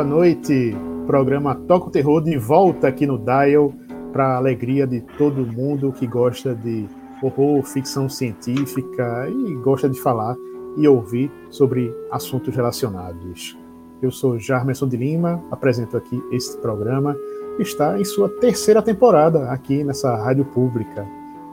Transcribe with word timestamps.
Boa 0.00 0.08
noite, 0.08 0.74
programa 1.06 1.54
Toca 1.54 1.88
o 1.88 1.90
Terror 1.90 2.22
de 2.22 2.34
volta 2.38 2.88
aqui 2.88 3.06
no 3.06 3.18
Dial 3.18 3.70
para 4.14 4.38
alegria 4.38 4.86
de 4.86 5.02
todo 5.18 5.46
mundo 5.46 5.92
que 5.92 6.06
gosta 6.06 6.54
de 6.54 6.88
horror, 7.22 7.62
ficção 7.64 8.08
científica 8.08 9.28
e 9.28 9.54
gosta 9.56 9.90
de 9.90 10.00
falar 10.00 10.34
e 10.78 10.88
ouvir 10.88 11.30
sobre 11.50 11.94
assuntos 12.10 12.56
relacionados. 12.56 13.58
Eu 14.00 14.10
sou 14.10 14.38
Jarmerson 14.38 14.88
de 14.88 14.96
Lima, 14.96 15.44
apresento 15.50 15.98
aqui 15.98 16.18
este 16.32 16.56
programa 16.62 17.14
que 17.58 17.62
está 17.62 18.00
em 18.00 18.04
sua 18.06 18.30
terceira 18.30 18.80
temporada 18.80 19.50
aqui 19.50 19.84
nessa 19.84 20.16
rádio 20.16 20.46
pública. 20.46 21.06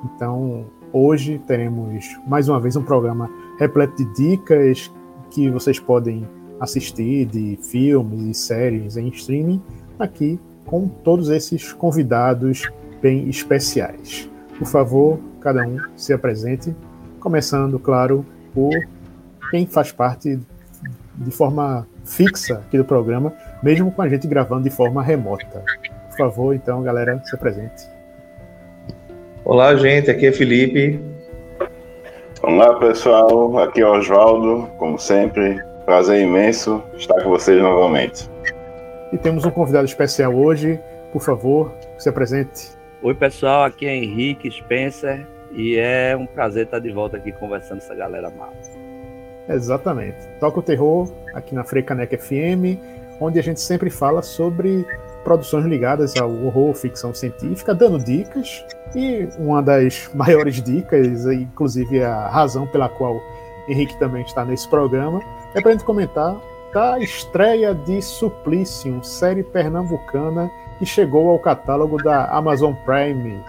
Então, 0.06 0.68
hoje 0.94 1.38
teremos 1.46 2.18
mais 2.26 2.48
uma 2.48 2.62
vez 2.62 2.78
um 2.78 2.84
programa 2.84 3.30
repleto 3.60 3.98
de 3.98 4.06
dicas 4.14 4.90
que 5.30 5.50
vocês 5.50 5.82
podem 5.82 6.26
assistir 6.60 7.26
de 7.26 7.58
filmes 7.62 8.22
e 8.30 8.34
séries 8.34 8.98
em 8.98 9.08
streaming 9.10 9.62
aqui 10.00 10.40
com 10.66 10.88
todos 10.88 11.30
esses 11.30 11.72
convidados 11.74 12.70
bem 13.02 13.30
especiais. 13.30 14.30
Por 14.58 14.68
favor, 14.68 15.20
cada 15.40 15.66
um 15.66 15.80
se 15.96 16.14
apresente, 16.14 16.76
começando, 17.20 17.80
claro, 17.80 18.26
por 18.54 18.74
quem 19.50 19.66
faz 19.66 19.92
parte 19.92 20.40
de 21.16 21.32
forma 21.32 21.88
fixa 22.04 22.56
aqui 22.56 22.78
do 22.78 22.86
programa, 22.86 23.34
mesmo 23.62 23.92
com 23.92 24.02
a 24.02 24.10
gente 24.10 24.28
gravando 24.28 24.64
de 24.64 24.70
forma 24.70 25.02
remota. 25.02 25.64
Por 26.10 26.18
favor, 26.18 26.56
então, 26.56 26.82
galera, 26.82 27.22
se 27.26 27.36
apresente. 27.36 27.88
Olá, 29.46 29.76
gente, 29.76 30.12
aqui 30.12 30.26
é 30.26 30.32
Felipe. 30.32 31.00
Olá, 32.44 32.76
pessoal, 32.76 33.58
aqui 33.60 33.82
é 33.82 33.88
Oswaldo, 33.88 34.68
como 34.78 35.00
sempre, 35.00 35.62
Prazer 35.88 36.20
imenso 36.20 36.84
estar 36.98 37.24
com 37.24 37.30
vocês 37.30 37.62
novamente. 37.62 38.30
E 39.14 39.18
temos 39.18 39.46
um 39.46 39.50
convidado 39.50 39.86
especial 39.86 40.36
hoje. 40.36 40.78
Por 41.14 41.22
favor, 41.22 41.74
se 41.98 42.10
apresente. 42.10 42.72
Oi, 43.02 43.14
pessoal. 43.14 43.64
Aqui 43.64 43.86
é 43.86 43.96
Henrique 43.96 44.52
Spencer. 44.52 45.26
E 45.54 45.78
é 45.78 46.14
um 46.14 46.26
prazer 46.26 46.66
estar 46.66 46.80
de 46.80 46.92
volta 46.92 47.16
aqui 47.16 47.32
conversando 47.32 47.80
com 47.80 47.86
essa 47.86 47.96
galera 47.96 48.30
massa. 48.30 48.70
Exatamente. 49.48 50.18
Toca 50.42 50.60
o 50.60 50.62
terror 50.62 51.10
aqui 51.34 51.56
na 51.56 51.64
Freicaneca 51.64 52.18
FM, 52.18 52.78
onde 53.22 53.40
a 53.40 53.42
gente 53.42 53.62
sempre 53.62 53.90
fala 53.90 54.22
sobre 54.22 54.86
produções 55.24 55.66
ligadas 55.66 56.18
ao 56.18 56.30
horror, 56.30 56.74
ficção 56.74 57.14
científica, 57.14 57.74
dando 57.74 57.98
dicas. 57.98 58.66
E 58.94 59.26
uma 59.40 59.64
das 59.64 60.12
maiores 60.14 60.62
dicas, 60.62 61.26
inclusive 61.28 62.04
a 62.04 62.28
razão 62.28 62.68
pela 62.68 62.90
qual 62.90 63.18
Henrique 63.70 63.98
também 64.00 64.24
está 64.24 64.44
nesse 64.44 64.70
programa, 64.70 65.22
é 65.54 65.62
para 65.62 65.70
a 65.70 65.74
gente 65.74 65.86
comentar 65.86 66.36
da 66.74 67.00
estreia 67.00 67.74
de 67.74 68.02
Suplicium, 68.02 69.02
série 69.02 69.44
pernambucana 69.44 70.52
que 70.78 70.86
chegou 70.86 71.30
ao 71.30 71.40
catálogo 71.40 71.98
da 71.98 72.26
Amazon 72.30 72.74
Prime. 72.86 73.42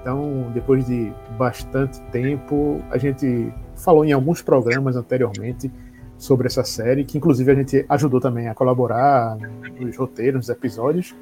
Então, 0.00 0.50
depois 0.54 0.86
de 0.86 1.12
bastante 1.36 2.00
tempo, 2.12 2.80
a 2.90 2.98
gente 2.98 3.52
falou 3.74 4.04
em 4.04 4.12
alguns 4.12 4.42
programas 4.42 4.96
anteriormente 4.96 5.70
sobre 6.16 6.46
essa 6.46 6.62
série, 6.62 7.04
que 7.04 7.16
inclusive 7.16 7.50
a 7.50 7.54
gente 7.54 7.84
ajudou 7.88 8.20
também 8.20 8.48
a 8.48 8.54
colaborar 8.54 9.36
nos 9.80 9.96
roteiros, 9.96 10.36
nos 10.36 10.48
episódios. 10.48 11.14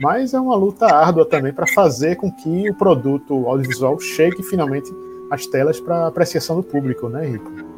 Mas 0.00 0.32
é 0.32 0.40
uma 0.40 0.56
luta 0.56 0.86
árdua 0.86 1.26
também 1.26 1.52
para 1.52 1.66
fazer 1.66 2.16
com 2.16 2.30
que 2.30 2.70
o 2.70 2.74
produto 2.74 3.46
audiovisual 3.46 3.98
chegue 4.00 4.42
finalmente 4.42 4.90
às 5.30 5.46
telas 5.46 5.80
para 5.80 6.06
apreciação 6.06 6.56
do 6.56 6.62
público, 6.62 7.08
né, 7.08 7.26
Rico? 7.26 7.71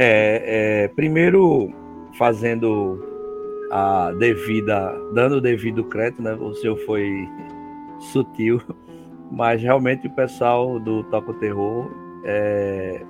É, 0.00 0.84
é, 0.84 0.88
primeiro, 0.94 1.72
fazendo 2.16 3.04
a 3.68 4.12
devida, 4.12 4.94
dando 5.12 5.38
o 5.38 5.40
devido 5.40 5.82
crédito, 5.82 6.22
né? 6.22 6.34
O 6.34 6.54
senhor 6.54 6.76
foi 6.86 7.28
sutil, 8.12 8.62
mas 9.28 9.60
realmente 9.60 10.06
o 10.06 10.10
pessoal 10.12 10.78
do 10.78 11.02
Toco 11.02 11.34
Terror 11.34 11.90
é, 12.24 13.02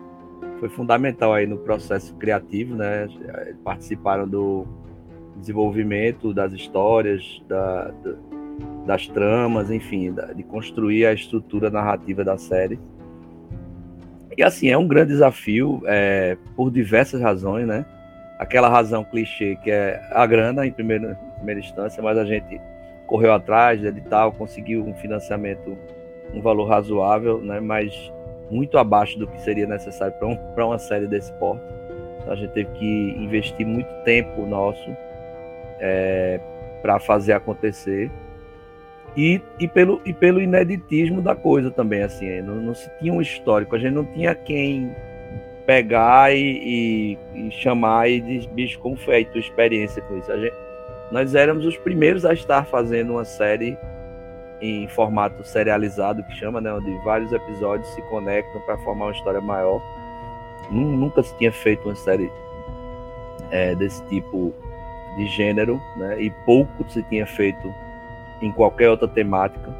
foi 0.58 0.70
fundamental 0.70 1.34
aí 1.34 1.46
no 1.46 1.58
processo 1.58 2.14
criativo, 2.14 2.74
né? 2.74 3.06
Participaram 3.62 4.26
do 4.26 4.66
desenvolvimento 5.36 6.32
das 6.32 6.54
histórias, 6.54 7.44
da, 7.46 7.92
das 8.86 9.06
tramas, 9.06 9.70
enfim, 9.70 10.10
da, 10.10 10.32
de 10.32 10.42
construir 10.42 11.04
a 11.04 11.12
estrutura 11.12 11.68
narrativa 11.68 12.24
da 12.24 12.38
série. 12.38 12.80
E 14.38 14.42
assim, 14.44 14.68
é 14.68 14.78
um 14.78 14.86
grande 14.86 15.10
desafio 15.10 15.82
é, 15.84 16.36
por 16.54 16.70
diversas 16.70 17.20
razões, 17.20 17.66
né? 17.66 17.84
Aquela 18.38 18.68
razão 18.68 19.02
clichê 19.02 19.58
que 19.64 19.68
é 19.68 20.00
a 20.12 20.24
grana 20.26 20.64
em 20.64 20.70
primeira, 20.70 21.18
em 21.20 21.36
primeira 21.38 21.58
instância, 21.58 22.00
mas 22.00 22.16
a 22.16 22.24
gente 22.24 22.60
correu 23.04 23.32
atrás 23.32 23.80
de 23.80 23.88
edital, 23.88 24.30
conseguiu 24.30 24.86
um 24.86 24.94
financiamento, 24.94 25.76
um 26.32 26.40
valor 26.40 26.68
razoável, 26.68 27.40
né? 27.40 27.58
Mas 27.58 28.12
muito 28.48 28.78
abaixo 28.78 29.18
do 29.18 29.26
que 29.26 29.40
seria 29.40 29.66
necessário 29.66 30.14
para 30.16 30.28
um, 30.28 30.68
uma 30.68 30.78
série 30.78 31.08
desse 31.08 31.32
porte. 31.32 31.64
Então 32.20 32.32
a 32.32 32.36
gente 32.36 32.52
teve 32.52 32.70
que 32.74 33.16
investir 33.18 33.66
muito 33.66 33.92
tempo 34.04 34.46
nosso 34.46 34.88
é, 35.80 36.38
para 36.80 37.00
fazer 37.00 37.32
acontecer 37.32 38.08
e, 39.16 39.40
e, 39.58 39.66
pelo, 39.66 40.00
e 40.04 40.12
pelo 40.12 40.40
ineditismo 40.40 41.20
da 41.20 41.34
coisa 41.34 41.70
também, 41.70 42.02
assim, 42.02 42.40
não, 42.42 42.54
não 42.56 42.74
se 42.74 42.90
tinha 42.98 43.12
um 43.12 43.20
histórico, 43.20 43.74
a 43.74 43.78
gente 43.78 43.94
não 43.94 44.04
tinha 44.04 44.34
quem 44.34 44.94
pegar 45.66 46.34
e, 46.34 47.18
e, 47.34 47.46
e 47.48 47.50
chamar 47.50 48.08
e 48.08 48.20
dizer, 48.20 48.48
bicho, 48.50 48.78
como 48.78 48.96
foi 48.96 49.16
a 49.16 49.38
experiência 49.38 50.00
com 50.02 50.16
isso? 50.16 50.32
Gente, 50.40 50.54
nós 51.10 51.34
éramos 51.34 51.64
os 51.64 51.76
primeiros 51.76 52.24
a 52.24 52.32
estar 52.32 52.64
fazendo 52.64 53.12
uma 53.12 53.24
série 53.24 53.76
em 54.60 54.88
formato 54.88 55.44
serializado, 55.44 56.22
que 56.24 56.32
chama, 56.34 56.60
né, 56.60 56.72
onde 56.72 56.90
vários 57.04 57.32
episódios 57.32 57.88
se 57.94 58.02
conectam 58.02 58.60
para 58.62 58.76
formar 58.78 59.06
uma 59.06 59.12
história 59.12 59.40
maior. 59.40 59.80
Nunca 60.70 61.22
se 61.22 61.36
tinha 61.38 61.52
feito 61.52 61.88
uma 61.88 61.96
série 61.96 62.30
é, 63.50 63.74
desse 63.74 64.02
tipo 64.06 64.52
de 65.16 65.26
gênero, 65.28 65.80
né, 65.96 66.20
e 66.20 66.30
pouco 66.44 66.88
se 66.90 67.02
tinha 67.04 67.26
feito 67.26 67.72
em 68.40 68.52
qualquer 68.52 68.90
outra 68.90 69.08
temática. 69.08 69.74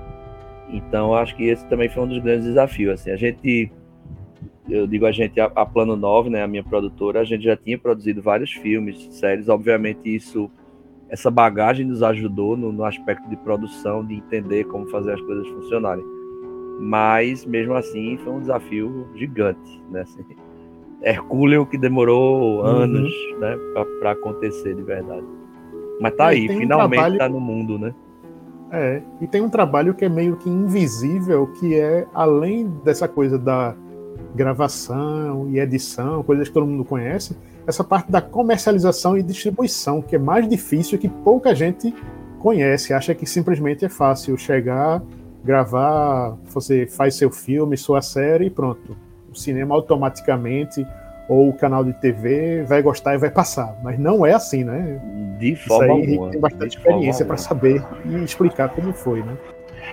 Então, 0.71 1.15
acho 1.15 1.35
que 1.37 1.45
esse 1.45 1.67
também 1.67 1.89
foi 1.89 2.03
um 2.03 2.09
dos 2.09 2.19
grandes 2.19 2.45
desafios. 2.45 3.01
Assim, 3.01 3.11
a 3.11 3.17
gente, 3.17 3.73
eu 4.69 4.87
digo 4.87 5.07
a 5.07 5.13
gente, 5.13 5.41
a, 5.41 5.47
a 5.47 5.65
Plano 5.65 5.97
9, 5.97 6.31
né, 6.31 6.43
a 6.43 6.49
minha 6.49 6.63
produtora, 6.63 7.21
a 7.21 7.25
gente 7.25 7.45
já 7.45 7.57
tinha 7.57 7.79
produzido 7.79 8.21
vários 8.21 8.53
filmes, 8.53 9.09
séries. 9.15 9.49
Obviamente, 9.49 10.15
isso, 10.15 10.51
essa 11.09 11.31
bagagem 11.31 11.87
nos 11.87 12.03
ajudou 12.03 12.57
no, 12.57 12.71
no 12.71 12.85
aspecto 12.85 13.29
de 13.29 13.37
produção, 13.37 14.05
de 14.05 14.15
entender 14.15 14.65
como 14.65 14.87
fazer 14.89 15.15
as 15.15 15.21
coisas 15.23 15.49
funcionarem. 15.49 16.05
Mas, 16.81 17.45
mesmo 17.45 17.75
assim, 17.75 18.19
foi 18.19 18.33
um 18.33 18.41
desafio 18.41 19.09
gigante, 19.15 19.83
né? 19.91 20.03
Assim, 20.03 20.23
Hercúleo 21.03 21.65
que 21.65 21.79
demorou 21.79 22.59
uhum. 22.59 22.67
anos 22.67 23.13
uhum. 23.13 23.39
né, 23.39 23.57
para 24.01 24.13
acontecer 24.13 24.75
de 24.75 24.83
verdade. 24.83 25.27
Mas 26.01 26.15
tá 26.15 26.29
aí, 26.29 26.49
finalmente 26.49 26.99
um 26.99 27.03
trabalho... 27.03 27.19
tá 27.19 27.29
no 27.29 27.41
mundo, 27.41 27.79
né? 27.79 27.95
É, 28.71 29.01
e 29.21 29.27
tem 29.27 29.41
um 29.41 29.49
trabalho 29.49 29.95
que 29.95 30.05
é 30.05 30.09
meio 30.09 30.37
que 30.37 30.49
invisível, 30.49 31.47
que 31.59 31.75
é 31.75 32.07
além 32.13 32.69
dessa 32.85 33.09
coisa 33.09 33.39
da 33.39 33.75
gravação 34.35 35.49
e 35.51 35.59
edição, 35.59 36.23
coisas 36.23 36.49
que 36.49 36.55
todo 36.55 36.67
mundo 36.67 36.85
conhece, 36.85 37.37
essa 37.67 37.83
parte 37.83 38.11
da 38.11 38.21
comercialização 38.21 39.17
e 39.17 39.23
distribuição, 39.23 40.03
que 40.03 40.17
é 40.17 40.19
mais 40.19 40.49
difícil 40.49 40.99
que 40.99 41.09
pouca 41.09 41.55
gente 41.55 41.95
conhece, 42.39 42.93
acha 42.93 43.15
que 43.15 43.27
simplesmente 43.27 43.85
é 43.85 43.89
fácil 43.89 44.37
chegar, 44.37 45.03
gravar, 45.45 46.37
você 46.47 46.87
faz 46.87 47.15
seu 47.15 47.31
filme, 47.31 47.77
sua 47.77 48.01
série 48.01 48.47
e 48.47 48.51
pronto. 48.51 48.97
O 49.31 49.35
cinema 49.35 49.75
automaticamente 49.75 50.87
ou 51.29 51.51
o 51.51 51.53
canal 51.53 51.85
de 51.85 51.93
TV 51.93 52.63
vai 52.63 52.81
gostar 52.81 53.15
e 53.15 53.19
vai 53.19 53.31
passar. 53.31 53.77
Mas 53.83 53.99
não 53.99 54.25
é 54.25 54.33
assim, 54.33 54.65
né? 54.65 54.99
De 55.39 55.55
forma 55.55 55.85
Isso 55.85 55.93
aí, 55.93 56.13
alguma. 56.15 56.31
tem 56.31 56.41
bastante 56.41 56.71
de 56.71 56.77
experiência 56.79 57.25
para 57.27 57.37
saber 57.37 57.85
e 58.07 58.25
explicar 58.25 58.71
como 58.71 58.93
foi, 58.93 59.23
né? 59.23 59.37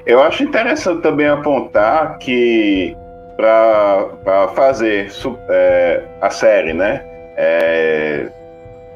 Eu 0.06 0.22
acho 0.22 0.44
interessante 0.44 1.02
também 1.02 1.28
apontar 1.28 2.18
que 2.18 2.96
para 3.36 4.48
fazer 4.56 5.12
é, 5.50 6.04
a 6.22 6.30
série, 6.30 6.74
né? 6.74 7.04
É, 7.36 8.30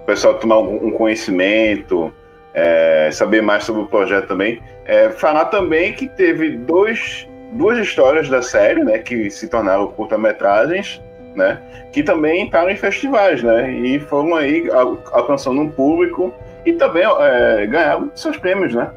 o 0.02 0.06
pessoal 0.06 0.36
tomar 0.36 0.60
um 0.60 0.88
um 0.88 0.92
conhecimento, 0.92 2.14
é, 2.54 3.10
saber 3.12 3.42
mais 3.42 3.66
sobre 3.66 3.82
o 3.82 3.86
projeto 3.86 4.28
também. 4.28 4.62
É, 4.86 5.10
falar 5.10 5.46
também 5.46 5.94
que 5.94 6.08
teve 6.08 6.58
dois, 6.58 7.28
duas 7.54 7.78
histórias 7.78 8.30
da 8.30 8.42
série, 8.42 8.84
né? 8.84 9.00
Que 9.00 9.30
se 9.30 9.48
tornaram 9.48 9.88
curta-metragens, 9.88 11.02
né? 11.40 11.60
Que 11.92 12.04
também 12.04 12.44
entraram 12.44 12.70
em 12.70 12.76
festivais, 12.76 13.42
né? 13.42 13.72
E 13.72 14.00
foram 14.00 14.36
aí 14.36 14.70
al- 14.70 15.00
alcançando 15.12 15.60
um 15.60 15.70
público 15.70 16.32
e 16.66 16.74
também 16.74 17.04
é, 17.04 17.66
ganharam 17.66 18.12
seus 18.14 18.38
prêmios, 18.38 18.76
né? 18.76 18.92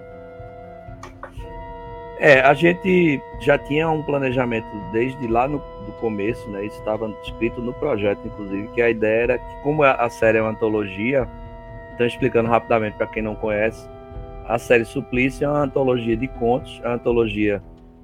É, 2.19 2.41
a 2.41 2.55
gente 2.55 3.21
já 3.41 3.59
tinha 3.59 3.89
um 3.91 4.03
planejamento 4.03 4.67
desde 4.93 5.27
lá 5.27 5.49
no 5.49 5.59
do 5.87 5.93
começo, 5.95 6.49
né? 6.51 6.65
Isso 6.65 6.79
estava 6.79 7.13
escrito 7.25 7.61
no 7.61 7.73
projeto, 7.73 8.21
inclusive, 8.25 8.69
que 8.69 8.81
a 8.81 8.89
ideia 8.89 9.23
era 9.23 9.39
que, 9.39 9.63
como 9.63 9.83
a 9.83 10.09
série 10.09 10.39
é 10.39 10.41
uma 10.41 10.51
antologia, 10.51 11.27
então 11.95 12.07
explicando 12.07 12.49
rapidamente 12.49 12.97
para 12.97 13.09
quem 13.09 13.23
não 13.23 13.35
conhece, 13.35 13.89
a 14.47 14.59
série 14.59 14.85
Suplício 14.85 15.45
é 15.45 15.49
uma 15.49 15.63
antologia 15.63 16.17
de 16.17 16.29
contos. 16.29 16.81
A 16.85 16.93
antologia 16.93 17.61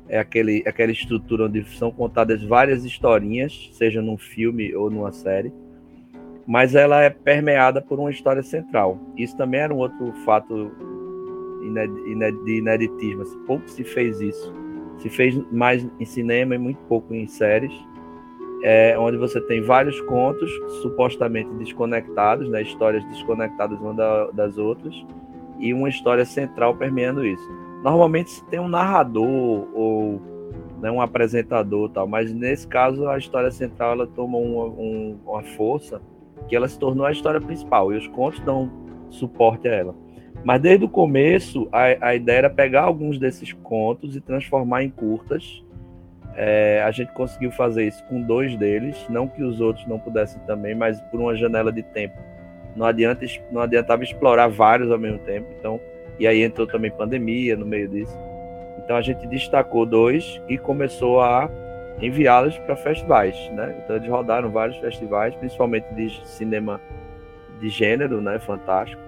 é 0.08 0.18
aquele, 0.18 0.62
aquela 0.66 0.90
estrutura 0.90 1.44
onde 1.44 1.64
são 1.76 1.90
contadas 1.90 2.42
várias 2.42 2.84
historinhas, 2.84 3.70
seja 3.72 4.00
num 4.00 4.16
filme 4.16 4.74
ou 4.74 4.90
numa 4.90 5.12
série, 5.12 5.52
mas 6.46 6.74
ela 6.74 7.02
é 7.02 7.10
permeada 7.10 7.82
por 7.82 7.98
uma 7.98 8.10
história 8.10 8.42
central. 8.42 8.98
Isso 9.16 9.36
também 9.36 9.60
era 9.60 9.74
um 9.74 9.78
outro 9.78 10.12
fato 10.24 10.72
de 12.44 12.58
ineditismo. 12.58 13.22
assim, 13.22 13.38
pouco 13.46 13.68
se 13.68 13.84
fez 13.84 14.20
isso. 14.20 14.54
Se 14.98 15.08
fez 15.10 15.36
mais 15.52 15.86
em 16.00 16.04
cinema 16.04 16.54
e 16.54 16.58
muito 16.58 16.78
pouco 16.88 17.14
em 17.14 17.26
séries, 17.26 17.72
é, 18.62 18.98
onde 18.98 19.16
você 19.16 19.40
tem 19.40 19.60
vários 19.60 20.00
contos 20.00 20.50
supostamente 20.82 21.48
desconectados, 21.54 22.48
né, 22.48 22.62
histórias 22.62 23.04
desconectadas 23.04 23.78
uma 23.78 23.94
da- 23.94 24.30
das 24.32 24.58
outras, 24.58 24.94
e 25.58 25.72
uma 25.74 25.88
história 25.88 26.24
central 26.24 26.74
permeando 26.74 27.24
isso. 27.24 27.67
Normalmente 27.82 28.42
tem 28.44 28.58
um 28.60 28.68
narrador 28.68 29.68
ou 29.74 30.20
né, 30.80 30.90
um 30.90 31.00
apresentador, 31.00 31.88
tal, 31.90 32.06
mas 32.06 32.32
nesse 32.32 32.66
caso 32.66 33.08
a 33.08 33.18
história 33.18 33.50
central 33.50 33.92
ela 33.92 34.06
toma 34.06 34.38
uma, 34.38 34.64
um- 34.66 35.18
uma 35.26 35.42
força 35.42 36.00
que 36.48 36.54
ela 36.56 36.68
se 36.68 36.78
tornou 36.78 37.04
a 37.04 37.12
história 37.12 37.40
principal 37.40 37.92
e 37.92 37.96
os 37.96 38.06
contos 38.08 38.40
dão 38.40 38.70
suporte 39.10 39.68
a 39.68 39.72
ela. 39.74 39.94
Mas 40.44 40.60
desde 40.60 40.84
o 40.84 40.88
começo, 40.88 41.68
a, 41.72 42.08
a 42.08 42.14
ideia 42.14 42.38
era 42.38 42.50
pegar 42.50 42.82
alguns 42.82 43.18
desses 43.18 43.52
contos 43.52 44.14
e 44.14 44.20
transformar 44.20 44.84
em 44.84 44.90
curtas. 44.90 45.64
É, 46.36 46.80
a 46.84 46.90
gente 46.92 47.12
conseguiu 47.12 47.50
fazer 47.50 47.84
isso 47.88 48.04
com 48.04 48.22
dois 48.22 48.54
deles, 48.56 49.04
não 49.10 49.26
que 49.26 49.42
os 49.42 49.60
outros 49.60 49.84
não 49.88 49.98
pudessem 49.98 50.40
também, 50.46 50.74
mas 50.76 51.00
por 51.10 51.18
uma 51.20 51.34
janela 51.34 51.72
de 51.72 51.82
tempo. 51.82 52.16
Não, 52.76 52.86
adianta, 52.86 53.26
não 53.50 53.60
adiantava 53.60 54.04
explorar 54.04 54.46
vários 54.46 54.90
ao 54.92 54.98
mesmo 54.98 55.18
tempo. 55.18 55.48
Então, 55.58 55.80
e 56.18 56.26
aí 56.26 56.42
entrou 56.42 56.66
também 56.66 56.90
pandemia 56.90 57.56
no 57.56 57.64
meio 57.64 57.88
disso. 57.88 58.16
Então 58.78 58.96
a 58.96 59.02
gente 59.02 59.26
destacou 59.26 59.84
dois 59.84 60.40
e 60.48 60.56
começou 60.56 61.20
a 61.20 61.50
enviá-los 62.00 62.56
para 62.58 62.76
festivais, 62.76 63.36
né? 63.52 63.74
Então 63.84 63.96
eles 63.96 64.08
rodaram 64.08 64.50
vários 64.50 64.76
festivais, 64.78 65.34
principalmente 65.34 65.86
de 65.94 66.10
cinema 66.26 66.80
de 67.60 67.68
gênero, 67.68 68.20
né? 68.20 68.38
Fantástico 68.38 69.02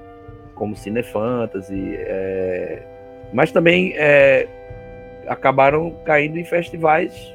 como 0.55 0.77
Cinefantasy, 0.77 1.97
é... 1.97 2.83
mas 3.33 3.51
também 3.51 3.95
é, 3.97 4.47
acabaram 5.27 5.91
caindo 6.05 6.39
em 6.39 6.45
festivais 6.45 7.35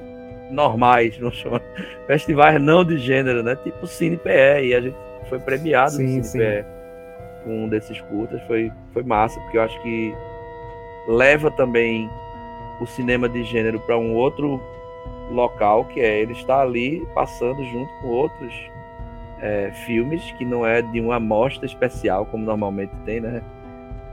normais, 0.51 1.17
não 1.19 1.31
chama, 1.31 1.59
festivais 2.05 2.61
não 2.61 2.85
de 2.85 2.99
gênero, 2.99 3.41
né? 3.41 3.55
Tipo 3.55 3.87
Cine 3.87 4.15
PE, 4.15 4.65
e 4.65 4.75
a 4.75 4.81
gente 4.81 4.95
foi 5.27 5.39
premiado 5.39 5.93
Sim, 5.93 6.17
no 6.17 6.23
sim. 6.23 6.23
Cine 6.23 6.43
PE 6.43 6.74
com 7.45 7.63
um 7.63 7.69
desses 7.69 8.01
curtas, 8.01 8.41
foi, 8.47 8.71
foi 8.91 9.03
massa, 9.03 9.39
porque 9.39 9.57
eu 9.57 9.61
acho 9.61 9.81
que 9.81 10.13
leva 11.07 11.49
também 11.51 12.09
o 12.81 12.85
cinema 12.85 13.29
de 13.29 13.43
gênero 13.43 13.79
para 13.79 13.97
um 13.97 14.13
outro 14.13 14.59
local, 15.31 15.85
que 15.85 16.01
é 16.01 16.19
ele 16.21 16.33
estar 16.33 16.59
ali 16.61 17.07
passando 17.13 17.63
junto 17.65 17.89
com 18.01 18.07
outros 18.07 18.53
é, 19.39 19.71
filmes 19.85 20.31
que 20.33 20.43
não 20.43 20.65
é 20.65 20.81
de 20.81 20.99
uma 20.99 21.15
amostra 21.15 21.65
especial, 21.65 22.25
como 22.25 22.43
normalmente 22.43 22.93
tem, 23.05 23.21
né? 23.21 23.41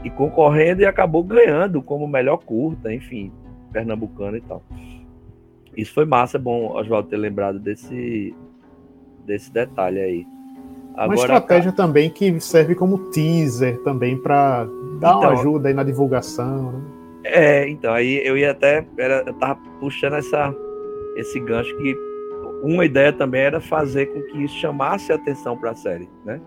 E 0.05 0.11
concorrendo 0.11 0.83
e 0.83 0.87
acabou 0.87 1.23
ganhando 1.23 1.83
como 1.83 2.07
melhor 2.07 2.39
curta, 2.39 2.93
enfim, 2.93 3.33
pernambucano 3.73 4.37
e 4.37 4.41
tal. 4.41 4.63
Isso 5.77 5.95
foi 5.95 6.05
massa, 6.05 6.37
é 6.37 6.41
bom 6.41 6.77
Oswaldo 6.77 7.09
ter 7.09 7.17
lembrado 7.17 7.59
desse, 7.59 8.35
desse 9.25 9.51
detalhe 9.53 10.01
aí. 10.01 10.27
Uma 10.97 11.15
estratégia 11.15 11.73
também 11.73 12.11
que 12.11 12.39
serve 12.41 12.75
como 12.75 12.99
teaser 13.11 13.79
também 13.83 14.17
para 14.17 14.65
dar 15.01 15.17
uma 15.17 15.25
Então- 15.27 15.31
ajuda 15.31 15.69
aí 15.69 15.75
na 15.75 15.83
divulgação. 15.83 16.73
Né? 16.73 16.81
É, 17.25 17.69
então, 17.69 17.93
aí 17.93 18.21
eu 18.25 18.37
ia 18.37 18.51
até. 18.51 18.85
Era, 18.99 19.23
eu 19.27 19.33
tava 19.35 19.59
puxando 19.81 20.15
essa, 20.15 20.55
esse 21.17 21.39
gancho 21.41 21.75
que 21.77 21.97
uma 22.63 22.85
ideia 22.85 23.13
também 23.13 23.43
era 23.43 23.61
fazer 23.61 24.07
com 24.07 24.21
que 24.23 24.45
isso 24.45 24.57
chamasse 24.57 25.11
a 25.13 25.15
atenção 25.17 25.57
para 25.57 25.71
a 25.71 25.75
série, 25.75 26.09
né? 26.25 26.41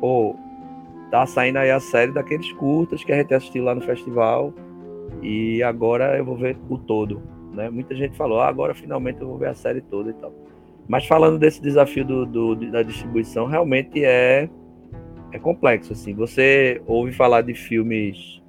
Pô, 0.00 0.34
tá 1.10 1.26
saindo 1.26 1.58
aí 1.58 1.70
a 1.70 1.80
série 1.80 2.12
daqueles 2.12 2.52
curtas 2.52 3.02
que 3.04 3.12
a 3.12 3.16
gente 3.16 3.32
assistiu 3.34 3.64
lá 3.64 3.74
no 3.74 3.80
festival 3.80 4.52
e 5.22 5.62
agora 5.62 6.16
eu 6.16 6.24
vou 6.24 6.36
ver 6.36 6.56
o 6.68 6.78
todo, 6.78 7.20
né? 7.52 7.68
Muita 7.70 7.94
gente 7.94 8.16
falou, 8.16 8.40
ah, 8.40 8.48
agora 8.48 8.74
finalmente 8.74 9.20
eu 9.20 9.28
vou 9.28 9.38
ver 9.38 9.48
a 9.48 9.54
série 9.54 9.80
toda 9.80 10.10
e 10.10 10.14
tal. 10.14 10.32
Mas 10.88 11.06
falando 11.06 11.38
desse 11.38 11.62
desafio 11.62 12.04
do, 12.04 12.26
do- 12.26 12.70
da 12.70 12.82
distribuição, 12.82 13.46
realmente 13.46 14.04
é, 14.04 14.48
é 15.32 15.38
complexo, 15.38 15.92
assim. 15.92 16.14
Você 16.14 16.82
ouve 16.86 17.12
falar 17.12 17.42
de 17.42 17.54
filmes 17.54 18.40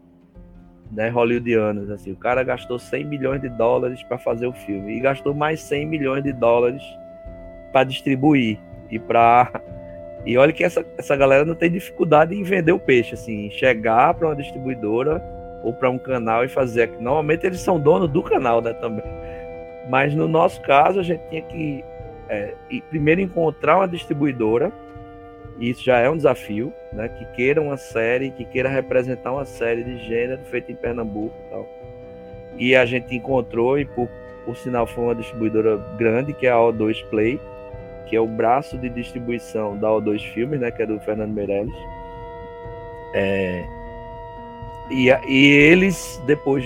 né, 0.92 1.10
hollywoodianos, 1.10 1.89
assim, 1.89 2.12
o 2.12 2.18
cara 2.18 2.44
gastou 2.44 2.78
100 2.78 3.06
milhões 3.06 3.41
de 3.41 3.50
dólares 3.50 4.03
para 4.03 4.17
fazer 4.17 4.46
o 4.46 4.53
filme 4.53 4.98
e 4.98 5.00
gastou 5.00 5.34
mais 5.34 5.62
100 5.62 5.86
milhões 5.86 6.24
de 6.24 6.34
dólares 6.34 6.84
para 7.72 7.86
distribuir 7.86 8.60
e 8.89 9.00
para 9.00 9.50
e 10.25 10.38
olha 10.38 10.51
que 10.51 10.63
essa, 10.63 10.86
essa 10.98 11.15
galera 11.15 11.46
não 11.46 11.56
tem 11.56 11.72
dificuldade 11.72 12.36
em 12.36 12.44
vender 12.44 12.74
o 12.74 12.79
peixe, 12.79 13.13
assim, 13.13 13.50
chegar 13.51 14.13
para 14.13 14.27
uma 14.27 14.36
distribuidora 14.36 15.24
ou 15.63 15.74
para 15.74 15.89
um 15.89 15.98
canal 15.98 16.44
e 16.44 16.48
fazer. 16.50 16.91
Normalmente 17.00 17.46
eles 17.46 17.62
são 17.62 17.79
donos 17.79 18.10
do 18.10 18.22
canal, 18.22 18.62
né, 18.62 18.74
também. 18.74 19.06
Mas 19.89 20.13
no 20.13 20.27
nosso 20.27 20.62
caso 20.62 21.00
a 21.00 21.03
gente 21.03 21.22
tinha 21.29 21.41
que 21.41 21.84
é, 22.32 22.54
primeiro 22.90 23.20
encontrar 23.20 23.78
uma 23.78 23.88
distribuidora 23.88 24.72
e 25.60 25.70
isso 25.70 25.84
já 25.84 26.00
é 26.00 26.10
um 26.10 26.16
desafio, 26.16 26.74
né? 26.94 27.10
Que 27.10 27.26
queira 27.36 27.62
uma 27.62 27.78
série, 27.78 28.32
que 28.32 28.46
queira 28.46 28.70
representar 28.70 29.34
uma 29.34 29.46
série 29.46 29.84
de 29.84 29.98
gênero 30.08 30.42
feita 30.46 30.72
em 30.72 30.76
Pernambuco 30.76 31.36
e 31.46 31.50
tal. 31.52 31.70
E 32.58 32.76
a 32.76 32.86
gente 32.86 33.16
encontrou, 33.16 33.78
e 33.78 33.86
por, 33.86 34.10
por 34.46 34.56
sinal 34.58 34.88
foi 34.88 35.04
uma 35.04 35.16
distribuidora 35.16 35.78
grande, 35.98 36.34
que 36.34 36.48
é 36.48 36.52
a 36.52 36.56
O2 36.56 37.06
Play, 37.10 37.40
que 38.08 38.16
é 38.16 38.20
o 38.20 38.28
braço 38.28 38.78
de 38.78 38.90
distribuição 38.90 39.78
da 39.78 39.90
O2 39.90 40.34
Filmes, 40.34 40.60
né? 40.60 40.72
Que 40.72 40.84
é 40.84 40.86
do 40.86 41.00
Fernando 41.02 41.32
Meirelles. 41.32 41.76
É, 43.14 43.64
e, 44.90 45.10
e 45.28 45.46
eles, 45.52 46.20
depois 46.26 46.64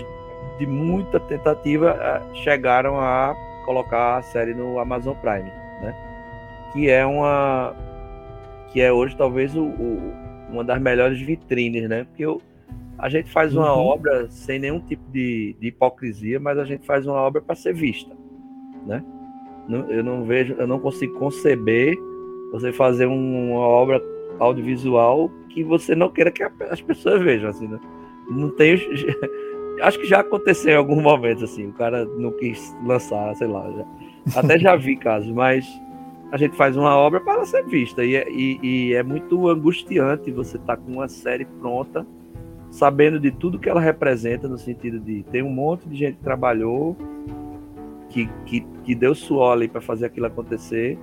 de 0.60 0.66
muita 0.66 1.20
tentativa, 1.20 2.24
chegaram 2.36 3.00
a 3.00 3.36
colocar 3.66 4.18
a 4.18 4.22
série 4.22 4.54
no 4.54 4.80
Amazon 4.80 5.16
Prime, 5.16 5.50
né? 5.82 5.96
Que 6.74 6.90
é 6.90 7.06
uma 7.06 7.74
que 8.72 8.82
é 8.82 8.92
hoje 8.92 9.16
talvez 9.18 9.56
o, 9.56 9.64
o- 9.64 10.14
uma 10.52 10.64
das 10.64 10.80
melhores 10.82 11.20
vitrines, 11.22 11.88
né? 11.90 12.04
Porque 12.06 12.26
eu- 12.26 12.42
a 12.98 13.10
gente 13.10 13.30
faz 13.32 13.56
uma 13.56 13.74
Uhum. 13.74 13.88
obra 13.88 14.30
sem 14.30 14.60
nenhum 14.60 14.80
tipo 14.80 15.04
de, 15.12 15.56
de 15.60 15.68
hipocrisia, 15.68 16.40
mas 16.40 16.58
a 16.58 16.64
gente 16.66 16.86
faz 16.86 17.06
uma 17.08 17.16
obra 17.16 17.42
para 17.42 17.56
ser 17.56 17.74
vista, 17.74 18.14
né? 18.86 19.04
Não- 19.68 19.90
Eu 19.90 20.04
não 20.04 20.24
vejo, 20.24 20.54
eu 20.58 20.68
não 20.68 20.80
consigo 20.80 21.18
conceber 21.20 21.96
você 22.52 22.72
fazer 22.72 23.06
um- 23.08 23.52
uma 23.54 23.60
obra 23.68 24.02
audiovisual 24.40 25.30
que 25.50 25.64
você 25.64 25.96
não 25.96 26.10
queira 26.10 26.30
que 26.32 26.44
as 26.70 26.82
pessoas 26.82 27.22
vejam, 27.22 27.50
assim, 27.50 27.68
né? 27.68 27.80
Não 28.30 28.50
tem, 28.50 28.78
acho 29.82 30.00
que 30.00 30.06
já 30.06 30.20
aconteceu 30.22 30.74
em 30.74 30.78
algum 30.78 31.02
momento 31.02 31.44
assim, 31.44 31.68
o 31.68 31.74
cara 31.74 32.06
não 32.06 32.32
quis 32.32 32.76
lançar, 32.86 33.36
sei 33.36 33.48
lá, 33.48 33.70
já- 33.72 34.40
até 34.40 34.58
já 34.60 34.76
vi 34.76 34.96
casos, 34.96 35.32
mas 35.32 35.68
a 36.32 36.38
gente 36.38 36.56
faz 36.56 36.76
uma 36.76 36.96
obra 36.96 37.20
para 37.22 37.34
ela 37.34 37.46
ser 37.46 37.64
vista. 37.66 38.04
E 38.04 38.16
é, 38.16 38.28
e- 38.30 38.60
e 38.64 38.94
é 38.94 39.04
muito 39.04 39.48
angustiante 39.50 40.32
você 40.32 40.58
estar 40.58 40.78
com 40.78 40.92
uma 40.94 41.08
série 41.08 41.46
pronta, 41.46 42.06
sabendo 42.72 43.20
de 43.20 43.32
tudo 43.32 43.60
que 43.60 43.70
ela 43.70 43.80
representa, 43.80 44.48
no 44.48 44.58
sentido 44.58 45.00
de 45.00 45.24
tem 45.32 45.42
um 45.44 45.50
monte 45.50 45.88
de 45.88 45.96
gente 45.96 46.18
que 46.18 46.24
trabalhou, 46.24 46.96
que, 48.10 48.28
que, 48.46 48.62
que 48.84 48.96
deu 48.96 49.14
suor 49.16 49.54
ali 49.54 49.68
para 49.68 49.82
fazer 49.82 50.06
aquilo 50.08 50.26
acontecer, 50.26 50.98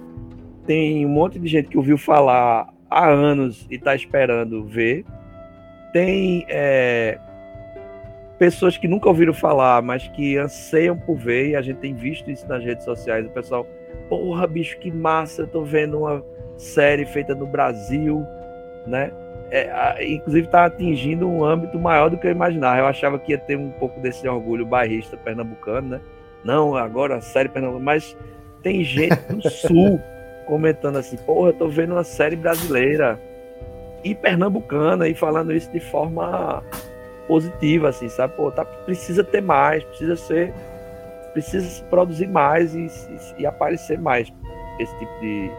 tem 0.67 1.05
um 1.05 1.09
monte 1.09 1.39
de 1.39 1.49
gente 1.49 1.69
que 1.69 1.77
ouviu 1.77 1.97
falar 1.99 2.73
há 2.91 3.09
anos 3.09 3.67
e 3.71 3.75
está 3.77 3.95
esperando 3.95 4.65
ver. 4.65 5.05
Tem 5.93 6.45
é, 6.49 7.19
pessoas 8.39 8.77
que 8.77 8.89
nunca 8.89 9.09
ouviram 9.09 9.33
falar, 9.33 9.83
mas 9.83 10.09
que 10.09 10.37
anseiam 10.37 10.97
por 10.97 11.17
ver, 11.17 11.51
e 11.51 11.57
a 11.57 11.63
gente 11.63 11.79
tem 11.79 11.95
visto 11.95 12.31
isso 12.31 12.47
nas 12.49 12.63
redes 12.65 12.85
sociais. 12.85 13.27
O 13.27 13.31
pessoal, 13.31 13.67
porra, 14.09 14.47
bicho, 14.47 14.79
que 14.79 14.91
massa, 14.91 15.43
eu 15.43 15.47
tô 15.47 15.63
vendo 15.65 15.99
uma 15.99 16.25
série 16.57 17.05
feita 17.05 17.35
no 17.35 17.47
Brasil, 17.47 18.27
né? 18.87 19.13
É, 19.51 20.11
inclusive 20.11 20.47
está 20.47 20.65
atingindo 20.65 21.29
um 21.29 21.45
âmbito 21.45 21.79
maior 21.79 22.09
do 22.09 22.17
que 22.17 22.27
eu 22.27 22.31
imaginava. 22.31 22.79
Eu 22.79 22.87
achava 22.87 23.19
que 23.19 23.33
ia 23.33 23.39
ter 23.39 23.57
um 23.57 23.71
pouco 23.71 24.01
desse 24.01 24.27
orgulho 24.27 24.65
bairrista 24.65 25.17
pernambucano, 25.17 25.89
né? 25.91 26.01
Não, 26.43 26.75
agora 26.75 27.17
a 27.17 27.21
série 27.21 27.51
pernambucana, 27.51 27.85
mas 27.85 28.17
tem 28.63 28.83
gente 28.83 29.15
do 29.31 29.43
sul 29.51 30.01
comentando 30.47 30.97
assim, 30.97 31.17
porra, 31.19 31.51
eu 31.51 31.53
tô 31.53 31.69
vendo 31.69 31.93
uma 31.93 32.05
série 32.05 32.35
brasileira 32.35 33.21
e 34.03 34.15
pernambucana 34.15 35.07
e 35.07 35.15
falando 35.15 35.53
isso 35.53 35.71
de 35.71 35.81
forma 35.81 36.63
positiva, 37.27 37.89
assim, 37.89 38.09
sabe? 38.09 38.35
Pô, 38.37 38.51
tá, 38.51 38.65
precisa 38.65 39.23
ter 39.25 39.41
mais, 39.41 39.85
precisa 39.85 40.17
ser, 40.17 40.53
precisa 41.33 41.85
produzir 41.85 42.29
mais 42.29 42.75
e, 42.75 42.87
e, 42.87 43.43
e 43.43 43.47
aparecer 43.47 43.99
mais 43.99 44.33
esse 44.79 44.95
tipo 44.99 45.21
de, 45.21 45.51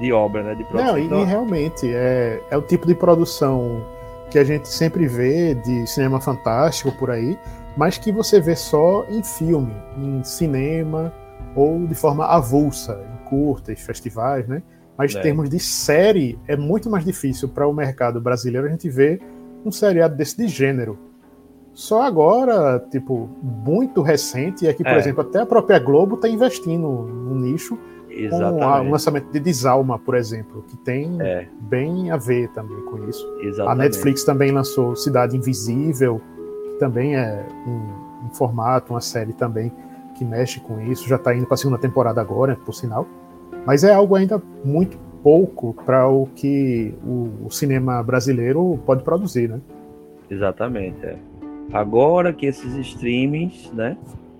de 0.00 0.12
obra, 0.12 0.42
né? 0.42 0.54
De 0.54 0.64
produção. 0.64 0.92
Não, 0.92 0.98
e, 0.98 1.04
então, 1.04 1.24
realmente 1.24 1.92
é, 1.92 2.40
é 2.50 2.56
o 2.56 2.62
tipo 2.62 2.86
de 2.86 2.94
produção 2.94 3.84
que 4.30 4.38
a 4.38 4.44
gente 4.44 4.68
sempre 4.68 5.06
vê 5.06 5.54
de 5.54 5.86
cinema 5.86 6.20
fantástico 6.20 6.90
por 6.92 7.10
aí, 7.10 7.38
mas 7.76 7.98
que 7.98 8.10
você 8.10 8.40
vê 8.40 8.56
só 8.56 9.04
em 9.10 9.22
filme, 9.22 9.74
em 9.98 10.24
cinema 10.24 11.12
ou 11.54 11.86
de 11.86 11.94
forma 11.94 12.24
avulsa, 12.26 13.04
em 13.12 13.28
curtas, 13.28 13.80
festivais, 13.80 14.48
né? 14.48 14.62
Mas 14.96 15.14
é. 15.14 15.18
em 15.18 15.22
termos 15.22 15.50
de 15.50 15.58
série, 15.58 16.38
é 16.46 16.56
muito 16.56 16.88
mais 16.88 17.04
difícil 17.04 17.48
para 17.48 17.66
o 17.66 17.72
mercado 17.72 18.20
brasileiro 18.20 18.66
a 18.66 18.70
gente 18.70 18.88
ver 18.88 19.20
um 19.64 19.72
seriado 19.72 20.16
desse 20.16 20.36
de 20.36 20.48
gênero. 20.48 20.98
Só 21.74 22.02
agora, 22.02 22.84
tipo, 22.90 23.30
muito 23.42 24.02
recente, 24.02 24.66
é 24.66 24.74
que, 24.74 24.82
por 24.82 24.92
é. 24.92 24.98
exemplo, 24.98 25.22
até 25.22 25.40
a 25.40 25.46
própria 25.46 25.78
Globo 25.78 26.16
está 26.16 26.28
investindo 26.28 26.86
no 26.86 27.34
nicho 27.34 27.78
Exatamente. 28.10 28.60
com 28.60 28.88
o 28.88 28.90
lançamento 28.90 29.32
de 29.32 29.40
Desalma, 29.40 29.98
por 29.98 30.14
exemplo, 30.14 30.62
que 30.68 30.76
tem 30.76 31.16
é. 31.20 31.48
bem 31.60 32.10
a 32.10 32.16
ver 32.16 32.48
também 32.48 32.78
com 32.82 33.08
isso. 33.08 33.26
Exatamente. 33.40 33.70
A 33.70 33.74
Netflix 33.74 34.24
também 34.24 34.50
lançou 34.50 34.94
Cidade 34.94 35.36
Invisível, 35.36 36.20
que 36.72 36.78
também 36.78 37.16
é 37.16 37.46
um, 37.66 38.26
um 38.26 38.30
formato, 38.34 38.92
uma 38.92 39.00
série 39.00 39.32
também 39.32 39.72
que 40.14 40.24
mexe 40.24 40.60
com 40.60 40.78
isso. 40.80 41.08
Já 41.08 41.16
está 41.16 41.34
indo 41.34 41.46
para 41.46 41.54
a 41.54 41.58
segunda 41.58 41.78
temporada 41.78 42.20
agora, 42.20 42.54
por 42.66 42.74
sinal. 42.74 43.06
Mas 43.64 43.82
é 43.82 43.94
algo 43.94 44.14
ainda 44.14 44.42
muito 44.62 44.98
pouco 45.22 45.72
para 45.84 46.08
o 46.08 46.26
que 46.26 46.94
o, 47.04 47.46
o, 47.46 47.50
cinema 47.50 48.02
brasileiro 48.02 48.78
pode 48.84 49.02
produzir, 49.02 49.48
né? 49.48 49.60
Exatamente. 50.28 51.04
É. 51.04 51.16
Agora 51.72 52.32
que 52.32 52.46
esses 52.46 52.74
streamings, 52.74 53.72
né? 53.72 53.96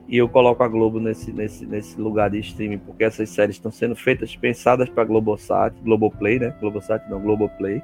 E 0.09 0.19
eu 0.19 0.29
coloco 0.29 0.63
a 0.63 0.69
Globo 0.69 1.01
nesse, 1.01 1.33
nesse, 1.33 1.65
nesse 1.65 1.99
lugar 1.99 2.29
de 2.31 2.39
streaming, 2.41 2.79
porque 2.79 3.05
essas 3.05 3.31
séries 3.31 3.57
estão 3.57 3.71
sendo 3.71 3.95
feitas, 3.95 4.37
pensadas 4.37 4.89
para 4.89 5.05
Globosat, 5.05 5.75
Globoplay, 5.83 6.39
né? 6.39 6.55
Globosat 6.61 7.09
não, 7.09 7.21
Globoplay, 7.21 7.83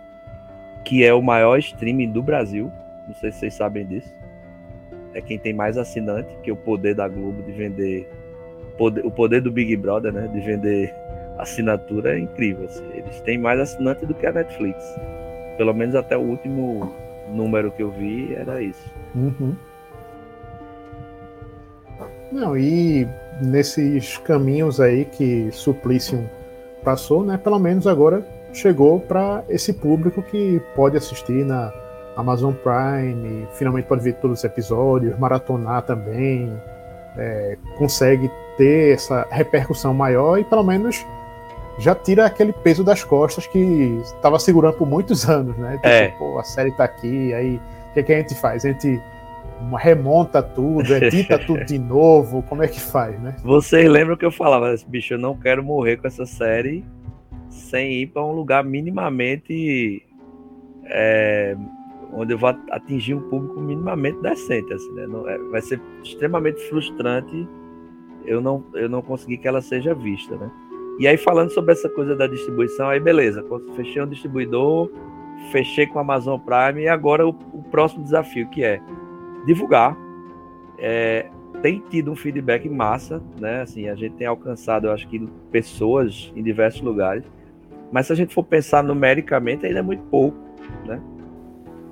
que 0.84 1.04
é 1.04 1.14
o 1.14 1.22
maior 1.22 1.58
streaming 1.58 2.10
do 2.10 2.22
Brasil. 2.22 2.70
Não 3.06 3.14
sei 3.14 3.32
se 3.32 3.38
vocês 3.38 3.54
sabem 3.54 3.86
disso. 3.86 4.12
É 5.14 5.22
quem 5.22 5.38
tem 5.38 5.54
mais 5.54 5.78
assinante, 5.78 6.28
que 6.42 6.50
é 6.50 6.52
o 6.52 6.56
poder 6.56 6.94
da 6.94 7.08
Globo 7.08 7.42
de 7.42 7.52
vender. 7.52 8.10
Poder, 8.76 9.06
o 9.06 9.10
poder 9.10 9.40
do 9.40 9.50
Big 9.50 9.74
Brother, 9.76 10.12
né? 10.12 10.28
De 10.28 10.40
vender 10.40 10.94
assinatura 11.38 12.16
é 12.16 12.20
incrível. 12.20 12.64
Assim. 12.66 12.84
Eles 12.94 13.20
têm 13.22 13.38
mais 13.38 13.58
assinante 13.60 14.04
do 14.04 14.14
que 14.14 14.26
a 14.26 14.32
Netflix. 14.32 14.82
Pelo 15.56 15.74
menos 15.74 15.94
até 15.94 16.16
o 16.16 16.20
último 16.20 16.92
número 17.32 17.70
que 17.72 17.82
eu 17.82 17.90
vi 17.90 18.34
era 18.34 18.62
isso. 18.62 18.92
Uhum. 19.14 19.54
Não, 22.30 22.56
e 22.56 23.08
nesses 23.42 24.18
caminhos 24.18 24.80
aí 24.80 25.04
que 25.04 25.50
Suplício 25.50 26.28
passou, 26.84 27.24
né? 27.24 27.38
Pelo 27.38 27.58
menos 27.58 27.86
agora 27.86 28.24
chegou 28.52 29.00
para 29.00 29.44
esse 29.48 29.72
público 29.72 30.22
que 30.22 30.60
pode 30.74 30.96
assistir 30.96 31.44
na 31.44 31.72
Amazon 32.16 32.52
Prime, 32.52 33.46
finalmente 33.52 33.86
pode 33.86 34.02
ver 34.02 34.14
todos 34.14 34.38
os 34.38 34.44
episódios, 34.44 35.18
maratonar 35.18 35.82
também, 35.82 36.52
é, 37.16 37.56
consegue 37.76 38.30
ter 38.56 38.94
essa 38.94 39.26
repercussão 39.30 39.94
maior 39.94 40.38
e 40.38 40.44
pelo 40.44 40.64
menos 40.64 41.04
já 41.78 41.94
tira 41.94 42.26
aquele 42.26 42.52
peso 42.52 42.82
das 42.82 43.04
costas 43.04 43.46
que 43.46 44.00
estava 44.02 44.38
segurando 44.38 44.74
por 44.74 44.88
muitos 44.88 45.28
anos, 45.28 45.56
né? 45.56 45.76
Tipo, 45.76 45.88
é. 45.88 46.08
pô, 46.08 46.38
a 46.38 46.42
série 46.44 46.72
tá 46.72 46.84
aqui, 46.84 47.32
aí 47.32 47.60
o 47.90 47.94
que, 47.94 48.02
que, 48.02 48.12
a 48.12 48.16
gente 48.16 48.34
faz? 48.34 48.64
A 48.64 48.68
gente 48.68 49.00
remonta 49.76 50.42
tudo, 50.42 50.94
edita 50.94 51.38
tudo 51.46 51.64
de 51.64 51.78
novo, 51.78 52.42
como 52.42 52.62
é 52.62 52.68
que 52.68 52.80
faz, 52.80 53.18
né? 53.20 53.36
Vocês 53.42 53.88
lembram 53.88 54.16
que 54.16 54.24
eu 54.24 54.30
falava, 54.30 54.74
bicho, 54.86 55.14
eu 55.14 55.18
não 55.18 55.36
quero 55.36 55.62
morrer 55.62 55.96
com 55.96 56.06
essa 56.06 56.26
série 56.26 56.84
sem 57.48 57.92
ir 58.02 58.06
para 58.08 58.24
um 58.24 58.32
lugar 58.32 58.64
minimamente 58.64 60.02
é, 60.84 61.56
onde 62.12 62.34
eu 62.34 62.38
vou 62.38 62.54
atingir 62.70 63.14
um 63.14 63.28
público 63.28 63.60
minimamente 63.60 64.20
decente, 64.20 64.72
assim, 64.72 64.92
né? 64.94 65.06
Não, 65.06 65.28
é, 65.28 65.38
vai 65.50 65.60
ser 65.62 65.80
extremamente 66.02 66.60
frustrante 66.68 67.48
eu 68.28 68.40
não, 68.40 68.62
eu 68.74 68.88
não 68.88 69.00
conseguir 69.00 69.38
que 69.38 69.48
ela 69.48 69.62
seja 69.62 69.94
vista, 69.94 70.36
né? 70.36 70.50
E 70.98 71.06
aí, 71.06 71.16
falando 71.16 71.50
sobre 71.50 71.72
essa 71.72 71.88
coisa 71.88 72.16
da 72.16 72.26
distribuição, 72.26 72.88
aí 72.88 72.98
beleza, 72.98 73.44
fechei 73.76 74.02
um 74.02 74.08
distribuidor, 74.08 74.90
fechei 75.52 75.86
com 75.86 75.98
a 75.98 76.02
Amazon 76.02 76.40
Prime, 76.40 76.82
e 76.82 76.88
agora 76.88 77.26
o, 77.26 77.30
o 77.30 77.62
próximo 77.70 78.02
desafio, 78.02 78.48
que 78.48 78.64
é 78.64 78.80
divulgar. 79.46 79.96
É, 80.76 81.26
tem 81.62 81.82
tido 81.88 82.10
um 82.10 82.16
feedback 82.16 82.68
massa, 82.68 83.22
né? 83.40 83.62
Assim, 83.62 83.88
a 83.88 83.94
gente 83.94 84.16
tem 84.16 84.26
alcançado, 84.26 84.86
eu 84.86 84.92
acho 84.92 85.08
que, 85.08 85.28
pessoas 85.50 86.32
em 86.34 86.42
diversos 86.42 86.82
lugares. 86.82 87.24
Mas 87.90 88.06
se 88.06 88.12
a 88.12 88.16
gente 88.16 88.34
for 88.34 88.44
pensar 88.44 88.82
numericamente, 88.82 89.66
ainda 89.66 89.78
é 89.78 89.82
muito 89.82 90.02
pouco, 90.04 90.36
né? 90.84 91.00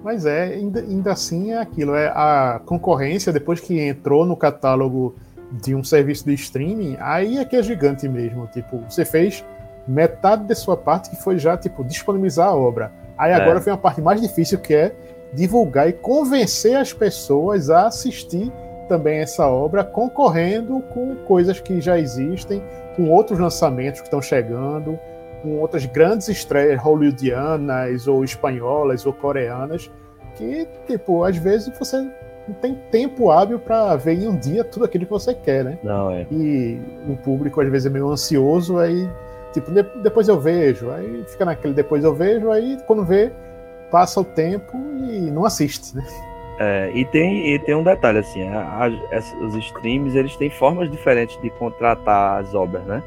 Mas 0.02 0.24
é, 0.24 0.54
ainda, 0.54 0.80
ainda 0.80 1.12
assim 1.12 1.52
é 1.52 1.58
aquilo, 1.58 1.94
é 1.94 2.08
a 2.08 2.60
concorrência, 2.64 3.32
depois 3.32 3.60
que 3.60 3.78
entrou 3.80 4.24
no 4.24 4.36
catálogo 4.36 5.16
de 5.50 5.74
um 5.74 5.84
serviço 5.84 6.24
de 6.24 6.34
streaming, 6.34 6.96
aí 7.00 7.38
é 7.38 7.44
que 7.44 7.56
é 7.56 7.62
gigante 7.62 8.08
mesmo. 8.08 8.46
Tipo, 8.52 8.78
você 8.88 9.04
fez 9.04 9.44
metade 9.86 10.44
da 10.44 10.54
sua 10.54 10.76
parte 10.76 11.10
que 11.10 11.16
foi 11.16 11.38
já, 11.38 11.56
tipo, 11.56 11.84
disponibilizar 11.84 12.48
a 12.48 12.54
obra. 12.54 12.92
Aí 13.16 13.32
é. 13.32 13.34
agora 13.34 13.60
vem 13.60 13.72
a 13.72 13.76
parte 13.76 14.00
mais 14.00 14.20
difícil 14.20 14.58
que 14.58 14.74
é 14.74 14.92
divulgar 15.32 15.88
e 15.88 15.92
convencer 15.92 16.76
as 16.76 16.92
pessoas 16.92 17.70
a 17.70 17.86
assistir 17.86 18.52
também 18.88 19.18
essa 19.18 19.46
obra, 19.46 19.84
concorrendo 19.84 20.80
com 20.94 21.16
coisas 21.26 21.60
que 21.60 21.80
já 21.80 21.98
existem, 21.98 22.62
com 22.94 23.10
outros 23.10 23.38
lançamentos 23.38 24.00
que 24.00 24.06
estão 24.06 24.22
chegando, 24.22 24.98
com 25.42 25.58
outras 25.58 25.84
grandes 25.86 26.28
estreias 26.28 26.80
hollywoodianas, 26.80 28.06
ou 28.06 28.24
espanholas, 28.24 29.04
ou 29.04 29.12
coreanas, 29.12 29.90
que, 30.36 30.66
tipo, 30.86 31.24
às 31.24 31.36
vezes 31.36 31.76
você 31.76 32.08
não 32.46 32.54
tem 32.54 32.74
tempo 32.90 33.30
hábil 33.30 33.58
para 33.58 33.96
ver 33.96 34.14
em 34.14 34.28
um 34.28 34.36
dia 34.36 34.62
tudo 34.62 34.84
aquilo 34.84 35.04
que 35.04 35.10
você 35.10 35.34
quer, 35.34 35.64
né? 35.64 35.78
Não, 35.82 36.10
é. 36.10 36.26
E 36.30 36.80
o 37.08 37.16
público 37.16 37.60
às 37.60 37.68
vezes 37.68 37.86
é 37.86 37.90
meio 37.90 38.08
ansioso, 38.10 38.78
aí, 38.78 39.08
tipo, 39.52 39.70
depois 40.02 40.28
eu 40.28 40.40
vejo, 40.40 40.90
aí 40.90 41.24
fica 41.26 41.44
naquele 41.44 41.74
depois 41.74 42.04
eu 42.04 42.14
vejo, 42.14 42.50
aí 42.50 42.78
quando 42.86 43.04
vê, 43.04 43.32
passa 43.90 44.20
o 44.20 44.24
tempo 44.24 44.76
e 44.76 45.30
não 45.30 45.44
assiste, 45.44 45.96
né? 45.96 46.04
É, 46.58 46.90
e 46.94 47.04
tem, 47.04 47.54
e 47.54 47.58
tem 47.58 47.74
um 47.74 47.82
detalhe 47.82 48.18
assim, 48.18 48.48
a, 48.48 48.86
a, 48.86 49.44
os 49.44 49.54
streams 49.56 50.16
eles 50.16 50.34
têm 50.36 50.48
formas 50.48 50.90
diferentes 50.90 51.38
de 51.42 51.50
contratar 51.50 52.40
as 52.40 52.54
obras, 52.54 52.82
né? 52.84 53.02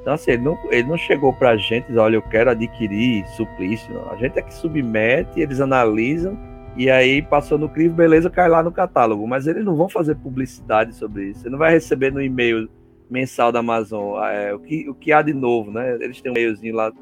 Então 0.00 0.14
assim, 0.14 0.32
ele 0.32 0.42
não, 0.42 0.58
ele 0.70 0.88
não 0.88 0.96
chegou 0.96 1.32
pra 1.32 1.56
gente 1.56 1.90
e 1.90 1.96
olha, 1.96 2.16
eu 2.16 2.22
quero 2.22 2.50
adquirir 2.50 3.26
suplício. 3.28 4.02
A 4.10 4.16
gente 4.16 4.38
é 4.38 4.42
que 4.42 4.52
submete, 4.52 5.40
eles 5.40 5.60
analisam 5.60 6.36
e 6.76 6.90
aí 6.90 7.20
passou 7.20 7.58
no 7.58 7.68
crivo, 7.68 7.94
beleza, 7.94 8.30
cai 8.30 8.48
lá 8.48 8.62
no 8.62 8.72
catálogo. 8.72 9.26
Mas 9.26 9.46
eles 9.46 9.64
não 9.64 9.76
vão 9.76 9.88
fazer 9.88 10.14
publicidade 10.16 10.94
sobre 10.94 11.30
isso. 11.30 11.40
Você 11.40 11.50
não 11.50 11.58
vai 11.58 11.72
receber 11.72 12.12
no 12.12 12.22
e-mail 12.22 12.68
mensal 13.10 13.50
da 13.50 13.58
Amazon 13.58 14.22
é, 14.24 14.54
o, 14.54 14.60
que, 14.60 14.88
o 14.88 14.94
que 14.94 15.12
há 15.12 15.20
de 15.20 15.34
novo, 15.34 15.70
né? 15.70 15.96
Eles 16.00 16.20
têm 16.20 16.30
um 16.30 16.36
e-mailzinho 16.36 16.74
lá. 16.74 16.92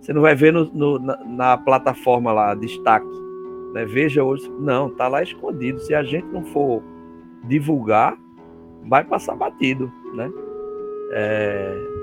Você 0.00 0.12
não 0.12 0.22
vai 0.22 0.34
ver 0.34 0.52
no, 0.52 0.64
no 0.66 0.98
na, 0.98 1.24
na, 1.24 1.58
plataforma 1.58 2.32
lá, 2.32 2.54
destaque. 2.54 3.06
Né? 3.74 3.84
Veja 3.84 4.22
hoje. 4.22 4.48
Não, 4.60 4.90
tá 4.90 5.08
lá 5.08 5.22
escondido. 5.22 5.80
Se 5.80 5.94
a 5.94 6.02
gente 6.02 6.26
não 6.28 6.44
for 6.44 6.82
divulgar, 7.44 8.16
vai 8.84 9.04
passar 9.04 9.34
batido, 9.34 9.92
né? 10.14 10.30
É, 11.12 11.95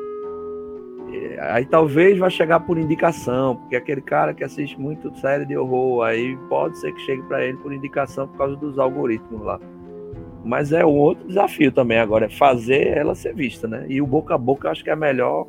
aí 1.39 1.65
talvez 1.65 2.17
vai 2.17 2.29
chegar 2.29 2.59
por 2.61 2.77
indicação, 2.77 3.55
porque 3.55 3.75
aquele 3.75 4.01
cara 4.01 4.33
que 4.33 4.43
assiste 4.43 4.79
muito 4.79 5.15
série 5.19 5.45
de 5.45 5.57
horror, 5.57 6.03
aí 6.03 6.37
pode 6.49 6.77
ser 6.79 6.93
que 6.93 7.01
chegue 7.01 7.21
para 7.23 7.43
ele 7.43 7.57
por 7.57 7.73
indicação 7.73 8.27
por 8.27 8.37
causa 8.37 8.55
dos 8.55 8.79
algoritmos 8.79 9.41
lá. 9.41 9.59
Mas 10.43 10.71
é 10.71 10.85
um 10.85 10.97
outro 10.97 11.27
desafio 11.27 11.71
também 11.71 11.99
agora, 11.99 12.25
é 12.25 12.29
fazer 12.29 12.97
ela 12.97 13.15
ser 13.15 13.33
vista, 13.33 13.67
né? 13.67 13.85
E 13.87 14.01
o 14.01 14.07
boca 14.07 14.35
a 14.35 14.37
boca 14.37 14.69
acho 14.69 14.83
que 14.83 14.89
é 14.89 14.93
a 14.93 14.97
melhor 14.97 15.47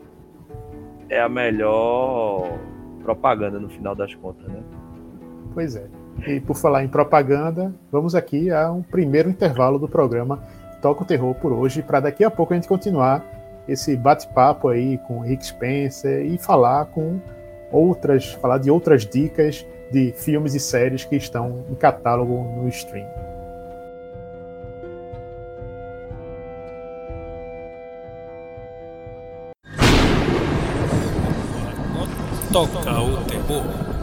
é 1.09 1.21
a 1.21 1.29
melhor 1.29 2.59
propaganda 3.03 3.59
no 3.59 3.69
final 3.69 3.95
das 3.95 4.15
contas, 4.15 4.47
né? 4.49 4.63
Pois 5.53 5.77
é. 5.77 5.87
E 6.27 6.41
por 6.41 6.57
falar 6.57 6.85
em 6.85 6.89
propaganda, 6.89 7.75
vamos 7.91 8.15
aqui 8.15 8.51
a 8.51 8.71
um 8.71 8.83
primeiro 8.83 9.29
intervalo 9.29 9.79
do 9.79 9.89
programa 9.89 10.43
Toca 10.81 11.03
o 11.03 11.07
Terror 11.07 11.35
por 11.37 11.53
hoje, 11.53 11.83
para 11.83 12.01
daqui 12.01 12.23
a 12.23 12.31
pouco 12.31 12.53
a 12.53 12.57
gente 12.57 12.69
continuar 12.69 13.25
esse 13.69 13.97
bate-papo 13.97 14.69
aí 14.69 14.99
com 14.99 15.19
o 15.19 15.21
Rick 15.21 15.47
Spencer 15.47 16.25
e 16.25 16.39
falar 16.39 16.87
com 16.87 17.21
outras, 17.71 18.33
falar 18.35 18.59
de 18.59 18.71
outras 18.71 19.07
dicas 19.07 19.67
de 19.91 20.13
filmes 20.13 20.55
e 20.55 20.61
séries 20.61 21.05
que 21.05 21.17
estão 21.17 21.65
em 21.71 21.75
catálogo 21.75 22.45
no 22.57 22.69
stream. 22.69 23.07
Toca 32.53 33.01
o 33.01 33.25
terror. 33.25 33.94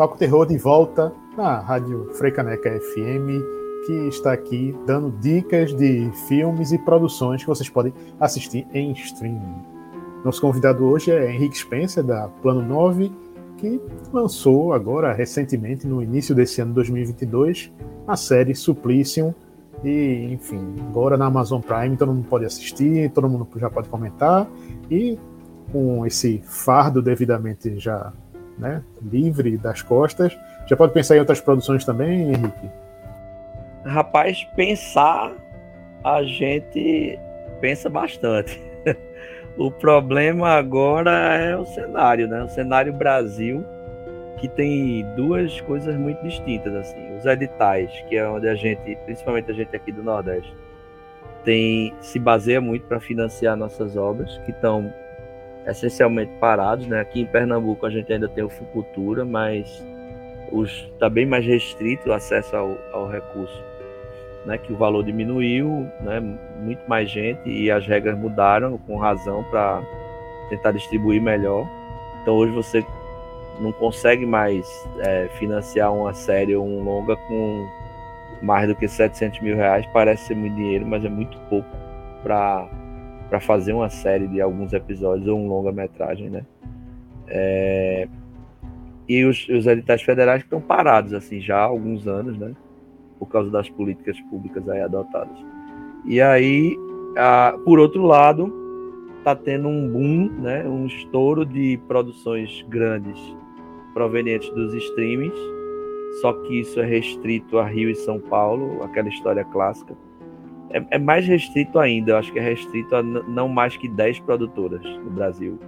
Toca 0.00 0.14
o 0.14 0.16
Terror 0.16 0.46
de 0.46 0.56
volta 0.56 1.12
na 1.36 1.58
Rádio 1.60 2.08
Freicaneca 2.14 2.70
FM, 2.70 3.44
que 3.84 3.92
está 4.08 4.32
aqui 4.32 4.74
dando 4.86 5.10
dicas 5.20 5.74
de 5.74 6.10
filmes 6.26 6.72
e 6.72 6.78
produções 6.78 7.42
que 7.42 7.46
vocês 7.46 7.68
podem 7.68 7.92
assistir 8.18 8.66
em 8.72 8.92
streaming. 8.92 9.62
Nosso 10.24 10.40
convidado 10.40 10.86
hoje 10.86 11.10
é 11.10 11.30
Henrique 11.30 11.58
Spencer, 11.58 12.02
da 12.02 12.28
Plano 12.28 12.62
9, 12.62 13.12
que 13.58 13.78
lançou 14.10 14.72
agora, 14.72 15.12
recentemente, 15.12 15.86
no 15.86 16.02
início 16.02 16.34
desse 16.34 16.62
ano 16.62 16.72
2022, 16.72 17.70
a 18.08 18.16
série 18.16 18.54
Suplicium. 18.54 19.34
E, 19.84 20.30
enfim, 20.32 20.76
agora 20.88 21.18
na 21.18 21.26
Amazon 21.26 21.60
Prime 21.60 21.94
todo 21.98 22.10
mundo 22.10 22.26
pode 22.26 22.46
assistir, 22.46 23.10
todo 23.10 23.28
mundo 23.28 23.46
já 23.56 23.68
pode 23.68 23.90
comentar. 23.90 24.48
E 24.90 25.18
com 25.70 26.06
esse 26.06 26.40
fardo 26.42 27.02
devidamente 27.02 27.78
já 27.78 28.14
né, 28.60 28.82
livre 29.02 29.56
das 29.56 29.82
costas. 29.82 30.38
Já 30.66 30.76
pode 30.76 30.92
pensar 30.92 31.16
em 31.16 31.20
outras 31.20 31.40
produções 31.40 31.84
também, 31.84 32.32
Henrique? 32.32 32.70
Rapaz, 33.84 34.44
pensar, 34.54 35.32
a 36.04 36.22
gente 36.22 37.18
pensa 37.60 37.88
bastante. 37.88 38.60
o 39.56 39.70
problema 39.70 40.50
agora 40.50 41.10
é 41.10 41.56
o 41.56 41.64
cenário, 41.64 42.28
né? 42.28 42.42
O 42.42 42.48
cenário 42.48 42.92
Brasil, 42.92 43.64
que 44.38 44.48
tem 44.48 45.04
duas 45.16 45.60
coisas 45.62 45.96
muito 45.96 46.22
distintas, 46.22 46.74
assim. 46.74 47.16
Os 47.16 47.24
editais, 47.24 47.90
que 48.08 48.16
é 48.16 48.28
onde 48.28 48.48
a 48.48 48.54
gente, 48.54 48.96
principalmente 49.04 49.50
a 49.50 49.54
gente 49.54 49.74
aqui 49.74 49.90
do 49.90 50.02
Nordeste, 50.02 50.54
tem 51.42 51.94
se 52.00 52.18
baseia 52.18 52.60
muito 52.60 52.86
para 52.86 53.00
financiar 53.00 53.56
nossas 53.56 53.96
obras, 53.96 54.38
que 54.44 54.50
estão 54.50 54.92
essencialmente 55.66 56.32
parados, 56.40 56.86
né? 56.86 57.00
Aqui 57.00 57.20
em 57.20 57.26
Pernambuco 57.26 57.86
a 57.86 57.90
gente 57.90 58.12
ainda 58.12 58.28
tem 58.28 58.44
o 58.44 58.48
Fucultura, 58.48 59.24
mas 59.24 59.84
está 60.92 61.08
bem 61.08 61.26
mais 61.26 61.44
restrito 61.44 62.08
o 62.08 62.12
acesso 62.12 62.56
ao, 62.56 62.76
ao, 62.92 63.08
recurso, 63.08 63.62
né? 64.44 64.58
Que 64.58 64.72
o 64.72 64.76
valor 64.76 65.04
diminuiu, 65.04 65.86
né? 66.00 66.20
Muito 66.60 66.82
mais 66.88 67.10
gente 67.10 67.48
e 67.48 67.70
as 67.70 67.86
regras 67.86 68.18
mudaram 68.18 68.78
com 68.78 68.96
razão 68.96 69.44
para 69.44 69.82
tentar 70.48 70.72
distribuir 70.72 71.20
melhor. 71.22 71.66
Então 72.22 72.34
hoje 72.34 72.52
você 72.52 72.84
não 73.60 73.72
consegue 73.72 74.24
mais 74.24 74.66
é, 75.00 75.28
financiar 75.38 75.92
uma 75.92 76.14
série 76.14 76.56
ou 76.56 76.66
um 76.66 76.82
longa 76.82 77.16
com 77.16 77.66
mais 78.42 78.66
do 78.66 78.74
que 78.74 78.88
700 78.88 79.40
mil 79.40 79.56
reais. 79.56 79.86
Parece 79.92 80.28
ser 80.28 80.34
muito 80.34 80.56
dinheiro, 80.56 80.86
mas 80.86 81.04
é 81.04 81.08
muito 81.08 81.38
pouco 81.48 81.68
para 82.22 82.68
para 83.30 83.38
fazer 83.38 83.72
uma 83.72 83.88
série 83.88 84.26
de 84.26 84.40
alguns 84.40 84.72
episódios 84.72 85.28
ou 85.28 85.38
um 85.38 85.48
longa-metragem, 85.48 86.28
né? 86.28 86.44
É... 87.28 88.08
E 89.08 89.24
os, 89.24 89.48
os 89.48 89.66
editais 89.66 90.02
federais 90.02 90.42
estão 90.42 90.60
parados, 90.60 91.14
assim, 91.14 91.40
já 91.40 91.58
há 91.58 91.62
alguns 91.62 92.08
anos, 92.08 92.36
né? 92.36 92.54
Por 93.20 93.26
causa 93.26 93.48
das 93.48 93.70
políticas 93.70 94.20
públicas 94.22 94.68
aí 94.68 94.80
adotadas. 94.80 95.36
E 96.04 96.20
aí, 96.20 96.76
a, 97.16 97.56
por 97.64 97.78
outro 97.78 98.02
lado, 98.02 98.52
está 99.18 99.36
tendo 99.36 99.68
um 99.68 99.88
boom, 99.88 100.28
né? 100.40 100.68
Um 100.68 100.86
estouro 100.86 101.46
de 101.46 101.78
produções 101.86 102.64
grandes 102.68 103.18
provenientes 103.94 104.50
dos 104.50 104.74
streamings, 104.74 105.38
só 106.20 106.32
que 106.32 106.60
isso 106.60 106.80
é 106.80 106.84
restrito 106.84 107.58
a 107.58 107.66
Rio 107.66 107.90
e 107.90 107.94
São 107.94 108.18
Paulo, 108.18 108.82
aquela 108.82 109.08
história 109.08 109.44
clássica 109.44 109.94
é, 110.72 110.84
é, 110.92 110.98
mais 110.98 111.26
restrito 111.26 111.78
ainda, 111.78 112.12
eu 112.12 112.16
acho 112.16 112.32
que 112.32 112.38
é 112.38 112.42
restrito 112.42 112.94
a 112.94 113.02
não 113.02 113.48
mais 113.48 113.76
que 113.76 113.88
10 113.88 114.20
produtoras 114.20 114.82
no 114.82 115.10
Brasil. 115.10 115.58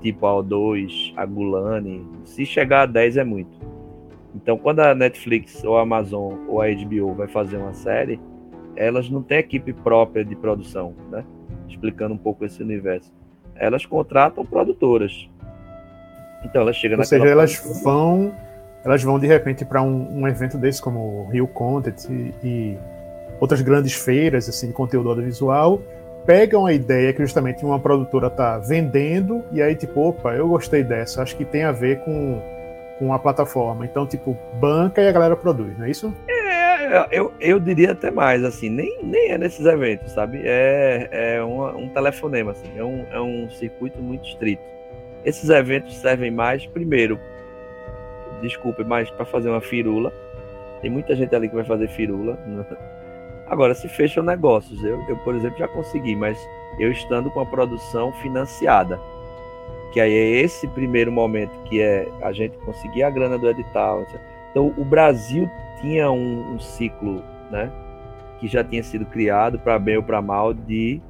Tipo 0.00 0.26
a 0.26 0.42
O2, 0.42 1.12
a 1.16 1.24
Gulani. 1.24 2.06
Se 2.24 2.44
chegar 2.44 2.82
a 2.82 2.86
10 2.86 3.16
é 3.18 3.24
muito. 3.24 3.56
Então, 4.34 4.58
quando 4.58 4.80
a 4.80 4.94
Netflix 4.94 5.64
ou 5.64 5.78
a 5.78 5.82
Amazon 5.82 6.34
ou 6.48 6.60
a 6.60 6.66
HBO 6.68 7.14
vai 7.14 7.28
fazer 7.28 7.56
uma 7.56 7.72
série, 7.72 8.20
elas 8.74 9.08
não 9.08 9.22
têm 9.22 9.38
equipe 9.38 9.72
própria 9.72 10.24
de 10.24 10.36
produção, 10.36 10.94
né? 11.10 11.24
Explicando 11.68 12.14
um 12.14 12.18
pouco 12.18 12.44
esse 12.44 12.62
universo. 12.62 13.12
Elas 13.54 13.86
contratam 13.86 14.44
produtoras. 14.44 15.30
Então, 16.44 16.62
elas 16.62 16.76
chegam 16.76 16.98
Ou 16.98 17.04
seja, 17.04 17.26
elas 17.26 17.82
vão, 17.82 18.34
elas 18.84 19.02
vão 19.02 19.18
de 19.18 19.26
repente 19.26 19.64
para 19.64 19.80
um, 19.80 20.20
um, 20.20 20.28
evento 20.28 20.58
desse 20.58 20.82
como 20.82 21.00
o 21.00 21.28
Rio 21.30 21.46
Content 21.46 22.04
e, 22.10 22.34
e 22.44 22.78
outras 23.40 23.60
grandes 23.60 23.94
feiras 23.94 24.48
assim, 24.48 24.68
de 24.68 24.72
conteúdo 24.72 25.08
audiovisual, 25.08 25.80
pegam 26.26 26.66
a 26.66 26.72
ideia 26.72 27.12
que 27.12 27.22
justamente 27.22 27.64
uma 27.64 27.78
produtora 27.78 28.26
está 28.26 28.58
vendendo, 28.58 29.44
e 29.52 29.62
aí, 29.62 29.74
tipo, 29.76 30.00
opa, 30.00 30.34
eu 30.34 30.48
gostei 30.48 30.82
dessa, 30.82 31.22
acho 31.22 31.36
que 31.36 31.44
tem 31.44 31.62
a 31.62 31.72
ver 31.72 32.00
com, 32.00 32.42
com 32.98 33.12
a 33.12 33.18
plataforma. 33.18 33.84
Então, 33.84 34.06
tipo, 34.06 34.36
banca 34.54 35.00
e 35.00 35.08
a 35.08 35.12
galera 35.12 35.36
produz, 35.36 35.78
não 35.78 35.86
é 35.86 35.90
isso? 35.90 36.12
É, 36.28 37.06
eu, 37.12 37.32
eu 37.40 37.60
diria 37.60 37.92
até 37.92 38.10
mais, 38.10 38.42
assim, 38.42 38.68
nem, 38.68 38.98
nem 39.02 39.30
é 39.30 39.38
nesses 39.38 39.64
eventos, 39.64 40.12
sabe? 40.12 40.42
É, 40.44 41.08
é 41.10 41.44
um 41.44 41.88
telefonema, 41.88 42.50
assim, 42.50 42.70
é 42.76 42.84
um, 42.84 43.06
é 43.10 43.20
um 43.20 43.48
circuito 43.50 44.02
muito 44.02 44.26
estrito. 44.28 44.62
Esses 45.24 45.48
eventos 45.48 45.96
servem 45.96 46.30
mais, 46.30 46.66
primeiro, 46.66 47.18
desculpe, 48.40 48.84
mais 48.84 49.10
para 49.10 49.24
fazer 49.24 49.48
uma 49.48 49.60
firula. 49.60 50.12
Tem 50.80 50.90
muita 50.90 51.16
gente 51.16 51.34
ali 51.34 51.48
que 51.48 51.54
vai 51.54 51.64
fazer 51.64 51.88
firula. 51.88 52.38
Agora, 53.48 53.74
se 53.74 53.88
fecham 53.88 54.24
negócios, 54.24 54.82
eu, 54.82 55.00
eu, 55.08 55.16
por 55.18 55.34
exemplo, 55.34 55.58
já 55.58 55.68
consegui, 55.68 56.16
mas 56.16 56.38
eu 56.78 56.90
estando 56.90 57.30
com 57.30 57.40
a 57.40 57.46
produção 57.46 58.12
financiada, 58.14 59.00
que 59.92 60.00
aí 60.00 60.12
é 60.12 60.40
esse 60.40 60.66
primeiro 60.68 61.12
momento 61.12 61.52
que 61.64 61.80
é 61.80 62.08
a 62.22 62.32
gente 62.32 62.58
conseguir 62.58 63.04
a 63.04 63.10
grana 63.10 63.38
do 63.38 63.48
edital. 63.48 64.04
Então, 64.50 64.74
o 64.76 64.84
Brasil 64.84 65.48
tinha 65.80 66.10
um, 66.10 66.54
um 66.54 66.58
ciclo, 66.58 67.22
né, 67.50 67.70
que 68.40 68.48
já 68.48 68.64
tinha 68.64 68.82
sido 68.82 69.06
criado 69.06 69.58
para 69.58 69.78
bem 69.78 69.96
ou 69.96 70.02
para 70.02 70.20
mal 70.20 70.52
de 70.52 71.00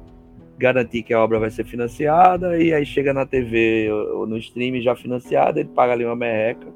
garantir 0.57 1.03
que 1.03 1.13
a 1.13 1.23
obra 1.23 1.39
vai 1.39 1.49
ser 1.49 1.63
financiada 1.65 2.57
e 2.57 2.73
aí 2.73 2.85
chega 2.85 3.13
na 3.13 3.25
TV 3.25 3.91
ou 3.91 4.25
no 4.25 4.37
streaming 4.37 4.81
já 4.81 4.95
financiada, 4.95 5.59
ele 5.59 5.69
paga 5.69 5.93
ali 5.93 6.05
uma 6.05 6.15
merreca 6.15 6.67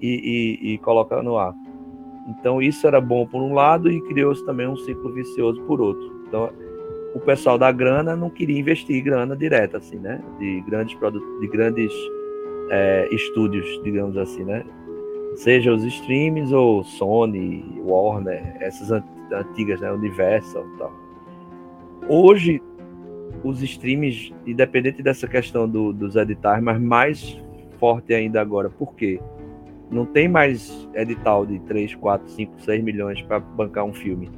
e, 0.00 0.58
e, 0.62 0.74
e 0.74 0.78
coloca 0.78 1.22
no 1.22 1.36
ar. 1.36 1.54
Então 2.28 2.62
isso 2.62 2.86
era 2.86 3.00
bom 3.00 3.26
por 3.26 3.42
um 3.42 3.54
lado 3.54 3.90
e 3.90 4.00
criou-se 4.02 4.44
também 4.44 4.66
um 4.66 4.76
ciclo 4.76 5.12
vicioso 5.12 5.60
por 5.62 5.80
outro. 5.80 6.24
Então 6.28 6.50
o 7.14 7.20
pessoal 7.20 7.58
da 7.58 7.70
grana 7.70 8.16
não 8.16 8.30
queria 8.30 8.58
investir 8.58 9.02
grana 9.02 9.36
direta 9.36 9.78
assim, 9.78 9.96
né? 9.96 10.22
De 10.38 10.60
grandes 10.62 10.94
produtos, 10.94 11.40
de 11.40 11.46
grandes 11.48 11.92
é, 12.70 13.08
estúdios, 13.12 13.80
digamos 13.82 14.16
assim, 14.16 14.44
né? 14.44 14.64
Seja 15.34 15.72
os 15.72 15.84
streams 15.84 16.52
ou 16.52 16.84
Sony, 16.84 17.64
Warner, 17.84 18.56
essas 18.60 18.90
antigas, 19.32 19.80
né? 19.80 19.90
Universal, 19.90 20.64
tal. 20.78 20.92
Hoje 22.08 22.62
os 23.42 23.62
streams, 23.62 24.32
independente 24.46 25.02
dessa 25.02 25.26
questão 25.26 25.68
do, 25.68 25.92
dos 25.92 26.16
editais, 26.16 26.62
mas 26.62 26.80
mais 26.80 27.40
forte 27.78 28.14
ainda 28.14 28.40
agora, 28.40 28.70
por 28.70 28.94
quê? 28.94 29.20
Não 29.90 30.06
tem 30.06 30.28
mais 30.28 30.88
edital 30.94 31.44
de 31.44 31.58
3, 31.60 31.94
4, 31.94 32.28
5, 32.28 32.60
6 32.62 32.82
milhões 32.82 33.22
para 33.22 33.40
bancar 33.40 33.84
um 33.84 33.92
filme. 33.92 34.30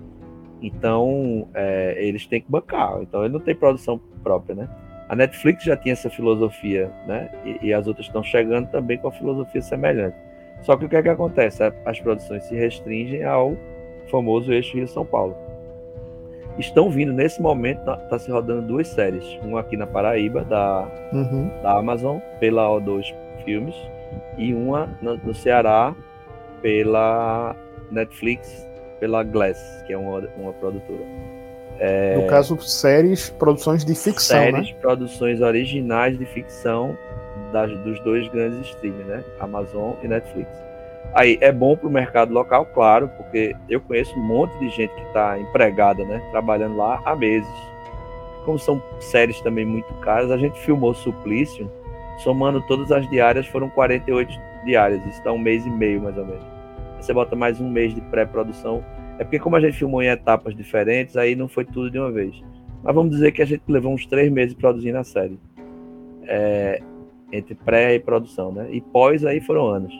Então, 0.60 1.48
é, 1.54 1.96
eles 1.98 2.26
têm 2.26 2.40
que 2.40 2.50
bancar. 2.50 3.00
Então, 3.02 3.24
ele 3.24 3.32
não 3.32 3.40
tem 3.40 3.54
produção 3.54 4.00
própria, 4.22 4.54
né? 4.54 4.68
A 5.08 5.14
Netflix 5.14 5.62
já 5.62 5.76
tinha 5.76 5.92
essa 5.92 6.08
filosofia, 6.08 6.90
né? 7.06 7.30
E, 7.44 7.66
e 7.66 7.74
as 7.74 7.86
outras 7.86 8.06
estão 8.06 8.22
chegando 8.22 8.68
também 8.70 8.96
com 8.98 9.08
a 9.08 9.12
filosofia 9.12 9.60
semelhante. 9.60 10.16
Só 10.62 10.76
que 10.76 10.86
o 10.86 10.88
que 10.88 10.96
é 10.96 11.02
que 11.02 11.08
acontece? 11.08 11.62
As 11.84 12.00
produções 12.00 12.44
se 12.44 12.54
restringem 12.54 13.22
ao 13.22 13.54
famoso 14.10 14.52
eixo 14.52 14.76
Rio-São 14.76 15.04
Paulo. 15.04 15.36
Estão 16.58 16.88
vindo, 16.88 17.12
nesse 17.12 17.42
momento, 17.42 17.80
está 17.80 17.96
tá 17.96 18.18
se 18.18 18.30
rodando 18.30 18.62
duas 18.62 18.88
séries. 18.88 19.24
Uma 19.42 19.60
aqui 19.60 19.76
na 19.76 19.86
Paraíba, 19.86 20.44
da, 20.44 20.88
uhum. 21.12 21.50
da 21.62 21.76
Amazon, 21.76 22.18
pela 22.38 22.68
O2 22.68 23.12
Filmes, 23.44 23.74
e 24.36 24.52
uma 24.54 24.88
no, 25.00 25.34
Ceará 25.34 25.94
pela 26.62 27.54
Netflix, 27.90 28.66
pela 29.00 29.22
Glass, 29.22 29.58
que 29.86 29.92
é 29.92 29.98
uma, 29.98 30.20
uma 30.36 30.52
produtora. 30.54 31.04
É, 31.78 32.16
no 32.16 32.26
caso, 32.28 32.60
séries, 32.60 33.30
produções 33.30 33.84
de 33.84 33.94
ficção, 33.94 34.38
séries, 34.38 34.70
né? 34.70 34.76
produções 34.80 35.40
originais 35.40 36.16
de 36.16 36.24
ficção 36.26 36.96
das, 37.52 37.70
dos 37.80 37.98
dois 38.00 38.28
grandes 38.28 38.68
streams, 38.68 39.04
né? 39.04 39.24
Amazon 39.40 39.92
e 40.02 40.08
Netflix. 40.08 40.48
Aí 41.14 41.38
é 41.40 41.52
bom 41.52 41.76
para 41.76 41.86
o 41.86 41.90
mercado 41.90 42.32
local, 42.32 42.66
claro, 42.66 43.08
porque 43.16 43.54
eu 43.68 43.80
conheço 43.80 44.18
um 44.18 44.22
monte 44.22 44.56
de 44.58 44.68
gente 44.70 44.92
que 44.94 45.02
está 45.02 45.38
empregada, 45.38 46.04
né? 46.04 46.20
Trabalhando 46.30 46.76
lá 46.76 47.00
há 47.04 47.14
meses. 47.14 47.48
Como 48.44 48.58
são 48.58 48.82
séries 49.00 49.40
também 49.40 49.64
muito 49.64 49.92
caras, 49.94 50.30
a 50.30 50.36
gente 50.36 50.58
filmou 50.60 50.92
Suplício, 50.92 51.70
somando 52.18 52.60
todas 52.62 52.90
as 52.92 53.08
diárias, 53.10 53.46
foram 53.46 53.68
48 53.70 54.32
diárias. 54.64 55.04
Isso 55.06 55.22
dá 55.22 55.32
um 55.32 55.38
mês 55.38 55.64
e 55.66 55.70
meio, 55.70 56.02
mais 56.02 56.16
ou 56.16 56.24
menos. 56.24 56.44
Você 57.00 57.12
bota 57.12 57.36
mais 57.36 57.60
um 57.60 57.68
mês 57.68 57.94
de 57.94 58.00
pré-produção 58.00 58.82
é 59.18 59.24
porque 59.24 59.38
como 59.38 59.56
a 59.56 59.60
gente 59.60 59.76
filmou 59.76 60.02
em 60.02 60.08
etapas 60.08 60.54
diferentes, 60.54 61.16
aí 61.16 61.36
não 61.36 61.48
foi 61.48 61.64
tudo 61.64 61.90
de 61.90 61.98
uma 61.98 62.10
vez. 62.10 62.34
Mas 62.82 62.94
vamos 62.94 63.12
dizer 63.12 63.32
que 63.32 63.42
a 63.42 63.44
gente 63.44 63.62
levou 63.68 63.92
uns 63.92 64.06
três 64.06 64.30
meses 64.30 64.54
produzindo 64.54 64.98
a 64.98 65.04
série. 65.04 65.38
É, 66.24 66.82
entre 67.32 67.54
pré 67.54 67.94
e 67.94 68.00
produção, 68.00 68.52
né? 68.52 68.68
E 68.70 68.80
pós 68.80 69.24
aí 69.24 69.40
foram 69.40 69.66
anos. 69.66 69.94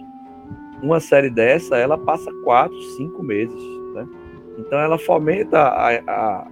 Uma 0.83 1.01
série 1.01 1.31
dessa, 1.31 1.77
ela 1.77 1.97
passa 1.97 2.31
quatro, 2.43 2.79
cinco 2.97 3.23
meses, 3.23 3.55
né? 3.95 4.07
Então 4.59 4.79
ela 4.79 4.99
fomenta 4.99 5.59
a, 5.59 5.95
a, 6.07 6.47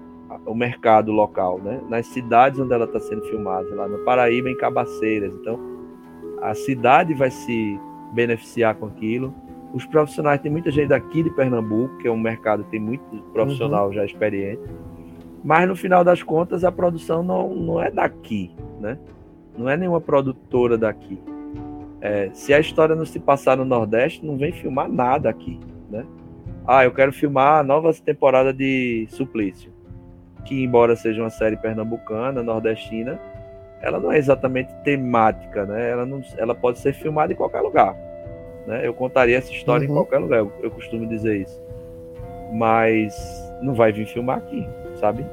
o 0.44 0.55
mercado 0.55 1.12
local, 1.12 1.59
né? 1.59 1.81
Nas 1.88 2.07
cidades 2.07 2.59
onde 2.59 2.72
ela 2.72 2.85
está 2.85 3.00
sendo 3.00 3.22
filmada, 3.22 3.74
lá 3.74 3.88
no 3.88 3.98
Paraíba, 3.98 4.50
em 4.50 4.57
Cabaceiras. 4.57 5.33
Então 5.35 5.59
a 6.40 6.55
cidade 6.55 7.14
vai 7.14 7.31
se 7.31 7.78
beneficiar 8.12 8.74
com 8.74 8.87
aquilo 8.87 9.33
os 9.72 9.87
profissionais, 9.87 10.40
tem 10.40 10.52
muita 10.52 10.70
gente 10.70 10.88
daqui 10.88 11.22
de 11.22 11.31
Pernambuco, 11.31 11.96
que 11.98 12.07
é 12.07 12.11
um 12.11 12.18
mercado 12.18 12.64
que 12.64 12.72
tem 12.72 12.81
muito 12.81 13.05
profissional 13.33 13.87
uhum. 13.87 13.92
já 13.92 14.05
experiente. 14.05 14.62
Mas 15.42 15.66
no 15.66 15.74
final 15.74 16.05
das 16.05 16.22
contas, 16.22 16.62
a 16.62 16.70
produção 16.70 17.22
não, 17.22 17.55
não 17.55 17.83
é 17.83 17.90
daqui, 17.90 18.55
né? 18.78 18.98
Não 19.57 19.68
é 19.68 19.76
nenhuma 19.76 20.00
produtora 20.00 20.78
daqui. 20.78 21.18
É, 22.00 22.31
se 22.33 22.52
a 22.52 22.61
história 22.61 22.94
não 22.94 23.07
se 23.07 23.18
passar 23.18 23.57
no 23.57 23.64
Nordeste, 23.64 24.24
não 24.24 24.37
vem 24.37 24.52
filmar 24.52 24.88
nada 24.88 25.28
aqui, 25.28 25.59
né? 25.90 26.05
Ah, 26.66 26.85
eu 26.85 26.92
quero 26.92 27.12
filmar 27.12 27.61
a 27.61 27.62
nova 27.62 27.92
temporada 27.94 28.52
de 28.52 29.07
Suplício, 29.11 29.71
que 30.44 30.62
embora 30.62 30.96
seja 30.96 31.22
uma 31.22 31.31
série 31.31 31.57
pernambucana, 31.57 32.42
nordestina, 32.42 33.18
ela 33.81 33.98
não 33.98 34.12
é 34.12 34.18
exatamente 34.18 34.72
temática, 34.85 35.66
né? 35.66 35.90
Ela, 35.90 36.07
não, 36.07 36.22
ela 36.37 36.55
pode 36.55 36.78
ser 36.78 36.92
filmada 36.92 37.33
em 37.33 37.37
qualquer 37.37 37.61
lugar. 37.61 37.96
Né? 38.66 38.87
Eu 38.87 38.94
contaria 38.94 39.37
essa 39.37 39.50
história 39.50 39.87
uhum. 39.87 39.92
em 39.92 39.96
qualquer 39.96 40.18
lugar, 40.18 40.38
eu, 40.38 40.52
eu, 40.62 40.70
costumo 40.70 41.07
dizer 41.07 41.40
isso. 41.40 41.61
Mas 42.52 43.14
não 43.61 43.74
vai 43.74 43.92
vir 43.92 44.07
filmar 44.07 44.38
aqui, 44.38 44.68
sabe? 45.00 45.26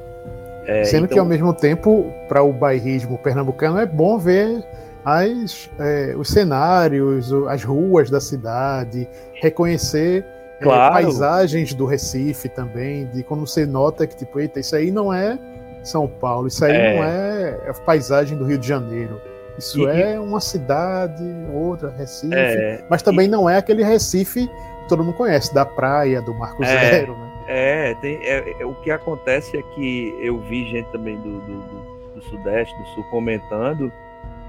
É, 0.65 0.83
Sendo 0.83 1.05
então... 1.05 1.15
que 1.15 1.19
ao 1.19 1.25
mesmo 1.25 1.53
tempo, 1.53 2.11
para 2.27 2.41
o 2.41 2.51
bairrismo 2.51 3.17
pernambucano, 3.17 3.79
é 3.79 3.85
bom 3.85 4.17
ver 4.17 4.63
as, 5.05 5.69
é, 5.79 6.15
os 6.17 6.29
cenários, 6.29 7.31
as 7.47 7.63
ruas 7.63 8.09
da 8.09 8.19
cidade, 8.19 9.07
reconhecer 9.33 10.25
claro. 10.61 10.97
é, 10.97 11.01
paisagens 11.01 11.73
do 11.73 11.85
Recife 11.85 12.49
também, 12.49 13.07
de 13.07 13.23
quando 13.23 13.45
você 13.45 13.65
nota 13.65 14.05
que, 14.05 14.15
tipo, 14.15 14.39
eita, 14.39 14.59
isso 14.59 14.75
aí 14.75 14.91
não 14.91 15.13
é 15.13 15.37
São 15.83 16.07
Paulo, 16.07 16.47
isso 16.47 16.63
aí 16.63 16.75
é. 16.75 16.95
não 16.95 17.03
é 17.03 17.69
a 17.69 17.73
paisagem 17.85 18.37
do 18.37 18.45
Rio 18.45 18.57
de 18.57 18.67
Janeiro. 18.67 19.21
Isso 19.57 19.81
e, 19.81 19.85
é 19.87 20.19
uma 20.19 20.39
cidade, 20.39 21.23
outra, 21.53 21.89
Recife. 21.91 22.33
É, 22.33 22.83
mas 22.89 23.01
também 23.01 23.27
e, 23.27 23.29
não 23.29 23.49
é 23.49 23.57
aquele 23.57 23.83
Recife 23.83 24.47
que 24.47 24.87
todo 24.87 25.03
mundo 25.03 25.15
conhece, 25.15 25.53
da 25.53 25.65
praia, 25.65 26.21
do 26.21 26.33
Marco 26.33 26.63
é, 26.63 26.67
Zero, 26.67 27.17
né? 27.17 27.29
É, 27.51 27.95
tem, 27.95 28.15
é, 28.23 28.61
é, 28.61 28.65
o 28.65 28.75
que 28.75 28.91
acontece 28.91 29.57
é 29.57 29.61
que 29.73 30.15
eu 30.21 30.39
vi 30.41 30.69
gente 30.69 30.89
também 30.91 31.17
do, 31.17 31.39
do, 31.41 31.61
do, 31.61 32.13
do 32.13 32.21
Sudeste, 32.29 32.77
do 32.77 32.85
Sul, 32.89 33.03
comentando 33.05 33.91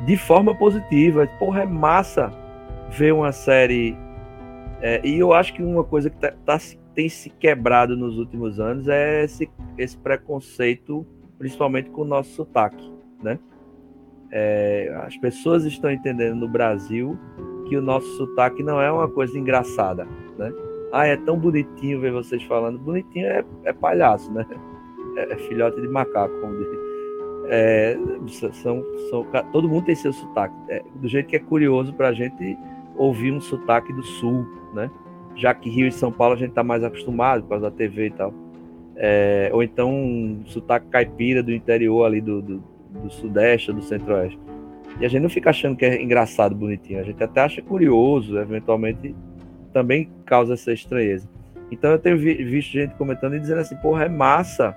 de 0.02 0.16
forma 0.16 0.54
positiva. 0.54 1.26
Porra, 1.38 1.62
é 1.62 1.66
massa 1.66 2.30
ver 2.90 3.14
uma 3.14 3.32
série. 3.32 3.96
É, 4.82 5.06
e 5.06 5.18
eu 5.18 5.32
acho 5.32 5.54
que 5.54 5.62
uma 5.62 5.84
coisa 5.84 6.08
que 6.08 6.16
tá, 6.16 6.32
tá, 6.44 6.58
tem 6.94 7.08
se 7.08 7.30
quebrado 7.30 7.96
nos 7.96 8.18
últimos 8.18 8.58
anos 8.58 8.88
é 8.88 9.24
esse, 9.24 9.50
esse 9.76 9.96
preconceito, 9.96 11.06
principalmente 11.38 11.90
com 11.90 12.02
o 12.02 12.04
nosso 12.04 12.30
sotaque, 12.30 12.90
né? 13.22 13.38
é, 14.30 14.92
as 15.04 15.16
pessoas 15.16 15.64
estão 15.64 15.90
entendendo 15.90 16.36
no 16.36 16.48
Brasil 16.48 17.18
que 17.68 17.76
o 17.76 17.82
nosso 17.82 18.06
sotaque 18.16 18.62
não 18.62 18.80
é 18.80 18.90
uma 18.90 19.08
coisa 19.08 19.38
engraçada, 19.38 20.06
né? 20.38 20.52
Ah, 20.92 21.06
é 21.06 21.16
tão 21.16 21.38
bonitinho 21.38 22.00
ver 22.00 22.12
vocês 22.12 22.42
falando. 22.44 22.78
Bonitinho 22.78 23.26
é, 23.26 23.44
é 23.64 23.72
palhaço, 23.72 24.32
né? 24.32 24.44
É, 25.16 25.32
é, 25.32 25.36
filhote 25.36 25.80
de 25.80 25.88
macaco, 25.88 26.34
como 26.40 26.56
diz. 26.56 26.68
É, 27.52 27.96
são, 28.52 28.84
são, 29.08 29.26
todo 29.52 29.68
mundo 29.68 29.84
tem 29.84 29.94
seu 29.94 30.12
sotaque. 30.12 30.54
É, 30.68 30.82
do 30.96 31.08
jeito 31.08 31.28
que 31.28 31.36
é 31.36 31.40
curioso 31.40 31.92
para 31.92 32.08
a 32.08 32.12
gente 32.12 32.56
ouvir 33.02 33.32
um 33.32 33.40
sotaque 33.40 33.92
do 33.92 34.02
sul, 34.02 34.46
né? 34.74 34.90
Já 35.36 35.54
que 35.54 35.70
Rio 35.70 35.86
e 35.86 35.92
São 35.92 36.12
Paulo 36.12 36.34
a 36.34 36.36
gente 36.36 36.50
está 36.50 36.62
mais 36.62 36.84
acostumado 36.84 37.42
por 37.42 37.50
causa 37.50 37.70
da 37.70 37.76
TV 37.76 38.06
e 38.06 38.10
tal. 38.10 38.34
É, 38.96 39.50
ou 39.52 39.62
então 39.62 39.90
um 39.90 40.42
sotaque 40.46 40.86
caipira 40.88 41.42
do 41.42 41.52
interior 41.52 42.04
ali 42.04 42.20
do, 42.20 42.42
do 42.42 42.62
do 42.90 43.10
Sudeste 43.10 43.70
ou 43.70 43.76
do 43.76 43.82
Centro-Oeste. 43.82 44.38
E 45.00 45.06
a 45.06 45.08
gente 45.08 45.22
não 45.22 45.30
fica 45.30 45.50
achando 45.50 45.76
que 45.76 45.84
é 45.84 46.02
engraçado, 46.02 46.54
bonitinho. 46.54 47.00
A 47.00 47.02
gente 47.02 47.22
até 47.22 47.40
acha 47.40 47.62
curioso, 47.62 48.38
eventualmente 48.38 49.14
também 49.72 50.10
causa 50.26 50.54
essa 50.54 50.72
estranheza. 50.72 51.28
Então 51.70 51.92
eu 51.92 51.98
tenho 51.98 52.18
vi 52.18 52.34
visto 52.34 52.72
gente 52.72 52.94
comentando 52.96 53.36
e 53.36 53.40
dizendo 53.40 53.60
assim, 53.60 53.76
porra, 53.76 54.04
é 54.04 54.08
massa 54.08 54.76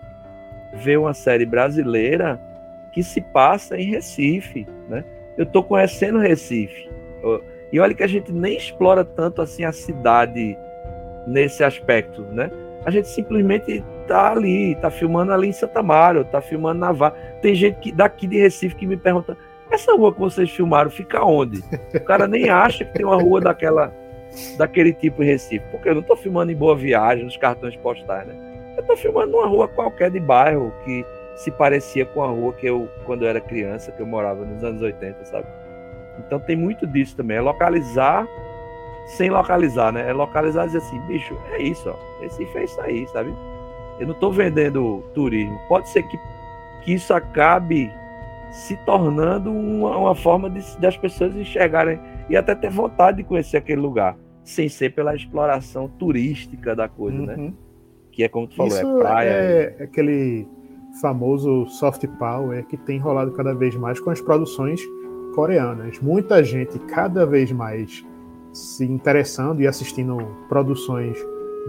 ver 0.75 0.99
uma 0.99 1.13
série 1.13 1.45
brasileira 1.45 2.39
que 2.93 3.01
se 3.01 3.19
passa 3.19 3.77
em 3.77 3.85
Recife, 3.85 4.67
né? 4.87 5.03
Eu 5.35 5.47
tô 5.47 5.63
conhecendo 5.63 6.19
Recife. 6.19 6.87
E 7.73 7.79
olha 7.79 7.95
que 7.95 8.03
a 8.03 8.07
gente 8.07 8.31
nem 8.31 8.55
explora 8.55 9.03
tanto 9.03 9.41
assim 9.41 9.65
a 9.65 9.71
cidade 9.71 10.55
nesse 11.25 11.63
aspecto, 11.63 12.21
né? 12.21 12.51
A 12.85 12.91
gente 12.91 13.07
simplesmente 13.07 13.83
tá 14.07 14.31
ali, 14.31 14.75
tá 14.75 14.91
filmando 14.91 15.33
ali 15.33 15.47
em 15.47 15.53
Santa 15.53 15.81
Mário, 15.81 16.23
tá 16.23 16.39
filmando 16.39 16.79
na 16.79 16.91
Vá. 16.91 17.09
Tem 17.41 17.55
gente 17.55 17.79
que, 17.79 17.91
daqui 17.91 18.27
de 18.27 18.37
Recife 18.37 18.75
que 18.75 18.85
me 18.85 18.95
pergunta: 18.95 19.35
essa 19.71 19.91
rua 19.95 20.13
que 20.13 20.19
vocês 20.19 20.51
filmaram 20.51 20.91
fica 20.91 21.25
onde? 21.25 21.63
O 21.95 21.99
cara 22.01 22.27
nem 22.27 22.47
acha 22.47 22.85
que 22.85 22.93
tem 22.93 23.05
uma 23.07 23.19
rua 23.19 23.41
daquela, 23.41 23.91
daquele 24.55 24.93
tipo 24.93 25.23
em 25.23 25.25
Recife, 25.25 25.65
porque 25.71 25.89
eu 25.89 25.95
não 25.95 26.03
tô 26.03 26.15
filmando 26.15 26.51
em 26.51 26.55
Boa 26.55 26.75
Viagem, 26.75 27.25
nos 27.25 27.37
cartões 27.37 27.75
postais, 27.77 28.27
né? 28.27 28.35
Eu 28.77 28.83
tô 28.83 28.95
filmando 28.95 29.31
numa 29.31 29.47
rua 29.47 29.67
qualquer 29.67 30.11
de 30.11 30.19
bairro 30.19 30.71
que 30.85 31.03
se 31.37 31.49
parecia 31.49 32.05
com 32.05 32.21
a 32.21 32.27
rua 32.27 32.53
que 32.53 32.67
eu, 32.67 32.87
quando 33.03 33.23
eu 33.23 33.29
era 33.29 33.41
criança, 33.41 33.91
que 33.91 33.99
eu 33.99 34.05
morava 34.05 34.45
nos 34.45 34.63
anos 34.63 34.79
80, 34.79 35.25
sabe? 35.25 35.47
Então 36.19 36.39
tem 36.39 36.55
muito 36.55 36.85
disso 36.87 37.15
também, 37.15 37.37
é 37.37 37.41
localizar 37.41 38.27
sem 39.05 39.29
localizar, 39.29 39.91
né? 39.91 40.09
É 40.09 40.13
localizar 40.13 40.63
e 40.63 40.67
dizer 40.67 40.77
assim, 40.79 40.99
bicho, 41.01 41.37
é 41.51 41.61
isso, 41.61 41.89
ó. 41.89 42.21
Recife 42.21 42.57
é 42.57 42.63
isso 42.63 42.81
aí, 42.81 43.07
sabe? 43.09 43.33
Eu 43.99 44.07
não 44.07 44.13
estou 44.13 44.31
vendendo 44.31 45.03
turismo. 45.13 45.59
Pode 45.67 45.89
ser 45.89 46.03
que, 46.03 46.17
que 46.83 46.93
isso 46.93 47.13
acabe 47.13 47.91
se 48.51 48.77
tornando 48.85 49.51
uma, 49.51 49.97
uma 49.97 50.15
forma 50.15 50.49
de, 50.49 50.61
das 50.79 50.95
pessoas 50.95 51.35
enxergarem 51.35 51.99
e 52.29 52.37
até 52.37 52.55
ter 52.55 52.69
vontade 52.69 53.17
de 53.17 53.23
conhecer 53.23 53.57
aquele 53.57 53.81
lugar, 53.81 54.15
sem 54.43 54.69
ser 54.69 54.93
pela 54.93 55.15
exploração 55.15 55.87
turística 55.87 56.75
da 56.75 56.87
coisa, 56.87 57.17
né? 57.17 57.35
uhum. 57.35 57.47
né? 57.47 57.53
Que 58.11 58.23
é 58.23 58.29
como 58.29 58.47
tu 58.47 58.55
falou, 58.55 58.71
é 58.71 58.75
isso 58.75 58.97
é 58.97 58.99
praia. 58.99 59.29
É 59.29 59.83
aquele 59.83 60.47
famoso 61.01 61.65
soft 61.65 62.05
power 62.19 62.63
que 62.67 62.77
tem 62.77 62.99
rolado 62.99 63.31
cada 63.31 63.53
vez 63.53 63.75
mais 63.75 63.99
com 63.99 64.11
as 64.11 64.21
produções 64.21 64.79
coreanas. 65.33 65.99
Muita 65.99 66.43
gente 66.43 66.79
cada 66.79 67.25
vez 67.25 67.51
mais 67.51 68.05
se 68.51 68.85
interessando 68.85 69.61
e 69.61 69.67
assistindo 69.67 70.17
produções 70.47 71.17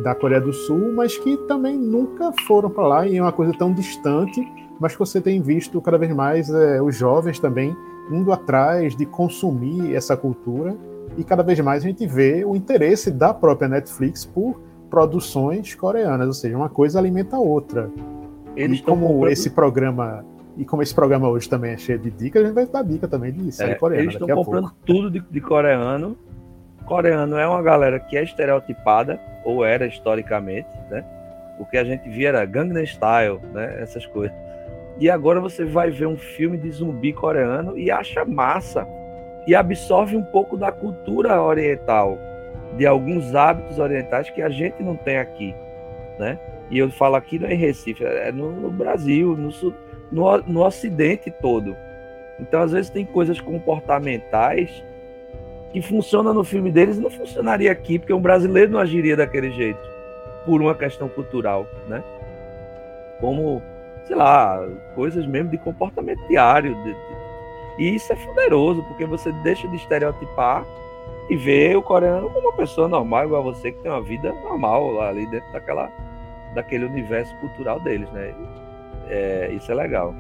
da 0.03 0.15
Coreia 0.15 0.41
do 0.41 0.53
Sul, 0.53 0.93
mas 0.95 1.17
que 1.17 1.37
também 1.49 1.79
nunca 1.79 2.33
foram 2.47 2.69
para 2.69 2.87
lá 2.87 3.07
e 3.07 3.17
é 3.17 3.23
uma 3.23 3.33
coisa 3.33 3.53
tão 3.57 3.73
distante, 3.73 4.47
mas 4.79 4.93
que 4.93 4.99
você 4.99 5.21
tem 5.21 5.41
visto 5.41 5.81
cada 5.81 5.97
vez 5.97 6.13
mais 6.15 6.51
é, 6.51 6.83
os 6.83 6.97
jovens 6.97 7.39
também 7.39 7.77
indo 8.11 8.33
atrás 8.33 8.97
de 8.97 9.07
consumir 9.07 9.95
essa 9.95 10.17
cultura 10.17 10.77
e 11.17 11.25
cada 11.25 11.43
vez 11.43 11.59
mais 11.61 11.85
a 11.85 11.87
gente 11.87 12.07
vê 12.07 12.45
o 12.45 12.57
interesse 12.57 13.11
da 13.11 13.33
própria 13.33 13.69
Netflix 13.69 14.25
por 14.25 14.61
produções 14.91 15.75
coreanas, 15.75 16.27
ou 16.27 16.33
seja, 16.33 16.57
uma 16.57 16.69
coisa 16.69 16.99
alimenta 16.99 17.37
a 17.37 17.41
outra. 17.41 17.91
Eles 18.57 18.81
e 18.81 18.83
como 18.83 19.07
comprando... 19.07 19.33
esse 19.33 19.51
programa 19.51 20.25
e 20.57 20.65
como 20.65 20.83
esse 20.83 20.95
programa 20.95 21.29
hoje 21.29 21.49
também 21.49 21.73
é 21.73 21.77
cheio 21.77 21.99
de 21.99 22.11
dicas, 22.11 22.43
a 22.43 22.47
gente 22.47 22.55
vai 22.55 22.67
dar 22.67 22.83
dica 22.83 23.09
também 23.09 23.33
de 23.33 23.51
série 23.51 23.73
é, 23.73 23.75
coreana. 23.75 24.03
Eles 24.03 24.15
estão 24.15 24.29
comprando 24.29 24.73
tudo 24.85 25.11
de, 25.11 25.21
de 25.21 25.41
coreano 25.41 26.17
coreano 26.85 27.37
é 27.37 27.47
uma 27.47 27.63
galera 27.63 27.99
que 27.99 28.17
é 28.17 28.23
estereotipada, 28.23 29.21
ou 29.45 29.65
era 29.65 29.87
historicamente, 29.87 30.69
né? 30.91 31.05
O 31.59 31.65
que 31.65 31.77
a 31.77 31.85
gente 31.85 32.09
via 32.09 32.29
era 32.29 32.45
Gangnam 32.45 32.85
Style, 32.85 33.41
né? 33.53 33.77
Essas 33.81 34.07
coisas. 34.07 34.37
E 34.99 35.11
agora 35.11 35.41
você 35.41 35.65
vai 35.65 35.91
ver 35.91 36.07
um 36.07 36.17
filme 36.17 36.57
de 36.57 36.71
zumbi 36.71 37.13
coreano 37.13 37.77
e 37.77 37.91
acha 37.91 38.25
massa. 38.25 38.87
e 39.47 39.55
absorve 39.55 40.17
um 40.17 40.23
pouco 40.23 40.57
da 40.57 40.73
cultura 40.73 41.43
oriental, 41.43 42.19
de 42.79 42.87
alguns 42.87 43.35
hábitos 43.35 43.79
orientais 43.79 44.31
que 44.31 44.41
a 44.41 44.49
gente 44.49 44.83
não 44.83 44.97
tem 44.97 45.19
aqui, 45.19 45.55
né? 46.19 46.39
E 46.71 46.79
eu 46.79 46.91
falo 46.91 47.17
aqui 47.17 47.39
não 47.39 47.47
é 47.49 47.53
em 47.53 47.59
Recife, 47.59 48.03
é 48.05 48.33
no, 48.33 48.51
no 48.53 48.71
Brasil, 48.71 49.37
no, 49.37 49.53
no, 50.15 50.39
no 50.39 50.65
Ocidente 50.65 51.31
todo. 51.43 51.77
Então, 52.39 52.63
às 52.63 52.73
vezes, 52.73 52.91
tem 52.91 53.05
coisas 53.05 53.41
comportamentais 53.41 54.85
que 55.73 55.83
funcionam 55.83 56.33
no 56.33 56.45
filme 56.45 56.71
deles 56.71 56.97
e 56.97 57.01
não 57.01 57.11
funcionaria 57.11 57.73
aqui, 57.73 57.99
porque 57.99 58.13
um 58.13 58.21
brasileiro 58.21 58.71
não 58.71 58.79
agiria 58.79 59.17
daquele 59.17 59.51
jeito, 59.51 59.81
por 60.47 60.63
uma 60.63 60.75
questão 60.75 61.09
cultural, 61.09 61.67
né? 61.89 62.03
Como, 63.21 63.61
sei 64.07 64.15
lá, 64.15 64.65
coisas 64.95 65.27
mesmo 65.27 65.51
de 65.51 65.59
comportamento 65.59 66.25
diário. 66.29 66.75
De, 66.75 66.93
de... 66.93 66.99
E 67.79 67.95
isso 67.97 68.13
é 68.13 68.17
poderoso, 68.17 68.85
porque 68.85 69.05
você 69.05 69.33
deixa 69.43 69.67
de 69.67 69.77
estereotipar 69.77 70.65
e 71.29 71.37
vê 71.37 71.75
o 71.75 71.83
coreano 71.83 72.31
como 72.31 72.49
uma 72.49 72.57
pessoa 72.57 72.87
normal, 72.87 73.25
igual 73.25 73.41
a 73.41 73.53
você, 73.53 73.73
que 73.73 73.83
tem 73.83 73.91
uma 73.91 74.03
vida 74.03 74.33
normal 74.45 74.93
lá 74.93 75.09
ali 75.09 75.27
dentro 75.27 75.51
daquela, 75.53 75.91
daquele 76.55 76.85
universo 76.85 77.35
cultural 77.41 77.81
deles, 77.81 78.09
né? 78.13 78.33
É, 79.09 79.53
isso 79.53 79.71
é 79.71 79.75
legal. 79.75 80.15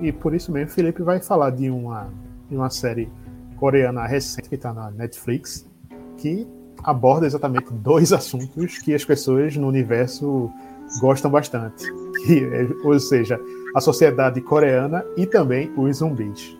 E 0.00 0.10
por 0.10 0.34
isso 0.34 0.50
mesmo, 0.50 0.70
Felipe 0.70 1.02
vai 1.02 1.20
falar 1.20 1.50
de 1.50 1.70
uma, 1.70 2.08
de 2.48 2.56
uma 2.56 2.70
série 2.70 3.08
coreana 3.56 4.04
recente 4.06 4.48
que 4.48 4.56
está 4.56 4.72
na 4.72 4.90
Netflix, 4.90 5.70
que 6.16 6.46
aborda 6.82 7.26
exatamente 7.26 7.72
dois 7.72 8.12
assuntos 8.14 8.78
que 8.78 8.94
as 8.94 9.04
pessoas 9.04 9.56
no 9.56 9.68
universo 9.68 10.50
gostam 11.00 11.30
bastante. 11.30 11.84
Que, 12.26 12.44
é, 12.44 12.68
ou 12.84 12.98
seja, 12.98 13.40
a 13.74 13.80
sociedade 13.80 14.40
coreana 14.40 15.04
e 15.16 15.26
também 15.26 15.72
os 15.76 15.98
zumbis. 15.98 16.56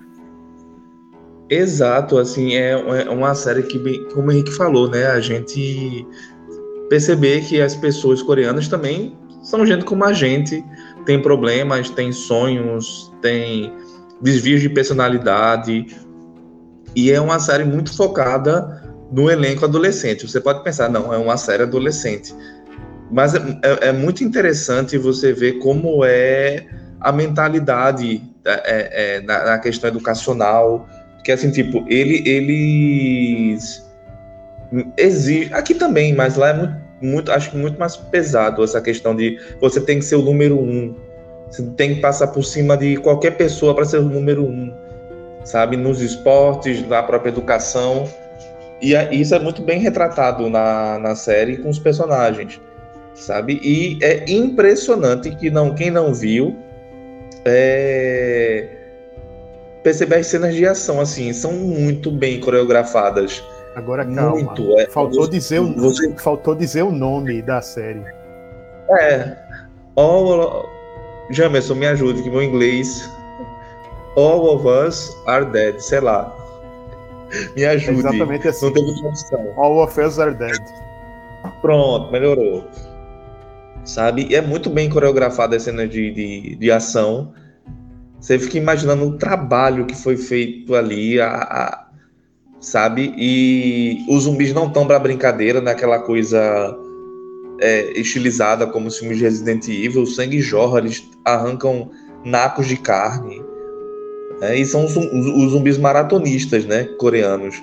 Exato, 1.51 2.19
assim, 2.19 2.55
é, 2.55 2.71
é 2.71 3.11
uma 3.11 3.35
série 3.35 3.63
que, 3.65 3.79
como 4.15 4.29
o 4.29 4.33
Henrique 4.33 4.53
falou, 4.53 4.89
né, 4.89 5.07
a 5.07 5.21
gente 5.21 6.07
perceber 6.89 7.43
que 7.43 7.61
as 7.61 7.75
pessoas 7.75 8.23
coreanas 8.23 8.69
também 8.69 9.17
são 9.43 9.67
gente 9.67 9.85
como 9.85 10.05
a 10.05 10.13
gente, 10.13 10.65
tem 11.05 11.21
problemas, 11.21 11.91
tem 11.91 12.13
sonhos, 12.13 13.13
tem 13.21 13.73
desvios 14.21 14.61
de 14.61 14.69
personalidade, 14.69 15.87
e 16.95 17.11
é 17.11 17.21
uma 17.21 17.39
série 17.39 17.65
muito 17.65 17.95
focada 17.97 18.83
no 19.11 19.31
elenco 19.31 19.65
adolescente. 19.65 20.27
Você 20.29 20.41
pode 20.41 20.63
pensar, 20.63 20.89
não, 20.89 21.13
é 21.13 21.17
uma 21.17 21.37
série 21.37 21.65
adolescente. 21.65 22.35
Mas 23.11 23.35
é, 23.35 23.39
é, 23.63 23.89
é 23.89 23.93
muito 23.93 24.25
interessante 24.25 24.97
você 24.97 25.33
ver 25.33 25.59
como 25.59 26.05
é 26.05 26.65
a 27.01 27.13
mentalidade 27.13 28.23
é, 28.45 29.17
é, 29.17 29.21
na, 29.23 29.45
na, 29.45 29.59
questão 29.59 29.89
educacional, 29.89 30.89
que 31.25 31.33
assim, 31.33 31.51
tipo, 31.51 31.85
ele, 31.89 32.27
eles 32.27 33.85
exigem, 34.97 35.53
aqui 35.53 35.75
também, 35.75 36.15
mas 36.15 36.37
lá 36.37 36.49
é 36.49 36.55
muito 36.55 36.82
muito, 37.03 37.31
acho 37.33 37.57
muito 37.57 37.79
mais 37.79 37.97
pesado 37.97 38.63
essa 38.63 38.81
questão 38.81 39.15
de 39.15 39.39
você 39.61 39.81
tem 39.81 39.99
que 39.99 40.05
ser 40.05 40.17
o 40.17 40.23
número 40.23 40.59
um. 40.59 40.95
Você 41.51 41.63
tem 41.77 41.97
que 41.97 42.01
passar 42.01 42.29
por 42.29 42.43
cima 42.43 42.77
de 42.77 42.97
qualquer 42.97 43.33
pessoa 43.33 43.75
para 43.75 43.85
ser 43.85 43.99
o 43.99 44.05
número 44.05 44.45
um, 44.45 44.73
sabe? 45.45 45.77
Nos 45.77 46.01
esportes, 46.01 46.87
na 46.89 47.03
própria 47.03 47.31
educação. 47.31 48.09
E 48.81 48.95
isso 49.13 49.35
é 49.35 49.39
muito 49.39 49.63
bem 49.63 49.79
retratado 49.79 50.49
na, 50.49 50.99
na 50.99 51.15
série 51.15 51.59
com 51.59 51.69
os 51.69 51.79
personagens, 51.79 52.61
sabe? 53.15 53.61
E 53.63 53.99
é 54.03 54.25
impressionante 54.31 55.31
que 55.37 55.51
não, 55.51 55.75
quem 55.75 55.91
não 55.91 56.15
viu 56.15 56.57
é... 57.45 58.67
perceber 59.83 60.17
as 60.17 60.27
cenas 60.27 60.55
de 60.55 60.67
ação, 60.67 61.01
assim, 61.01 61.33
são 61.33 61.53
muito 61.53 62.11
bem 62.11 62.41
coreografadas 62.41 63.43
Agora 63.75 64.05
calma. 64.05 64.31
Muito, 64.33 64.79
é, 64.79 64.87
faltou, 64.87 65.29
dizer 65.29 65.61
o, 65.61 65.73
você... 65.75 66.13
faltou 66.17 66.55
dizer 66.55 66.83
o 66.83 66.93
nome 66.93 67.41
da 67.43 67.63
série. 67.63 68.05
É. 69.01 69.37
All, 69.97 70.69
Jamerson, 71.31 71.75
me 71.75 71.87
ajude, 71.87 72.23
que 72.23 72.31
meu 72.31 72.43
inglês. 72.43 73.09
All 74.17 74.55
of 74.55 74.67
us 74.67 75.17
are 75.27 75.47
dead, 75.47 75.79
sei 75.81 76.01
lá. 76.01 76.37
Me 77.57 77.65
ajude. 77.65 77.97
É 77.97 78.01
exatamente 78.01 78.49
assim. 78.49 78.67
Não 78.67 78.73
teve 78.75 79.01
tradução. 79.01 79.53
All 79.57 79.83
of 79.83 80.01
us 80.01 80.19
are 80.19 80.35
dead. 80.35 80.61
Pronto, 81.63 82.13
melhorou. 82.13 82.65
Sabe? 83.85 84.27
E 84.29 84.35
é 84.35 84.41
muito 84.41 84.69
bem 84.69 84.91
coreografada 84.91 85.57
a 85.57 85.61
cena 85.61 85.89
de, 85.89 86.11
de, 86.13 86.57
de 86.57 86.71
ação. 86.71 87.33
Você 88.21 88.39
fica 88.39 88.59
imaginando 88.59 89.05
o 89.05 89.19
trabalho 89.19 89.87
que 89.87 89.97
foi 89.97 90.17
feito 90.17 90.75
ali, 90.75 91.21
a, 91.21 91.29
a 91.29 91.82
sabe? 92.63 93.13
E 93.19 94.07
os 94.09 94.23
zumbis 94.23 94.55
não 94.55 94.69
estão 94.69 94.87
para 94.87 94.99
brincadeira 94.99 95.61
naquela 95.61 95.99
coisa 95.99 96.79
é, 97.61 97.93
estilizada 97.99 98.67
como 98.67 98.87
os 98.87 98.99
filmes 98.99 99.19
de 99.19 99.25
Resident 99.25 99.69
Evil. 99.69 100.03
O 100.03 100.07
sangue 100.07 100.41
jorra, 100.41 100.79
eles 100.79 101.07
arrancam 101.25 101.91
nacos 102.25 102.67
de 102.67 102.77
carne. 102.77 103.43
Né? 104.41 104.59
E 104.59 104.65
são 104.65 104.85
os, 104.85 104.97
os, 104.97 105.51
zumbis 105.51 105.77
maratonistas, 105.77 106.65
né? 106.65 106.85
Coreanos. 106.99 107.61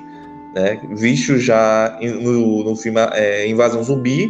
Né? 0.54 0.80
Vistos 0.96 1.44
já 1.44 1.98
no, 2.02 2.64
no 2.64 2.76
filme 2.76 3.00
é, 3.14 3.48
Invasão 3.48 3.84
Zumbi 3.84 4.30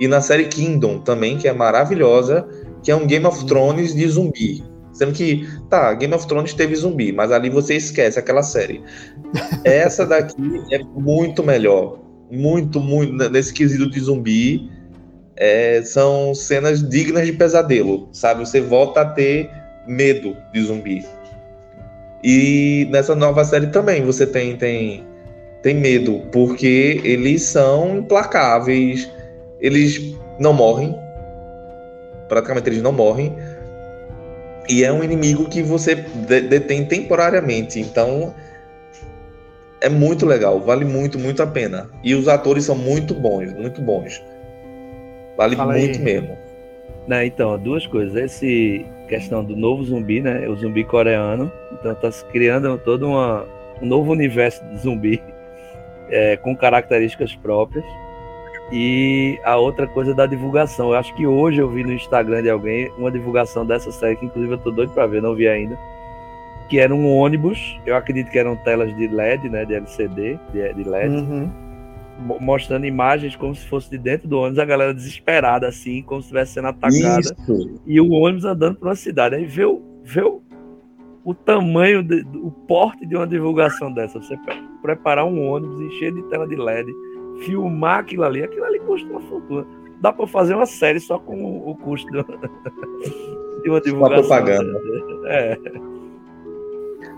e 0.00 0.08
na 0.08 0.20
série 0.20 0.44
Kingdom 0.44 1.00
também, 1.00 1.36
que 1.36 1.46
é 1.46 1.52
maravilhosa, 1.52 2.48
que 2.82 2.90
é 2.90 2.96
um 2.96 3.06
Game 3.06 3.26
of 3.26 3.44
Thrones 3.44 3.94
de 3.94 4.06
zumbi. 4.08 4.62
Sendo 4.98 5.12
que, 5.12 5.48
tá, 5.70 5.94
Game 5.94 6.12
of 6.12 6.26
Thrones 6.26 6.52
teve 6.54 6.74
zumbi, 6.74 7.12
mas 7.12 7.30
ali 7.30 7.48
você 7.48 7.76
esquece 7.76 8.18
aquela 8.18 8.42
série. 8.42 8.82
Essa 9.62 10.04
daqui 10.04 10.34
é 10.72 10.78
muito 10.82 11.40
melhor. 11.40 12.00
Muito, 12.28 12.80
muito. 12.80 13.30
Nesse 13.30 13.54
quesito 13.54 13.88
de 13.88 14.00
zumbi, 14.00 14.68
é, 15.36 15.82
são 15.84 16.34
cenas 16.34 16.82
dignas 16.82 17.26
de 17.26 17.32
pesadelo, 17.32 18.08
sabe? 18.10 18.40
Você 18.40 18.60
volta 18.60 19.02
a 19.02 19.04
ter 19.04 19.48
medo 19.86 20.36
de 20.52 20.64
zumbi. 20.64 21.06
E 22.24 22.88
nessa 22.90 23.14
nova 23.14 23.44
série 23.44 23.68
também 23.68 24.04
você 24.04 24.26
tem, 24.26 24.56
tem, 24.56 25.06
tem 25.62 25.74
medo, 25.74 26.22
porque 26.32 27.00
eles 27.04 27.42
são 27.42 27.98
implacáveis, 27.98 29.08
eles 29.60 30.12
não 30.40 30.52
morrem, 30.52 30.92
praticamente 32.28 32.68
eles 32.68 32.82
não 32.82 32.90
morrem, 32.90 33.32
e 34.68 34.84
é 34.84 34.92
um 34.92 35.02
inimigo 35.02 35.48
que 35.48 35.62
você 35.62 35.94
detém 35.94 36.84
temporariamente. 36.84 37.80
Então 37.80 38.34
é 39.80 39.88
muito 39.88 40.26
legal, 40.26 40.60
vale 40.60 40.84
muito, 40.84 41.18
muito 41.18 41.42
a 41.42 41.46
pena. 41.46 41.88
E 42.02 42.14
os 42.14 42.28
atores 42.28 42.64
são 42.64 42.76
muito 42.76 43.14
bons, 43.14 43.52
muito 43.52 43.80
bons. 43.80 44.22
Vale 45.36 45.56
Fala 45.56 45.72
muito 45.74 45.98
aí. 45.98 46.04
mesmo. 46.04 46.36
Né, 47.06 47.26
então, 47.26 47.58
duas 47.58 47.86
coisas. 47.86 48.14
Esse 48.16 48.84
questão 49.08 49.42
do 49.42 49.56
novo 49.56 49.82
zumbi, 49.84 50.20
né? 50.20 50.46
O 50.48 50.56
zumbi 50.56 50.84
coreano. 50.84 51.50
Então 51.72 51.94
tá 51.94 52.10
se 52.10 52.24
criando 52.26 52.76
todo 52.78 53.06
uma, 53.06 53.46
um 53.80 53.86
novo 53.86 54.12
universo 54.12 54.62
de 54.66 54.78
zumbi 54.78 55.22
é, 56.10 56.36
com 56.36 56.54
características 56.54 57.34
próprias. 57.36 57.84
E 58.70 59.40
a 59.44 59.56
outra 59.56 59.86
coisa 59.86 60.14
da 60.14 60.26
divulgação. 60.26 60.90
Eu 60.90 60.96
acho 60.96 61.14
que 61.14 61.26
hoje 61.26 61.58
eu 61.58 61.68
vi 61.68 61.82
no 61.82 61.92
Instagram 61.92 62.42
de 62.42 62.50
alguém 62.50 62.90
uma 62.98 63.10
divulgação 63.10 63.64
dessa 63.64 63.90
série, 63.90 64.16
que 64.16 64.26
inclusive 64.26 64.54
eu 64.54 64.58
tô 64.58 64.70
doido 64.70 64.92
pra 64.92 65.06
ver, 65.06 65.22
não 65.22 65.34
vi 65.34 65.48
ainda. 65.48 65.78
Que 66.68 66.78
era 66.78 66.94
um 66.94 67.10
ônibus, 67.10 67.80
eu 67.86 67.96
acredito 67.96 68.30
que 68.30 68.38
eram 68.38 68.56
telas 68.56 68.94
de 68.94 69.08
LED, 69.08 69.48
né? 69.48 69.64
De 69.64 69.74
LCD, 69.74 70.38
de, 70.52 70.84
LED. 70.84 71.14
Uhum. 71.14 71.50
Mostrando 72.40 72.84
imagens 72.84 73.36
como 73.36 73.54
se 73.54 73.66
fosse 73.66 73.88
de 73.88 73.96
dentro 73.96 74.28
do 74.28 74.38
ônibus, 74.38 74.58
a 74.58 74.64
galera 74.66 74.92
desesperada, 74.92 75.66
assim, 75.66 76.02
como 76.02 76.20
se 76.20 76.26
estivesse 76.26 76.52
sendo 76.52 76.68
atacada. 76.68 77.20
Isso. 77.20 77.80
E 77.86 77.98
o 78.00 78.10
ônibus 78.10 78.44
andando 78.44 78.76
por 78.76 78.88
uma 78.88 78.96
cidade. 78.96 79.36
Aí 79.36 79.46
vê 79.46 79.64
o, 79.64 79.80
vê 80.04 80.20
o, 80.20 80.42
o 81.24 81.32
tamanho, 81.32 82.02
de, 82.02 82.26
o 82.34 82.50
porte 82.50 83.06
de 83.06 83.16
uma 83.16 83.26
divulgação 83.26 83.90
dessa. 83.90 84.20
Você 84.20 84.36
preparar 84.82 85.24
um 85.24 85.48
ônibus 85.48 85.80
encher 85.80 86.12
de 86.12 86.22
tela 86.24 86.46
de 86.46 86.56
LED 86.56 86.92
filmar 87.44 88.00
aquilo 88.00 88.24
ali, 88.24 88.42
aquilo 88.42 88.64
ali 88.64 88.78
custa 88.80 89.08
uma 89.08 89.20
fortuna. 89.20 89.66
Dá 90.00 90.12
para 90.12 90.26
fazer 90.26 90.54
uma 90.54 90.66
série 90.66 91.00
só 91.00 91.18
com 91.18 91.68
o 91.68 91.74
custo 91.76 92.10
de 93.62 93.70
uma 93.70 93.80
divulgação. 93.82 93.96
Uma 93.96 94.10
propaganda. 94.10 94.80
É. 95.26 95.58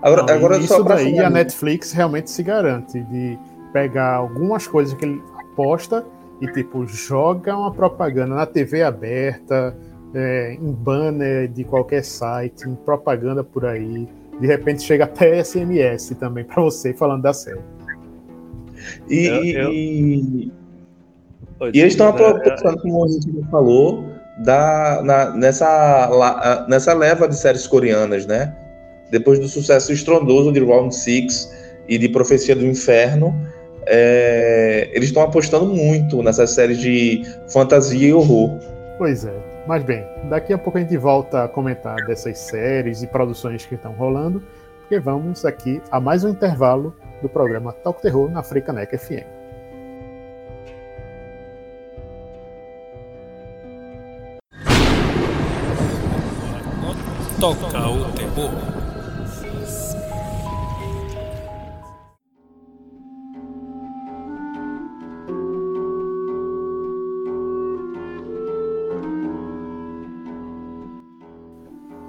Agora, 0.01 0.23
Não, 0.23 0.33
agora 0.33 0.57
isso 0.57 0.83
daí 0.83 1.19
a 1.19 1.29
Netflix 1.29 1.91
realmente 1.91 2.31
se 2.31 2.41
garante 2.41 2.99
de 2.99 3.37
pegar 3.71 4.15
algumas 4.15 4.67
coisas 4.67 4.93
que 4.95 5.05
ele 5.05 5.21
aposta 5.51 6.05
e 6.41 6.47
tipo 6.47 6.85
joga 6.87 7.55
uma 7.55 7.71
propaganda 7.71 8.33
na 8.33 8.45
TV 8.47 8.81
aberta, 8.81 9.77
é, 10.13 10.57
em 10.59 10.71
banner 10.71 11.47
de 11.47 11.63
qualquer 11.63 12.03
site, 12.03 12.67
em 12.67 12.75
propaganda 12.75 13.43
por 13.43 13.63
aí. 13.63 14.07
De 14.39 14.47
repente 14.47 14.81
chega 14.81 15.03
até 15.03 15.43
SMS 15.43 16.15
também 16.19 16.43
para 16.43 16.63
você 16.63 16.93
falando 16.93 17.21
da 17.21 17.33
série. 17.33 17.61
E, 19.09 19.25
eu, 19.25 19.43
eu... 19.43 19.73
e, 19.73 20.51
e 21.73 21.79
eles 21.79 21.93
estão 21.93 22.07
aproveitando, 22.07 22.81
como 22.81 23.05
a 23.05 23.07
gente 23.07 23.29
falou, 23.49 24.05
da, 24.39 25.01
na, 25.03 25.35
nessa, 25.35 26.07
la, 26.07 26.65
nessa 26.67 26.93
leva 26.93 27.27
de 27.27 27.35
séries 27.35 27.67
coreanas, 27.67 28.25
né? 28.25 28.55
depois 29.11 29.37
do 29.37 29.47
sucesso 29.47 29.91
estrondoso 29.91 30.51
de 30.51 30.61
Round 30.61 30.95
Six 30.95 31.51
e 31.87 31.97
de 31.97 32.07
Profecia 32.07 32.55
do 32.55 32.65
Inferno, 32.65 33.35
é, 33.85 34.89
eles 34.93 35.09
estão 35.09 35.21
apostando 35.21 35.65
muito 35.65 36.23
nessas 36.23 36.51
séries 36.51 36.79
de 36.79 37.23
fantasia 37.49 38.07
e 38.07 38.13
horror. 38.13 38.57
Pois 38.97 39.25
é. 39.25 39.33
Mas 39.67 39.83
bem, 39.83 40.03
daqui 40.29 40.53
a 40.53 40.57
pouco 40.57 40.77
a 40.77 40.81
gente 40.81 40.97
volta 40.97 41.43
a 41.43 41.47
comentar 41.47 41.97
dessas 42.07 42.39
séries 42.39 43.03
e 43.03 43.07
produções 43.07 43.65
que 43.65 43.75
estão 43.75 43.91
rolando, 43.91 44.41
porque 44.79 44.99
vamos 44.99 45.45
aqui 45.45 45.81
a 45.91 45.99
mais 45.99 46.23
um 46.23 46.29
intervalo 46.29 46.95
do 47.21 47.29
programa 47.29 47.71
Talk 47.71 48.01
Terror 48.01 48.29
na 48.29 48.43
Frecanec 48.43 48.97
FM. 48.97 49.41
Toca 57.39 57.89
o 57.89 58.11
terror. 58.13 58.81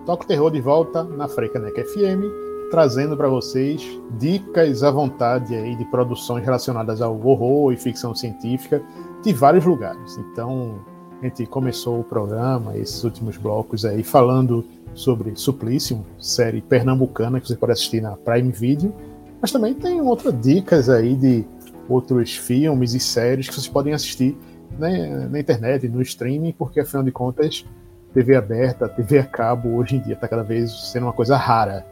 Toca 0.04 0.24
o 0.24 0.26
Terror 0.26 0.50
de 0.50 0.60
volta 0.60 1.04
na 1.04 1.28
Frecanec 1.28 1.80
FM, 1.80 2.51
trazendo 2.72 3.18
para 3.18 3.28
vocês 3.28 3.86
dicas 4.18 4.82
à 4.82 4.90
vontade 4.90 5.54
aí 5.54 5.76
de 5.76 5.84
produções 5.84 6.42
relacionadas 6.42 7.02
ao 7.02 7.14
horror 7.22 7.70
e 7.70 7.76
ficção 7.76 8.14
científica 8.14 8.82
de 9.22 9.30
vários 9.30 9.66
lugares. 9.66 10.16
Então, 10.16 10.82
a 11.20 11.26
gente 11.26 11.44
começou 11.44 12.00
o 12.00 12.02
programa, 12.02 12.74
esses 12.78 13.04
últimos 13.04 13.36
blocos 13.36 13.84
aí, 13.84 14.02
falando 14.02 14.64
sobre 14.94 15.36
Suplício, 15.36 16.02
série 16.18 16.62
pernambucana 16.62 17.42
que 17.42 17.46
você 17.46 17.56
pode 17.56 17.72
assistir 17.72 18.00
na 18.00 18.16
Prime 18.16 18.50
Video, 18.50 18.94
mas 19.38 19.52
também 19.52 19.74
tem 19.74 20.00
outras 20.00 20.34
dicas 20.40 20.88
aí 20.88 21.14
de 21.14 21.44
outros 21.90 22.34
filmes 22.34 22.94
e 22.94 23.00
séries 23.00 23.48
que 23.48 23.54
vocês 23.54 23.68
podem 23.68 23.92
assistir 23.92 24.34
né, 24.78 25.28
na 25.30 25.38
internet, 25.38 25.86
no 25.90 26.00
streaming, 26.00 26.52
porque 26.52 26.80
afinal 26.80 27.04
de 27.04 27.12
contas 27.12 27.66
TV 28.14 28.34
aberta, 28.34 28.88
TV 28.88 29.18
a 29.18 29.24
cabo, 29.24 29.76
hoje 29.76 29.96
em 29.96 30.00
dia 30.00 30.14
está 30.14 30.26
cada 30.26 30.42
vez 30.42 30.72
sendo 30.90 31.04
uma 31.04 31.12
coisa 31.12 31.36
rara. 31.36 31.91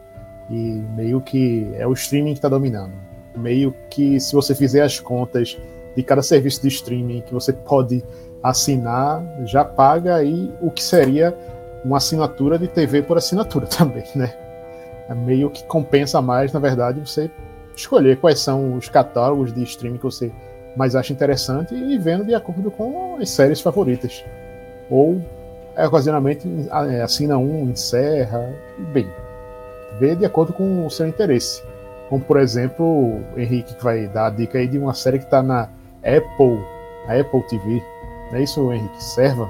E 0.51 0.83
meio 0.95 1.21
que 1.21 1.71
é 1.75 1.87
o 1.87 1.93
streaming 1.93 2.33
que 2.33 2.39
está 2.39 2.49
dominando. 2.49 2.91
Meio 3.35 3.73
que 3.89 4.19
se 4.19 4.33
você 4.33 4.53
fizer 4.53 4.81
as 4.81 4.99
contas 4.99 5.57
de 5.95 6.03
cada 6.03 6.21
serviço 6.21 6.61
de 6.61 6.67
streaming 6.67 7.21
que 7.21 7.33
você 7.33 7.53
pode 7.53 8.03
assinar, 8.43 9.23
já 9.45 9.63
paga 9.63 10.15
aí 10.15 10.51
o 10.61 10.69
que 10.69 10.83
seria 10.83 11.35
uma 11.85 11.97
assinatura 11.97 12.57
de 12.57 12.67
TV 12.67 13.01
por 13.01 13.17
assinatura 13.17 13.65
também, 13.67 14.03
né? 14.13 14.33
É 15.07 15.15
meio 15.15 15.49
que 15.49 15.63
compensa 15.63 16.21
mais, 16.21 16.51
na 16.51 16.59
verdade, 16.59 16.99
você 16.99 17.29
escolher 17.75 18.17
quais 18.17 18.39
são 18.39 18.75
os 18.75 18.89
catálogos 18.89 19.53
de 19.53 19.63
streaming 19.63 19.97
que 19.97 20.03
você 20.03 20.31
mais 20.75 20.95
acha 20.95 21.11
interessante 21.11 21.73
e 21.73 21.97
vendo 21.97 22.25
de 22.25 22.33
acordo 22.33 22.71
com 22.71 23.17
as 23.19 23.29
séries 23.29 23.61
favoritas. 23.61 24.23
Ou 24.89 25.21
ocasionalmente 25.77 26.47
assina 27.03 27.37
um, 27.37 27.69
encerra, 27.69 28.53
bem, 28.93 29.07
vê 30.01 30.15
de 30.15 30.25
acordo 30.25 30.51
com 30.51 30.83
o 30.83 30.89
seu 30.89 31.07
interesse. 31.07 31.63
Como, 32.09 32.23
por 32.23 32.37
exemplo, 32.37 32.83
o 32.83 33.39
Henrique 33.39 33.75
que 33.75 33.83
vai 33.83 34.07
dar 34.07 34.25
a 34.25 34.29
dica 34.31 34.57
aí 34.57 34.67
de 34.67 34.79
uma 34.79 34.95
série 34.95 35.19
que 35.19 35.25
está 35.25 35.43
na 35.43 35.69
Apple, 35.99 36.59
a 37.07 37.19
Apple 37.19 37.43
TV. 37.43 37.83
Não 38.31 38.39
é 38.39 38.43
isso, 38.43 38.73
Henrique? 38.73 39.01
Servant. 39.01 39.49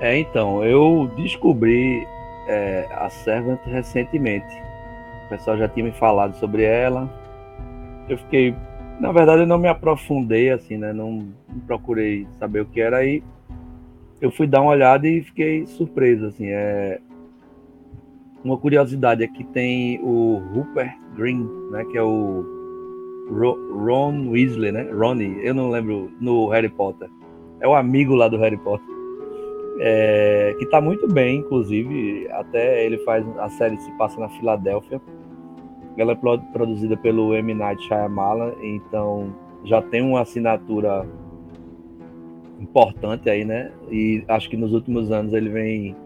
É, 0.00 0.18
então, 0.18 0.64
eu 0.64 1.10
descobri 1.16 2.06
é, 2.48 2.88
a 2.92 3.10
Servant 3.10 3.60
recentemente. 3.66 4.62
O 5.26 5.28
pessoal 5.28 5.58
já 5.58 5.68
tinha 5.68 5.84
me 5.84 5.92
falado 5.92 6.34
sobre 6.36 6.62
ela. 6.64 7.08
Eu 8.08 8.16
fiquei. 8.16 8.54
Na 8.98 9.12
verdade, 9.12 9.42
eu 9.42 9.46
não 9.46 9.58
me 9.58 9.68
aprofundei, 9.68 10.50
assim, 10.50 10.78
né? 10.78 10.94
Não, 10.94 11.28
não 11.46 11.60
procurei 11.66 12.26
saber 12.38 12.62
o 12.62 12.66
que 12.66 12.80
era 12.80 12.96
aí 12.96 13.22
eu 14.20 14.30
fui 14.30 14.46
dar 14.46 14.62
uma 14.62 14.70
olhada 14.70 15.06
e 15.06 15.22
fiquei 15.22 15.66
surpreso, 15.66 16.26
assim, 16.26 16.46
é 16.46 16.98
uma 18.46 18.56
curiosidade 18.56 19.24
é 19.24 19.26
que 19.26 19.42
tem 19.44 20.00
o 20.02 20.40
Rupert 20.54 20.96
Green, 21.16 21.48
né, 21.70 21.84
que 21.86 21.98
é 21.98 22.02
o 22.02 22.44
Ron 23.28 24.28
Weasley, 24.30 24.70
né, 24.70 24.88
Ronnie, 24.92 25.44
eu 25.44 25.52
não 25.52 25.68
lembro 25.68 26.10
no 26.20 26.48
Harry 26.48 26.68
Potter, 26.68 27.10
é 27.60 27.66
o 27.66 27.74
amigo 27.74 28.14
lá 28.14 28.28
do 28.28 28.36
Harry 28.38 28.56
Potter, 28.56 28.86
é, 29.80 30.54
que 30.58 30.66
tá 30.66 30.80
muito 30.80 31.08
bem, 31.08 31.40
inclusive, 31.40 32.28
até 32.30 32.86
ele 32.86 32.98
faz 32.98 33.26
a 33.38 33.48
série 33.50 33.76
se 33.78 33.90
passa 33.98 34.18
na 34.20 34.28
Filadélfia, 34.28 35.00
ela 35.96 36.12
é 36.12 36.14
produzida 36.52 36.96
pelo 36.96 37.34
M. 37.34 37.52
Night 37.54 37.82
Shyamalan, 37.84 38.52
então 38.62 39.34
já 39.64 39.82
tem 39.82 40.02
uma 40.02 40.20
assinatura 40.20 41.06
importante 42.60 43.28
aí, 43.28 43.44
né? 43.44 43.72
E 43.90 44.22
acho 44.28 44.48
que 44.50 44.56
nos 44.56 44.74
últimos 44.74 45.10
anos 45.10 45.32
ele 45.32 45.48
vem 45.48 45.96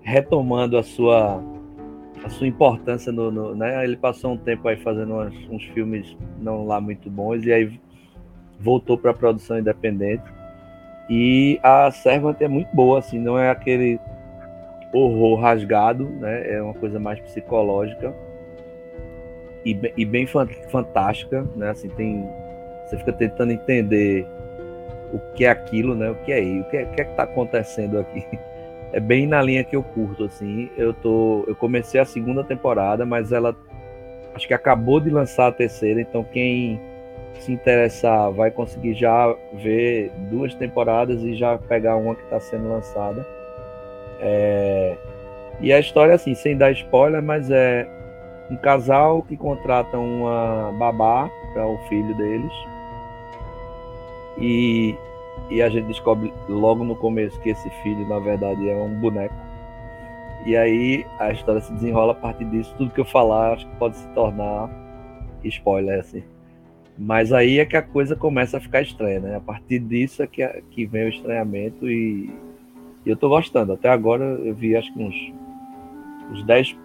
retomando 0.00 0.78
a 0.78 0.82
sua 0.82 1.42
a 2.24 2.28
sua 2.28 2.46
importância 2.46 3.12
no, 3.12 3.30
no 3.30 3.54
né? 3.54 3.84
Ele 3.84 3.96
passou 3.96 4.32
um 4.32 4.36
tempo 4.36 4.66
aí 4.68 4.76
fazendo 4.76 5.14
uns, 5.50 5.64
filmes 5.66 6.16
não 6.40 6.66
lá 6.66 6.80
muito 6.80 7.10
bons 7.10 7.44
e 7.44 7.52
aí 7.52 7.80
voltou 8.58 8.96
para 8.96 9.10
a 9.10 9.14
produção 9.14 9.58
independente. 9.58 10.24
E 11.08 11.60
a 11.62 11.90
Servant 11.90 12.40
é 12.40 12.48
muito 12.48 12.74
boa, 12.74 12.98
assim, 12.98 13.18
não 13.18 13.38
é 13.38 13.50
aquele 13.50 14.00
horror 14.92 15.40
rasgado, 15.40 16.04
né? 16.04 16.54
É 16.54 16.62
uma 16.62 16.74
coisa 16.74 16.98
mais 16.98 17.20
psicológica 17.20 18.14
e, 19.64 19.78
e 19.96 20.04
bem 20.04 20.26
fantástica, 20.26 21.46
né? 21.54 21.70
Assim, 21.70 21.88
tem 21.90 22.26
você 22.86 22.96
fica 22.98 23.12
tentando 23.12 23.50
entender 23.52 24.26
o 25.12 25.18
que 25.34 25.44
é 25.44 25.50
aquilo, 25.50 25.94
né? 25.94 26.10
O 26.10 26.14
que 26.16 26.32
é 26.32 26.36
aí, 26.36 26.60
o 26.60 26.64
que 26.64 26.76
é, 26.76 26.84
o 26.84 26.90
que 26.90 27.00
é 27.00 27.04
que 27.04 27.14
tá 27.14 27.24
acontecendo 27.24 27.98
aqui. 27.98 28.24
É 28.92 29.00
bem 29.00 29.26
na 29.26 29.42
linha 29.42 29.64
que 29.64 29.76
eu 29.76 29.82
curto, 29.82 30.24
assim. 30.24 30.70
Eu 30.76 30.94
tô, 30.94 31.44
eu 31.46 31.54
comecei 31.54 32.00
a 32.00 32.04
segunda 32.04 32.42
temporada, 32.44 33.04
mas 33.04 33.32
ela 33.32 33.54
acho 34.34 34.46
que 34.46 34.54
acabou 34.54 35.00
de 35.00 35.10
lançar 35.10 35.48
a 35.48 35.52
terceira, 35.52 36.00
então 36.00 36.22
quem 36.22 36.78
se 37.40 37.52
interessar 37.52 38.30
vai 38.32 38.50
conseguir 38.50 38.94
já 38.94 39.34
ver 39.54 40.10
duas 40.30 40.54
temporadas 40.54 41.22
e 41.22 41.34
já 41.34 41.56
pegar 41.56 41.96
uma 41.96 42.14
que 42.14 42.22
está 42.22 42.38
sendo 42.40 42.68
lançada. 42.68 43.26
É... 44.20 44.96
E 45.60 45.72
a 45.72 45.78
história, 45.78 46.14
assim, 46.14 46.34
sem 46.34 46.56
dar 46.56 46.70
spoiler, 46.72 47.22
mas 47.22 47.50
é 47.50 47.88
um 48.50 48.56
casal 48.56 49.22
que 49.22 49.36
contrata 49.36 49.98
uma 49.98 50.72
babá 50.78 51.30
para 51.54 51.66
o 51.66 51.78
filho 51.88 52.14
deles 52.16 52.52
e, 54.38 54.94
e 55.50 55.62
a 55.62 55.68
gente 55.68 55.86
descobre 55.86 56.32
logo 56.48 56.84
no 56.84 56.96
começo 56.96 57.40
que 57.40 57.50
esse 57.50 57.70
filho, 57.82 58.08
na 58.08 58.18
verdade, 58.18 58.68
é 58.68 58.74
um 58.76 59.00
boneco. 59.00 59.34
E 60.44 60.56
aí 60.56 61.06
a 61.18 61.32
história 61.32 61.60
se 61.60 61.72
desenrola 61.72 62.12
a 62.12 62.14
partir 62.14 62.44
disso. 62.46 62.74
Tudo 62.76 62.90
que 62.90 63.00
eu 63.00 63.04
falar 63.04 63.54
acho 63.54 63.66
que 63.66 63.76
pode 63.76 63.96
se 63.96 64.06
tornar 64.08 64.70
spoiler, 65.44 66.00
assim. 66.00 66.22
Mas 66.98 67.32
aí 67.32 67.58
é 67.58 67.66
que 67.66 67.76
a 67.76 67.82
coisa 67.82 68.16
começa 68.16 68.56
a 68.56 68.60
ficar 68.60 68.80
estranha, 68.80 69.20
né? 69.20 69.36
A 69.36 69.40
partir 69.40 69.78
disso 69.80 70.22
é 70.22 70.26
que, 70.26 70.46
que 70.70 70.86
vem 70.86 71.06
o 71.06 71.08
estranhamento 71.08 71.88
e, 71.88 72.30
e 73.04 73.10
eu 73.10 73.16
tô 73.16 73.28
gostando. 73.28 73.72
Até 73.72 73.88
agora 73.88 74.24
eu 74.24 74.54
vi 74.54 74.76
acho 74.76 74.92
que 74.92 75.02
uns, 75.02 75.32
uns 76.30 76.42
10 76.44 76.76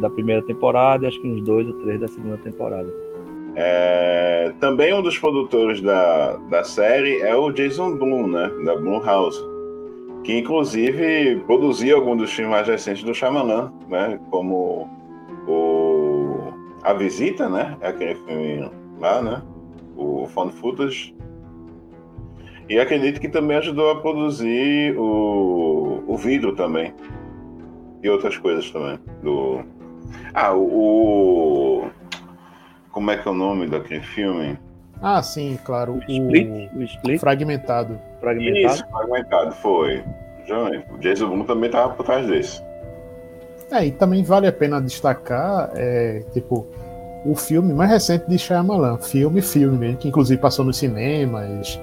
da 0.00 0.10
primeira 0.10 0.42
temporada 0.42 1.06
acho 1.06 1.20
que 1.20 1.28
uns 1.28 1.44
2 1.44 1.68
ou 1.68 1.74
3 1.82 2.00
da 2.00 2.08
segunda 2.08 2.38
temporada. 2.38 3.03
É, 3.56 4.52
também 4.58 4.92
um 4.92 5.02
dos 5.02 5.16
produtores 5.16 5.80
da, 5.80 6.36
da 6.50 6.64
série 6.64 7.20
é 7.20 7.36
o 7.36 7.52
Jason 7.52 7.96
Blum, 7.96 8.26
né, 8.26 8.50
da 8.64 8.74
Blumhouse, 8.74 9.40
que 10.24 10.38
inclusive 10.38 11.40
produziu 11.46 11.96
alguns 11.96 12.18
dos 12.18 12.32
filmes 12.32 12.50
mais 12.50 12.66
recentes 12.66 13.04
do 13.04 13.14
Shyamalan, 13.14 13.72
né, 13.88 14.18
como 14.30 14.90
o 15.46 16.52
A 16.82 16.92
Visita, 16.94 17.48
né, 17.48 17.76
é 17.80 17.88
aquele 17.88 18.16
filme 18.16 18.68
lá, 18.98 19.22
né, 19.22 19.42
o 19.96 20.26
Found 20.26 20.52
Footage, 20.54 21.14
e 22.68 22.78
acredito 22.78 23.20
que 23.20 23.28
também 23.28 23.58
ajudou 23.58 23.90
a 23.90 24.00
produzir 24.00 24.98
o, 24.98 26.02
o 26.08 26.16
Vidro 26.16 26.56
também, 26.56 26.92
e 28.02 28.10
outras 28.10 28.36
coisas 28.36 28.68
também, 28.70 28.98
do... 29.22 29.62
Ah, 30.34 30.54
o 30.54 31.88
como 32.94 33.10
é 33.10 33.16
que 33.16 33.26
é 33.26 33.30
o 33.30 33.34
nome 33.34 33.66
daquele 33.66 34.00
filme? 34.00 34.56
Ah, 35.02 35.20
sim, 35.20 35.58
claro. 35.64 35.94
O, 35.94 35.98
Split, 35.98 36.70
o 36.72 36.82
Split. 36.82 37.20
Fragmentado. 37.20 38.00
Fragmentado? 38.20 38.74
Isso, 38.74 38.86
fragmentado, 38.88 39.52
foi. 39.56 40.04
O 40.90 40.98
Jason 40.98 41.28
Blum 41.28 41.44
também 41.44 41.66
estava 41.66 41.92
por 41.92 42.06
trás 42.06 42.26
desse. 42.26 42.62
É, 43.70 43.86
e 43.86 43.90
também 43.90 44.22
vale 44.22 44.46
a 44.46 44.52
pena 44.52 44.80
destacar, 44.80 45.70
é, 45.74 46.22
tipo, 46.32 46.66
o 47.26 47.34
filme 47.34 47.74
mais 47.74 47.90
recente 47.90 48.28
de 48.28 48.38
Shyamalan, 48.38 48.98
filme, 48.98 49.42
filme 49.42 49.76
mesmo, 49.76 49.96
que 49.96 50.08
inclusive 50.08 50.40
passou 50.40 50.64
nos 50.64 50.76
cinemas 50.76 51.80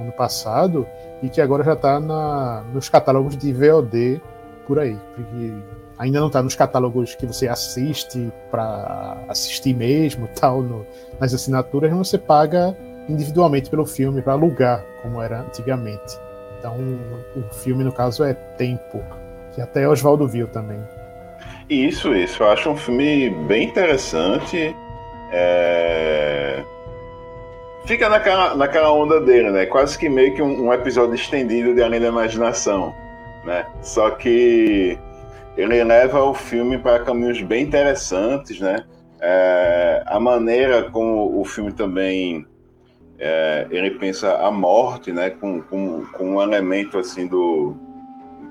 ano 0.00 0.10
passado 0.12 0.86
e 1.22 1.28
que 1.28 1.40
agora 1.40 1.62
já 1.62 1.74
está 1.74 2.00
nos 2.00 2.88
catálogos 2.88 3.36
de 3.36 3.52
VOD 3.52 4.20
por 4.68 4.78
aí, 4.78 4.96
porque 5.16 5.52
ainda 5.98 6.20
não 6.20 6.26
está 6.26 6.42
nos 6.42 6.54
catálogos 6.54 7.14
que 7.14 7.26
você 7.26 7.48
assiste 7.48 8.30
para 8.50 9.16
assistir 9.26 9.74
mesmo, 9.74 10.28
tal, 10.38 10.60
no, 10.60 10.86
nas 11.18 11.32
assinaturas, 11.32 11.90
você 11.90 12.18
paga 12.18 12.76
individualmente 13.08 13.70
pelo 13.70 13.86
filme 13.86 14.20
para 14.20 14.34
alugar, 14.34 14.84
como 15.02 15.22
era 15.22 15.40
antigamente. 15.40 16.18
Então, 16.58 16.76
o 17.34 17.54
filme, 17.54 17.82
no 17.82 17.92
caso, 17.92 18.22
é 18.22 18.34
Tempo, 18.34 19.02
que 19.54 19.62
até 19.62 19.88
Oswaldo 19.88 20.28
viu 20.28 20.46
também. 20.48 20.78
Isso, 21.70 22.14
isso. 22.14 22.42
Eu 22.42 22.50
acho 22.50 22.70
um 22.70 22.76
filme 22.76 23.30
bem 23.46 23.68
interessante. 23.68 24.74
É... 25.32 26.62
Fica 27.86 28.08
naquela, 28.08 28.54
naquela 28.54 28.92
onda 28.92 29.20
dele, 29.20 29.50
né? 29.50 29.66
Quase 29.66 29.96
que 29.96 30.08
meio 30.08 30.34
que 30.34 30.42
um, 30.42 30.66
um 30.66 30.72
episódio 30.72 31.14
estendido 31.14 31.74
de 31.74 31.82
Além 31.82 32.00
da 32.00 32.08
Imaginação, 32.08 32.92
né? 33.44 33.66
Só 33.82 34.10
que 34.10 34.98
ele 35.56 35.82
leva 35.82 36.22
o 36.22 36.34
filme 36.34 36.78
para 36.78 37.04
caminhos 37.04 37.40
bem 37.42 37.64
interessantes, 37.64 38.60
né? 38.60 38.84
É... 39.20 40.04
a 40.06 40.20
maneira 40.20 40.90
como 40.90 41.40
o 41.40 41.44
filme 41.44 41.72
também 41.72 42.46
é, 43.18 43.66
ele 43.70 43.90
pensa 43.92 44.36
a 44.36 44.48
morte, 44.48 45.10
né, 45.10 45.30
com, 45.30 45.60
com, 45.60 46.04
com 46.12 46.36
um 46.36 46.40
elemento 46.40 46.98
assim 46.98 47.26
do 47.26 47.74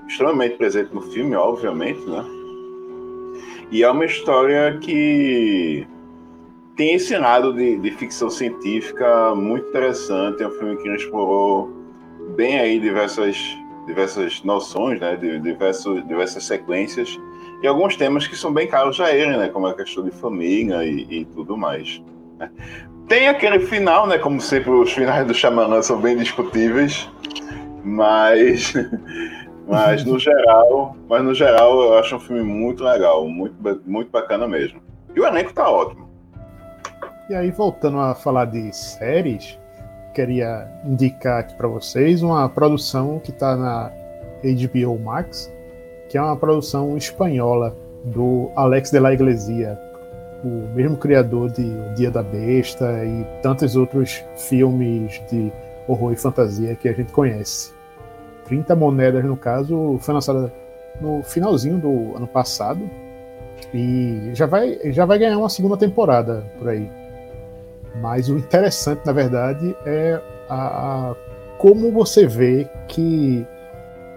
extremamente 0.06 0.56
presente 0.56 0.94
no 0.94 1.00
filme, 1.00 1.34
obviamente, 1.34 2.00
né? 2.06 2.24
E 3.70 3.82
é 3.82 3.90
uma 3.90 4.04
história 4.06 4.78
que 4.78 5.86
tem 6.74 6.94
esse 6.94 7.16
lado 7.18 7.52
de, 7.52 7.76
de 7.76 7.90
ficção 7.90 8.30
científica 8.30 9.34
muito 9.34 9.68
interessante. 9.68 10.42
É 10.42 10.48
um 10.48 10.52
filme 10.52 10.76
que 10.76 10.88
explorou 10.88 11.70
bem 12.34 12.58
aí 12.58 12.80
diversas 12.80 13.36
diversas 13.88 14.42
noções, 14.44 15.00
né, 15.00 15.16
de 15.16 15.40
diversos, 15.40 16.06
diversas 16.06 16.44
sequências 16.44 17.18
e 17.62 17.66
alguns 17.66 17.96
temas 17.96 18.28
que 18.28 18.36
são 18.36 18.52
bem 18.52 18.68
caros 18.68 19.00
a 19.00 19.12
ele, 19.12 19.36
né, 19.36 19.48
como 19.48 19.66
a 19.66 19.74
questão 19.74 20.04
de 20.04 20.12
família 20.12 20.84
e, 20.84 21.06
e 21.10 21.24
tudo 21.24 21.56
mais. 21.56 22.00
Tem 23.08 23.26
aquele 23.26 23.60
final, 23.60 24.06
né? 24.06 24.18
Como 24.18 24.38
sempre, 24.38 24.70
os 24.70 24.92
finais 24.92 25.26
do 25.26 25.32
Xamanã 25.32 25.80
são 25.80 25.98
bem 25.98 26.16
discutíveis, 26.16 27.10
mas, 27.82 28.74
mas 29.66 30.04
no 30.04 30.18
geral, 30.18 30.94
mas 31.08 31.24
no 31.24 31.34
geral 31.34 31.80
eu 31.80 31.98
acho 31.98 32.16
um 32.16 32.20
filme 32.20 32.42
muito 32.42 32.84
legal, 32.84 33.26
muito, 33.26 33.56
muito 33.86 34.10
bacana 34.10 34.46
mesmo. 34.46 34.82
E 35.16 35.20
o 35.20 35.26
elenco 35.26 35.54
tá 35.54 35.68
ótimo. 35.70 36.06
E 37.30 37.34
aí, 37.34 37.50
voltando 37.50 37.98
a 37.98 38.14
falar 38.14 38.44
de 38.44 38.74
séries, 38.74 39.58
queria 40.18 40.66
indicar 40.84 41.38
aqui 41.38 41.54
para 41.54 41.68
vocês 41.68 42.22
uma 42.22 42.48
produção 42.48 43.20
que 43.20 43.30
está 43.30 43.56
na 43.56 43.92
HBO 44.42 44.98
Max, 44.98 45.48
que 46.08 46.18
é 46.18 46.20
uma 46.20 46.36
produção 46.36 46.96
espanhola 46.96 47.76
do 48.04 48.50
Alex 48.56 48.90
de 48.90 48.98
la 48.98 49.14
Iglesia, 49.14 49.78
o 50.42 50.74
mesmo 50.74 50.96
criador 50.96 51.50
de 51.50 51.62
O 51.62 51.94
Dia 51.94 52.10
da 52.10 52.24
Besta 52.24 53.04
e 53.04 53.24
tantos 53.42 53.76
outros 53.76 54.24
filmes 54.34 55.22
de 55.30 55.52
horror 55.86 56.12
e 56.12 56.16
fantasia 56.16 56.74
que 56.74 56.88
a 56.88 56.92
gente 56.92 57.12
conhece. 57.12 57.72
30 58.46 58.74
moedas, 58.74 59.24
no 59.24 59.36
caso, 59.36 59.98
foi 60.00 60.14
lançada 60.14 60.52
no 61.00 61.22
finalzinho 61.22 61.78
do 61.78 62.16
ano 62.16 62.26
passado 62.26 62.80
e 63.72 64.30
já 64.34 64.46
vai, 64.46 64.80
já 64.90 65.04
vai 65.04 65.20
ganhar 65.20 65.38
uma 65.38 65.48
segunda 65.48 65.76
temporada 65.76 66.44
por 66.58 66.70
aí. 66.70 66.97
Mas 67.96 68.28
o 68.28 68.36
interessante, 68.38 69.04
na 69.04 69.12
verdade, 69.12 69.76
é 69.84 70.20
a, 70.48 71.10
a 71.10 71.14
como 71.58 71.90
você 71.90 72.26
vê 72.26 72.68
que 72.86 73.46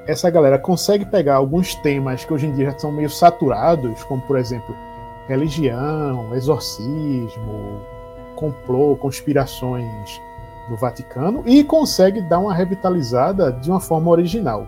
essa 0.07 0.29
galera 0.29 0.59
consegue 0.59 1.05
pegar 1.05 1.35
alguns 1.35 1.75
temas 1.75 2.23
que 2.23 2.33
hoje 2.33 2.47
em 2.47 2.53
dia 2.53 2.71
já 2.71 2.79
são 2.79 2.91
meio 2.91 3.09
saturados, 3.09 4.03
como 4.03 4.21
por 4.23 4.37
exemplo 4.37 4.75
religião, 5.27 6.35
exorcismo, 6.35 7.81
complô, 8.35 8.95
conspirações 8.95 10.21
no 10.69 10.77
Vaticano 10.77 11.43
e 11.45 11.63
consegue 11.63 12.21
dar 12.21 12.39
uma 12.39 12.53
revitalizada 12.53 13.51
de 13.51 13.69
uma 13.69 13.79
forma 13.79 14.09
original. 14.11 14.67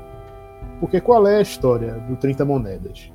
Porque 0.79 0.99
qual 0.99 1.27
é 1.27 1.37
a 1.37 1.41
história 1.41 1.93
do 2.07 2.15
30 2.15 2.45
moedas? 2.45 3.11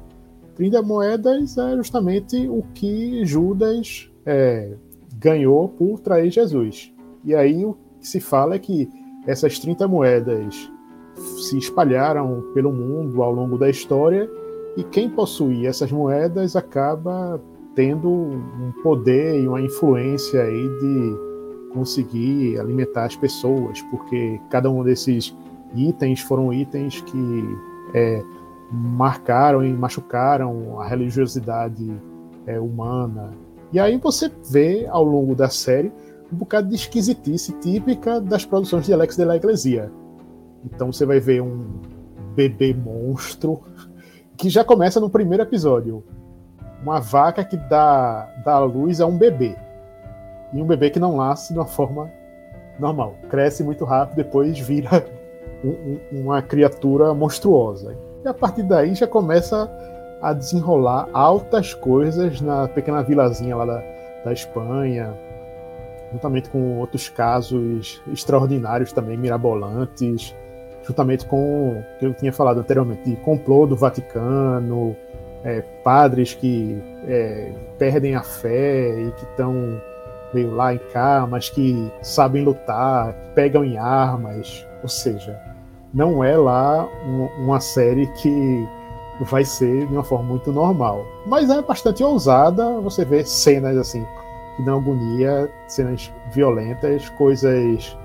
30 0.56 0.82
moedas 0.82 1.56
é 1.56 1.76
justamente 1.76 2.48
o 2.48 2.62
que 2.74 3.24
Judas 3.24 4.10
é, 4.26 4.72
ganhou 5.18 5.68
por 5.68 6.00
trair 6.00 6.30
Jesus. 6.30 6.92
E 7.24 7.34
aí 7.34 7.64
o 7.64 7.76
que 8.00 8.06
se 8.06 8.20
fala 8.20 8.54
é 8.54 8.58
que 8.58 8.88
essas 9.26 9.58
30 9.58 9.86
moedas 9.88 10.70
se 11.48 11.58
espalharam 11.58 12.44
pelo 12.54 12.72
mundo 12.72 13.22
ao 13.22 13.32
longo 13.32 13.58
da 13.58 13.68
história 13.68 14.30
e 14.76 14.84
quem 14.84 15.10
possui 15.10 15.66
essas 15.66 15.90
moedas 15.90 16.54
acaba 16.54 17.40
tendo 17.74 18.08
um 18.08 18.72
poder 18.82 19.42
e 19.42 19.48
uma 19.48 19.60
influência 19.60 20.42
aí 20.42 20.68
de 20.80 21.28
conseguir 21.72 22.58
alimentar 22.58 23.04
as 23.04 23.16
pessoas, 23.16 23.82
porque 23.82 24.40
cada 24.50 24.70
um 24.70 24.82
desses 24.82 25.36
itens 25.74 26.20
foram 26.20 26.52
itens 26.52 27.00
que 27.00 27.58
é, 27.94 28.22
marcaram 28.70 29.64
e 29.64 29.72
machucaram 29.72 30.80
a 30.80 30.86
religiosidade 30.86 31.92
é, 32.46 32.58
humana. 32.58 33.32
E 33.72 33.78
aí 33.78 33.98
você 33.98 34.30
vê 34.50 34.86
ao 34.88 35.04
longo 35.04 35.34
da 35.34 35.48
série 35.48 35.92
um 36.32 36.36
bocado 36.36 36.68
de 36.68 36.74
esquisitice 36.74 37.52
típica 37.54 38.20
das 38.20 38.44
produções 38.44 38.86
de 38.86 38.92
Alex 38.92 39.16
de 39.16 39.24
la 39.24 39.36
Iglesia. 39.36 39.90
Então 40.64 40.92
você 40.92 41.04
vai 41.04 41.20
ver 41.20 41.42
um 41.42 41.80
bebê 42.34 42.74
monstro 42.74 43.60
que 44.36 44.48
já 44.48 44.64
começa 44.64 45.00
no 45.00 45.10
primeiro 45.10 45.42
episódio. 45.42 46.04
Uma 46.82 47.00
vaca 47.00 47.44
que 47.44 47.56
dá, 47.56 48.32
dá 48.44 48.58
luz 48.60 49.00
a 49.00 49.06
um 49.06 49.18
bebê. 49.18 49.56
E 50.52 50.62
um 50.62 50.66
bebê 50.66 50.90
que 50.90 51.00
não 51.00 51.16
nasce 51.16 51.52
de 51.52 51.58
uma 51.58 51.66
forma 51.66 52.10
normal. 52.78 53.16
Cresce 53.28 53.62
muito 53.62 53.84
rápido, 53.84 54.16
depois 54.16 54.58
vira 54.58 55.04
um, 55.64 55.68
um, 55.68 56.20
uma 56.22 56.40
criatura 56.40 57.12
monstruosa. 57.12 57.96
E 58.24 58.28
a 58.28 58.34
partir 58.34 58.62
daí 58.62 58.94
já 58.94 59.06
começa 59.06 59.68
a 60.20 60.32
desenrolar 60.32 61.08
altas 61.12 61.74
coisas 61.74 62.40
na 62.40 62.68
pequena 62.68 63.02
vilazinha 63.02 63.56
lá 63.56 63.64
da, 63.64 63.82
da 64.24 64.32
Espanha, 64.32 65.14
juntamente 66.12 66.48
com 66.50 66.78
outros 66.78 67.08
casos 67.08 68.02
extraordinários 68.12 68.92
também, 68.92 69.16
mirabolantes 69.16 70.34
juntamente 70.88 71.26
com 71.26 71.70
o 71.70 71.84
que 71.98 72.06
eu 72.06 72.14
tinha 72.14 72.32
falado 72.32 72.60
anteriormente, 72.60 73.14
complô 73.16 73.66
do 73.66 73.76
Vaticano, 73.76 74.96
é, 75.44 75.62
padres 75.84 76.34
que 76.34 76.82
é, 77.06 77.52
perdem 77.78 78.14
a 78.14 78.22
fé 78.22 78.98
e 78.98 79.12
que 79.12 79.24
estão 79.24 79.80
meio 80.32 80.54
lá 80.54 80.74
em 80.74 80.78
cá, 80.92 81.26
mas 81.30 81.50
que 81.50 81.90
sabem 82.02 82.42
lutar, 82.42 83.14
pegam 83.34 83.64
em 83.64 83.76
armas, 83.76 84.66
ou 84.82 84.88
seja, 84.88 85.38
não 85.92 86.24
é 86.24 86.36
lá 86.36 86.88
um, 87.06 87.44
uma 87.44 87.60
série 87.60 88.06
que 88.14 88.66
vai 89.24 89.44
ser 89.44 89.86
de 89.86 89.92
uma 89.92 90.04
forma 90.04 90.28
muito 90.28 90.52
normal, 90.52 91.04
mas 91.26 91.50
é 91.50 91.60
bastante 91.62 92.02
ousada. 92.02 92.80
Você 92.80 93.04
vê 93.04 93.24
cenas 93.24 93.76
assim 93.76 94.04
que 94.56 94.62
dão 94.62 94.78
agonia, 94.78 95.50
cenas 95.66 96.12
violentas, 96.32 97.08
coisas 97.10 97.96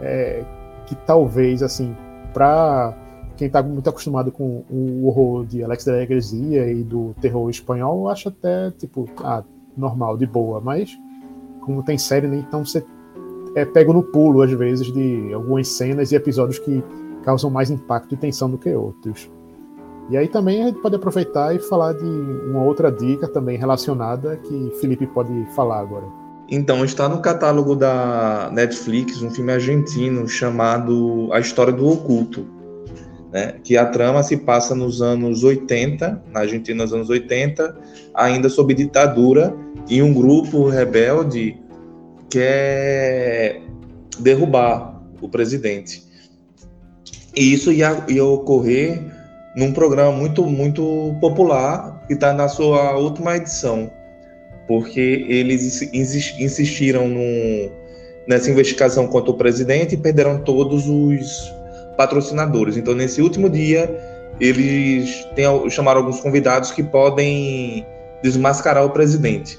é, 0.00 0.44
que 0.86 0.94
talvez 0.94 1.62
assim 1.62 1.96
para 2.32 2.94
quem 3.36 3.46
está 3.46 3.62
muito 3.62 3.88
acostumado 3.88 4.30
com 4.30 4.62
o 4.70 5.06
horror 5.06 5.44
de 5.46 5.64
Alex 5.64 5.84
da 5.84 6.02
Igreja 6.02 6.36
e 6.36 6.84
do 6.84 7.14
terror 7.20 7.48
espanhol, 7.50 8.08
acha 8.08 8.28
até, 8.28 8.70
tipo, 8.72 9.08
ah, 9.18 9.42
normal, 9.76 10.16
de 10.16 10.26
boa. 10.26 10.60
Mas, 10.60 10.96
como 11.60 11.82
tem 11.82 11.98
série, 11.98 12.28
né, 12.28 12.36
então 12.36 12.64
você 12.64 12.84
é 13.54 13.64
pego 13.64 13.92
no 13.92 14.02
pulo, 14.02 14.42
às 14.42 14.52
vezes, 14.52 14.92
de 14.92 15.32
algumas 15.32 15.68
cenas 15.68 16.12
e 16.12 16.14
episódios 16.14 16.58
que 16.58 16.84
causam 17.24 17.50
mais 17.50 17.70
impacto 17.70 18.14
e 18.14 18.16
tensão 18.16 18.50
do 18.50 18.58
que 18.58 18.72
outros. 18.72 19.30
E 20.10 20.16
aí 20.16 20.28
também 20.28 20.62
a 20.62 20.66
gente 20.66 20.80
pode 20.80 20.96
aproveitar 20.96 21.54
e 21.54 21.58
falar 21.58 21.92
de 21.94 22.04
uma 22.04 22.62
outra 22.62 22.90
dica 22.90 23.28
também 23.28 23.56
relacionada 23.56 24.36
que 24.36 24.72
Felipe 24.80 25.06
pode 25.06 25.32
falar 25.54 25.80
agora. 25.80 26.06
Então, 26.50 26.84
está 26.84 27.08
no 27.08 27.20
catálogo 27.20 27.74
da 27.74 28.50
Netflix 28.52 29.22
um 29.22 29.30
filme 29.30 29.52
argentino 29.52 30.28
chamado 30.28 31.30
A 31.32 31.40
História 31.40 31.72
do 31.72 31.88
Oculto, 31.88 32.46
né? 33.32 33.54
que 33.64 33.76
a 33.76 33.86
trama 33.86 34.22
se 34.22 34.36
passa 34.36 34.74
nos 34.74 35.00
anos 35.00 35.44
80, 35.44 36.22
na 36.30 36.40
Argentina 36.40 36.82
nos 36.82 36.92
anos 36.92 37.08
80, 37.08 37.74
ainda 38.14 38.50
sob 38.50 38.74
ditadura, 38.74 39.56
e 39.88 40.02
um 40.02 40.12
grupo 40.12 40.68
rebelde 40.68 41.56
quer 42.28 43.62
derrubar 44.18 45.00
o 45.22 45.28
presidente. 45.28 46.02
E 47.34 47.54
isso 47.54 47.72
ia, 47.72 48.04
ia 48.08 48.24
ocorrer 48.24 49.11
num 49.54 49.72
programa 49.72 50.12
muito, 50.12 50.44
muito 50.44 51.16
popular, 51.20 52.00
que 52.06 52.14
está 52.14 52.32
na 52.32 52.48
sua 52.48 52.96
última 52.96 53.36
edição 53.36 53.90
porque 54.66 55.26
eles 55.28 55.82
insistiram 55.92 57.10
nessa 58.26 58.50
investigação 58.50 59.06
contra 59.06 59.30
o 59.30 59.34
presidente 59.34 59.94
e 59.94 59.98
perderam 59.98 60.38
todos 60.38 60.88
os 60.88 61.52
patrocinadores. 61.96 62.76
Então, 62.76 62.94
nesse 62.94 63.20
último 63.20 63.50
dia, 63.50 63.94
eles 64.40 65.26
têm, 65.34 65.46
chamaram 65.68 66.00
alguns 66.00 66.20
convidados 66.20 66.70
que 66.70 66.82
podem 66.82 67.86
desmascarar 68.22 68.84
o 68.84 68.90
presidente. 68.90 69.58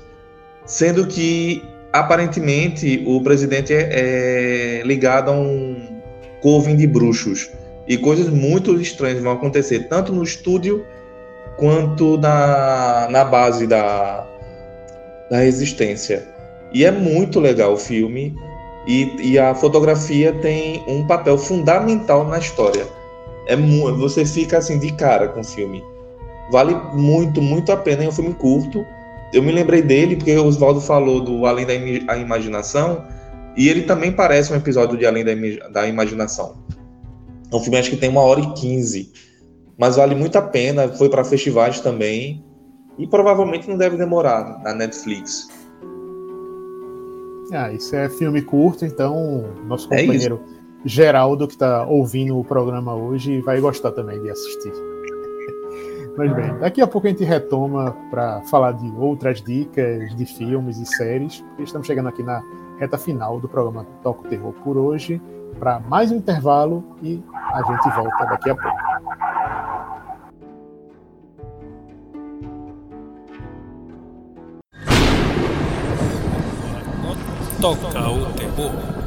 Sendo 0.66 1.06
que, 1.06 1.62
aparentemente, 1.92 3.04
o 3.06 3.22
presidente 3.22 3.74
é, 3.74 4.80
é 4.80 4.84
ligado 4.84 5.30
a 5.30 5.34
um 5.34 6.02
coven 6.42 6.76
de 6.76 6.88
bruxos. 6.88 7.52
E 7.88 7.98
coisas 7.98 8.30
muito 8.30 8.80
estranhas 8.80 9.22
vão 9.22 9.34
acontecer, 9.34 9.88
tanto 9.90 10.14
no 10.14 10.24
estúdio 10.24 10.86
quanto 11.58 12.18
na, 12.18 13.08
na 13.10 13.26
base 13.26 13.68
da, 13.68 14.26
da 15.30 15.40
resistência. 15.40 16.28
E 16.74 16.86
é 16.86 16.92
muito 16.92 17.40
legal 17.40 17.74
o 17.74 17.78
filme. 17.78 18.36
E, 18.88 19.32
e 19.32 19.40
a 19.40 19.56
fotografia 19.56 20.34
tem 20.34 20.84
um 20.88 21.06
papel 21.08 21.38
fundamental 21.38 22.26
na 22.28 22.38
história. 22.38 22.86
É 23.48 23.56
você 23.56 24.26
fica 24.26 24.58
assim 24.58 24.80
de 24.80 24.92
cara 24.94 25.28
com 25.28 25.42
o 25.42 25.44
filme. 25.44 25.84
Vale 26.52 26.76
muito, 26.94 27.42
muito 27.42 27.72
a 27.72 27.78
pena. 27.78 28.04
É 28.04 28.08
um 28.08 28.12
filme 28.12 28.34
curto. 28.34 28.86
Eu 29.34 29.42
me 29.42 29.52
lembrei 29.52 29.82
dele 29.82 30.16
porque 30.16 30.36
o 30.38 30.46
Oswaldo 30.46 30.82
falou 30.82 31.22
do 31.22 31.46
Além 31.46 31.66
da 31.66 32.18
Imaginação. 32.18 33.04
E 33.56 33.70
ele 33.70 33.84
também 33.84 34.12
parece 34.12 34.52
um 34.52 34.56
episódio 34.56 34.98
de 34.98 35.06
Além 35.06 35.24
da, 35.24 35.34
da 35.70 35.88
Imaginação. 35.88 36.56
É 37.54 37.56
um 37.56 37.60
filme 37.60 37.78
acho 37.78 37.92
que 37.92 37.98
tem 37.98 38.10
uma 38.10 38.22
hora 38.22 38.40
e 38.40 38.54
quinze. 38.54 39.12
Mas 39.78 39.96
vale 39.96 40.16
muito 40.16 40.36
a 40.38 40.42
pena. 40.42 40.90
Foi 40.90 41.08
para 41.08 41.24
festivais 41.24 41.80
também. 41.80 42.44
E 42.98 43.08
provavelmente 43.08 43.70
não 43.70 43.78
deve 43.78 43.96
demorar 43.96 44.62
na 44.64 44.74
Netflix. 44.74 45.48
Ah, 47.52 47.72
isso 47.72 47.96
é 47.96 48.10
filme 48.10 48.42
curto, 48.42 48.84
então 48.84 49.46
nosso 49.68 49.92
é 49.94 50.02
companheiro 50.02 50.42
é 50.60 50.64
Geraldo, 50.86 51.48
que 51.48 51.54
está 51.54 51.86
ouvindo 51.86 52.38
o 52.38 52.44
programa 52.44 52.96
hoje, 52.96 53.40
vai 53.42 53.60
gostar 53.62 53.92
também 53.92 54.22
de 54.22 54.30
assistir. 54.30 54.74
Mas 56.18 56.36
bem, 56.36 56.58
daqui 56.60 56.82
a 56.82 56.88
pouco 56.88 57.08
a 57.08 57.10
gente 57.10 57.24
retoma 57.24 57.96
para 58.10 58.42
falar 58.44 58.74
de 58.74 58.92
outras 58.98 59.42
dicas 59.42 60.16
de 60.16 60.26
filmes 60.26 60.78
e 60.78 60.86
séries, 60.86 61.42
porque 61.42 61.64
estamos 61.64 61.88
chegando 61.88 62.10
aqui 62.10 62.24
na 62.24 62.44
reta 62.80 62.98
final 62.98 63.40
do 63.40 63.48
programa 63.48 63.86
Toco 64.02 64.28
Terror 64.28 64.52
por 64.64 64.78
hoje, 64.78 65.22
para 65.60 65.80
mais 65.80 66.12
um 66.12 66.16
intervalo 66.16 66.98
e 67.02 67.24
a 67.54 67.62
gente 67.64 67.90
volta 67.96 68.26
daqui 68.26 68.50
a 68.50 68.56
pouco. 68.56 68.94
Toca 77.62 78.10
o 78.10 78.34
terror. 78.34 79.04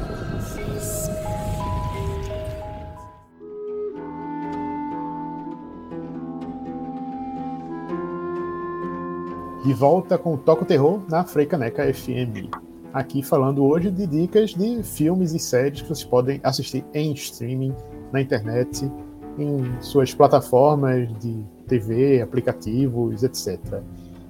De 9.63 9.75
volta 9.75 10.17
com 10.17 10.35
o 10.35 10.39
Toca 10.39 10.63
o 10.63 10.65
Terror 10.65 11.03
na 11.09 11.25
Freicaneca 11.25 11.93
FM. 11.93 12.66
Aqui 12.97 13.23
falando 13.23 13.63
hoje 13.63 13.91
de 13.91 14.07
dicas 14.07 14.55
de 14.55 14.83
filmes 14.83 15.35
e 15.35 15.39
séries 15.39 15.83
que 15.83 15.89
vocês 15.89 16.03
podem 16.03 16.41
assistir 16.43 16.83
em 16.95 17.13
streaming, 17.13 17.75
na 18.11 18.23
internet, 18.23 18.91
em 19.39 19.83
suas 19.83 20.15
plataformas 20.15 21.07
de 21.19 21.45
TV, 21.69 22.23
aplicativos, 22.23 23.23
etc. 23.23 23.83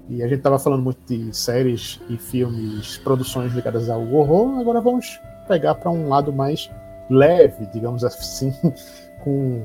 E 0.08 0.20
a 0.20 0.26
gente 0.26 0.38
estava 0.38 0.58
falando 0.58 0.82
muito 0.82 0.98
de 1.06 1.32
séries 1.32 2.00
e 2.10 2.16
filmes, 2.16 2.98
produções 2.98 3.52
ligadas 3.52 3.88
ao 3.88 4.04
horror, 4.12 4.58
agora 4.58 4.80
vamos 4.80 5.20
pegar 5.46 5.76
para 5.76 5.92
um 5.92 6.08
lado 6.08 6.32
mais 6.32 6.68
leve, 7.08 7.66
digamos 7.72 8.02
assim, 8.02 8.52
com 9.22 9.62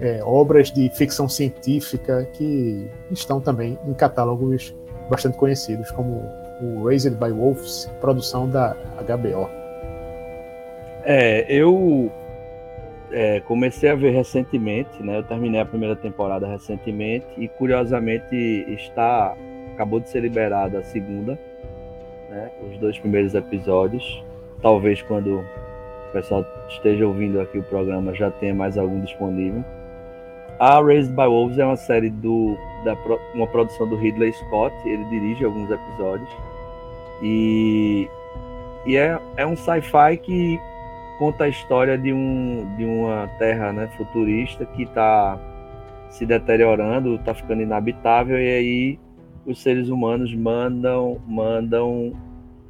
é, 0.00 0.24
obras 0.24 0.72
de 0.72 0.90
ficção 0.90 1.28
científica 1.28 2.24
que 2.32 2.90
estão 3.12 3.40
também 3.40 3.78
em 3.86 3.94
catálogos 3.94 4.74
bastante 5.08 5.38
conhecidos, 5.38 5.88
como 5.92 6.39
o 6.60 6.86
Raised 6.86 7.16
by 7.16 7.30
Wolves, 7.30 7.90
produção 8.00 8.48
da 8.48 8.76
HBO. 9.06 9.48
É, 11.04 11.46
eu 11.48 12.12
é, 13.10 13.40
comecei 13.40 13.90
a 13.90 13.94
ver 13.94 14.10
recentemente, 14.10 15.02
né? 15.02 15.18
Eu 15.18 15.22
terminei 15.22 15.60
a 15.60 15.64
primeira 15.64 15.96
temporada 15.96 16.46
recentemente 16.46 17.26
e 17.36 17.48
curiosamente 17.48 18.34
está 18.68 19.34
acabou 19.74 19.98
de 19.98 20.10
ser 20.10 20.20
liberada 20.20 20.78
a 20.78 20.82
segunda, 20.82 21.38
né? 22.28 22.50
Os 22.70 22.78
dois 22.78 22.98
primeiros 22.98 23.34
episódios. 23.34 24.22
Talvez 24.60 25.00
quando 25.02 25.38
o 25.38 26.12
pessoal 26.12 26.44
esteja 26.68 27.06
ouvindo 27.06 27.40
aqui 27.40 27.58
o 27.58 27.62
programa 27.62 28.14
já 28.14 28.30
tenha 28.30 28.54
mais 28.54 28.76
algum 28.76 29.00
disponível. 29.00 29.64
A 30.58 30.82
Raised 30.82 31.14
by 31.14 31.24
Wolves 31.24 31.58
é 31.58 31.64
uma 31.64 31.76
série 31.76 32.10
do 32.10 32.54
da 32.84 32.94
uma 33.34 33.46
produção 33.46 33.88
do 33.88 33.96
Ridley 33.96 34.32
Scott. 34.34 34.74
Ele 34.86 35.04
dirige 35.06 35.44
alguns 35.46 35.70
episódios 35.70 36.28
e 37.22 38.08
e 38.86 38.96
é, 38.96 39.20
é 39.36 39.46
um 39.46 39.56
sci-fi 39.56 40.16
que 40.22 40.58
conta 41.18 41.44
a 41.44 41.48
história 41.48 41.98
de, 41.98 42.12
um, 42.12 42.66
de 42.76 42.84
uma 42.84 43.28
terra 43.38 43.72
né, 43.72 43.88
futurista 43.96 44.64
que 44.64 44.84
está 44.84 45.38
se 46.08 46.24
deteriorando, 46.24 47.16
está 47.16 47.34
ficando 47.34 47.62
inabitável, 47.62 48.40
e 48.40 48.48
aí 48.48 48.98
os 49.46 49.62
seres 49.62 49.88
humanos 49.88 50.34
mandam 50.34 51.20
mandam 51.26 52.12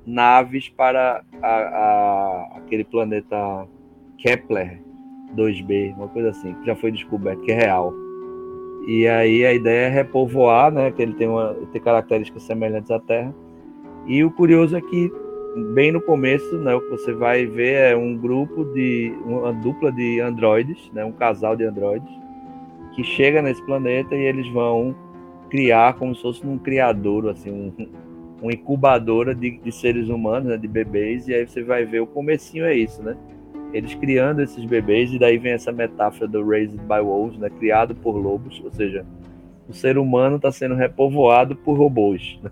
naves 0.07 0.69
para 0.69 1.23
a, 1.41 1.49
a, 1.49 2.51
aquele 2.57 2.85
planeta 2.85 3.67
Kepler 4.19 4.81
2b, 5.37 5.95
uma 5.97 6.09
coisa 6.09 6.31
assim, 6.31 6.53
que 6.55 6.67
já 6.67 6.75
foi 6.75 6.91
descoberto, 6.91 7.41
que 7.43 7.53
é 7.53 7.55
real. 7.55 7.95
E 8.89 9.07
aí 9.07 9.47
a 9.47 9.53
ideia 9.53 9.87
é 9.87 9.89
repovoar, 9.89 10.73
né, 10.73 10.91
que 10.91 11.01
ele 11.01 11.15
tem, 11.15 11.29
uma, 11.29 11.55
tem 11.73 11.81
características 11.81 12.43
semelhantes 12.43 12.91
à 12.91 12.99
Terra. 12.99 13.33
E 14.11 14.25
o 14.25 14.31
curioso 14.33 14.77
é 14.77 14.81
que 14.81 15.13
bem 15.73 15.93
no 15.93 16.01
começo, 16.01 16.59
né, 16.59 16.75
o 16.75 16.81
que 16.81 16.91
você 16.91 17.13
vai 17.13 17.47
ver 17.47 17.93
é 17.93 17.97
um 17.97 18.17
grupo 18.17 18.65
de 18.65 19.15
uma 19.25 19.53
dupla 19.53 19.93
de 19.93 20.21
androides, 20.21 20.91
né, 20.93 21.05
um 21.05 21.13
casal 21.13 21.55
de 21.55 21.63
androides 21.63 22.13
que 22.97 23.05
chega 23.05 23.41
nesse 23.41 23.65
planeta 23.65 24.17
e 24.17 24.23
eles 24.23 24.49
vão 24.49 24.97
criar 25.49 25.95
como 25.95 26.13
se 26.13 26.23
fosse 26.23 26.45
um 26.45 26.59
criador, 26.59 27.29
assim, 27.29 27.53
um, 27.53 27.87
uma 28.43 28.53
incubadora 28.53 29.33
de, 29.33 29.59
de 29.59 29.71
seres 29.71 30.09
humanos, 30.09 30.49
né, 30.49 30.57
de 30.57 30.67
bebês, 30.67 31.29
e 31.29 31.35
aí 31.35 31.47
você 31.47 31.63
vai 31.63 31.85
ver 31.85 32.01
o 32.01 32.07
comecinho 32.07 32.65
é 32.65 32.75
isso, 32.75 33.01
né? 33.01 33.17
Eles 33.73 33.95
criando 33.95 34.43
esses 34.43 34.65
bebês, 34.65 35.13
e 35.13 35.21
daí 35.21 35.39
vem 35.39 35.53
essa 35.53 35.71
metáfora 35.71 36.27
do 36.27 36.45
Raised 36.45 36.81
by 36.81 37.01
Wolves, 37.01 37.39
né? 37.39 37.49
Criado 37.49 37.95
por 37.95 38.17
lobos, 38.17 38.61
ou 38.65 38.73
seja, 38.73 39.07
o 39.69 39.73
ser 39.73 39.99
humano 39.99 40.35
está 40.35 40.51
sendo 40.51 40.75
repovoado 40.75 41.55
por 41.55 41.79
robôs. 41.79 42.41
Né? 42.43 42.51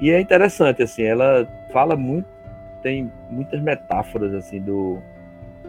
E 0.00 0.10
é 0.10 0.20
interessante, 0.20 0.82
assim, 0.82 1.02
ela 1.02 1.46
fala 1.72 1.96
muito, 1.96 2.26
tem 2.82 3.10
muitas 3.30 3.60
metáforas, 3.60 4.34
assim, 4.34 4.60
do... 4.60 4.98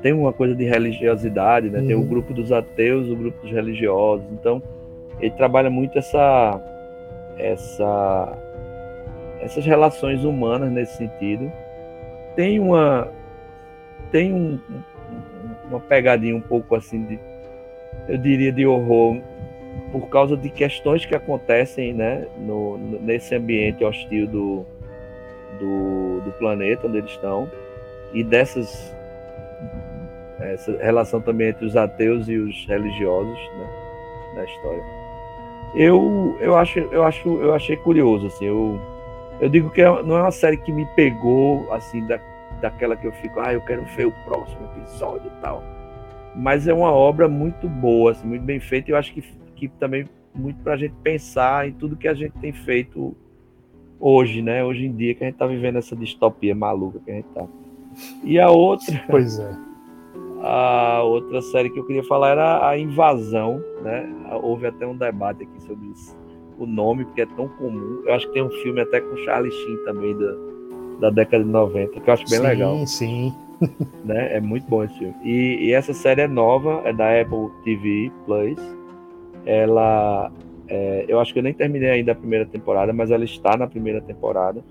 Tem 0.01 0.13
uma 0.13 0.31
coisa 0.31 0.53
de 0.53 0.63
religiosidade, 0.63 1.69
né? 1.69 1.79
Uhum. 1.79 1.87
Tem 1.87 1.95
o 1.95 1.99
uhum. 1.99 2.07
grupo 2.07 2.33
dos 2.33 2.51
ateus, 2.51 3.09
o 3.09 3.15
grupo 3.15 3.41
dos 3.41 3.51
religiosos, 3.51 4.25
então 4.31 4.61
ele 5.19 5.31
trabalha 5.31 5.69
muito 5.69 5.97
essa, 5.97 6.61
essa, 7.37 8.37
essas 9.41 9.65
relações 9.65 10.23
humanas 10.23 10.71
nesse 10.71 10.97
sentido. 10.97 11.51
Tem 12.35 12.59
uma, 12.59 13.09
tem 14.11 14.31
um, 14.31 14.59
uma 15.69 15.79
pegadinha 15.79 16.35
um 16.35 16.41
pouco 16.41 16.75
assim 16.75 17.03
de, 17.05 17.19
eu 18.07 18.17
diria, 18.17 18.51
de 18.51 18.65
horror 18.65 19.17
por 19.91 20.09
causa 20.09 20.35
de 20.35 20.49
questões 20.49 21.05
que 21.05 21.15
acontecem, 21.15 21.93
né, 21.93 22.25
no, 22.37 22.77
nesse 22.77 23.35
ambiente 23.35 23.83
hostil 23.83 24.27
do, 24.27 24.65
do, 25.59 26.21
do 26.21 26.31
planeta 26.37 26.87
onde 26.87 26.97
eles 26.97 27.11
estão 27.11 27.49
e 28.13 28.23
dessas 28.23 28.95
essa 30.39 30.77
relação 30.77 31.19
também 31.19 31.49
entre 31.49 31.65
os 31.65 31.75
ateus 31.75 32.27
e 32.27 32.37
os 32.37 32.65
religiosos, 32.67 33.39
né, 33.57 33.69
na 34.35 34.43
história. 34.43 34.83
Eu, 35.75 36.37
eu, 36.39 36.55
acho, 36.55 36.79
eu, 36.79 37.03
acho, 37.03 37.27
eu 37.41 37.53
achei 37.53 37.75
curioso, 37.77 38.27
assim, 38.27 38.45
eu, 38.45 38.79
eu 39.39 39.49
digo 39.49 39.69
que 39.69 39.81
é, 39.81 40.03
não 40.03 40.17
é 40.17 40.21
uma 40.21 40.31
série 40.31 40.57
que 40.57 40.71
me 40.71 40.85
pegou, 40.95 41.71
assim, 41.73 42.05
da, 42.07 42.19
daquela 42.61 42.95
que 42.95 43.05
eu 43.05 43.11
fico, 43.13 43.39
ah, 43.39 43.53
eu 43.53 43.61
quero 43.61 43.83
ver 43.83 44.07
o 44.07 44.13
próximo 44.25 44.69
episódio 44.77 45.27
e 45.27 45.41
tal. 45.41 45.63
Mas 46.35 46.67
é 46.67 46.73
uma 46.73 46.91
obra 46.91 47.27
muito 47.27 47.67
boa, 47.67 48.11
assim, 48.11 48.27
muito 48.27 48.43
bem 48.43 48.59
feita, 48.59 48.91
eu 48.91 48.97
acho 48.97 49.13
que, 49.13 49.23
também 49.79 50.05
muito 50.33 50.59
para 50.61 50.73
a 50.73 50.77
gente 50.77 50.93
pensar 51.03 51.67
em 51.67 51.71
tudo 51.73 51.95
que 51.95 52.07
a 52.07 52.13
gente 52.13 52.33
tem 52.39 52.53
feito 52.53 53.15
hoje, 53.99 54.41
né? 54.41 54.63
Hoje 54.63 54.85
em 54.85 54.95
dia, 54.95 55.15
que 55.15 55.23
a 55.23 55.27
gente 55.27 55.35
está 55.35 55.47
vivendo 55.47 55.77
essa 55.77 55.95
distopia 55.95 56.55
maluca 56.55 56.99
que 57.03 57.11
a 57.11 57.15
gente 57.15 57.27
está. 57.27 57.45
E 58.23 58.39
a 58.39 58.49
outra. 58.49 59.03
Pois 59.09 59.39
é. 59.39 59.67
A 60.41 61.01
outra 61.01 61.41
série 61.41 61.69
que 61.69 61.79
eu 61.79 61.85
queria 61.85 62.03
falar 62.03 62.29
era 62.29 62.69
A 62.69 62.77
Invasão, 62.77 63.61
né? 63.81 64.07
Houve 64.43 64.67
até 64.67 64.85
um 64.85 64.95
debate 64.95 65.43
aqui 65.43 65.61
sobre 65.63 65.87
isso, 65.87 66.15
o 66.59 66.65
nome, 66.67 67.05
porque 67.05 67.21
é 67.21 67.25
tão 67.25 67.47
comum. 67.47 68.03
Eu 68.05 68.13
acho 68.13 68.27
que 68.27 68.33
tem 68.33 68.43
um 68.43 68.51
filme 68.51 68.81
até 68.81 69.01
com 69.01 69.17
Charlie 69.17 69.51
Sheen 69.51 69.77
também 69.83 70.15
da, 70.15 70.35
da 70.99 71.09
década 71.09 71.43
de 71.43 71.49
90, 71.49 71.99
que 71.99 72.07
eu 72.07 72.13
acho 72.13 72.29
bem 72.29 72.39
sim, 72.39 72.45
legal. 72.45 72.77
Sim, 72.77 72.85
sim. 72.85 73.33
né? 74.05 74.35
É 74.37 74.39
muito 74.39 74.67
bom 74.67 74.83
esse 74.83 74.97
filme. 74.99 75.15
E, 75.23 75.67
e, 75.67 75.73
essa 75.73 75.91
série 75.91 76.21
é 76.21 76.27
nova, 76.27 76.81
é 76.85 76.93
da 76.93 77.19
Apple 77.19 77.49
TV 77.63 78.11
Plus. 78.25 78.76
Ela, 79.47 80.29
é, 80.67 81.05
eu 81.07 81.21
acho 81.21 81.31
que 81.31 81.39
eu 81.39 81.43
nem 81.43 81.53
terminei 81.53 81.89
ainda 81.89 82.11
a 82.11 82.15
primeira 82.15 82.45
temporada, 82.45 82.91
mas 82.91 83.11
ela 83.11 83.23
está 83.23 83.55
na 83.55 83.65
primeira 83.65 84.01
temporada 84.01 84.61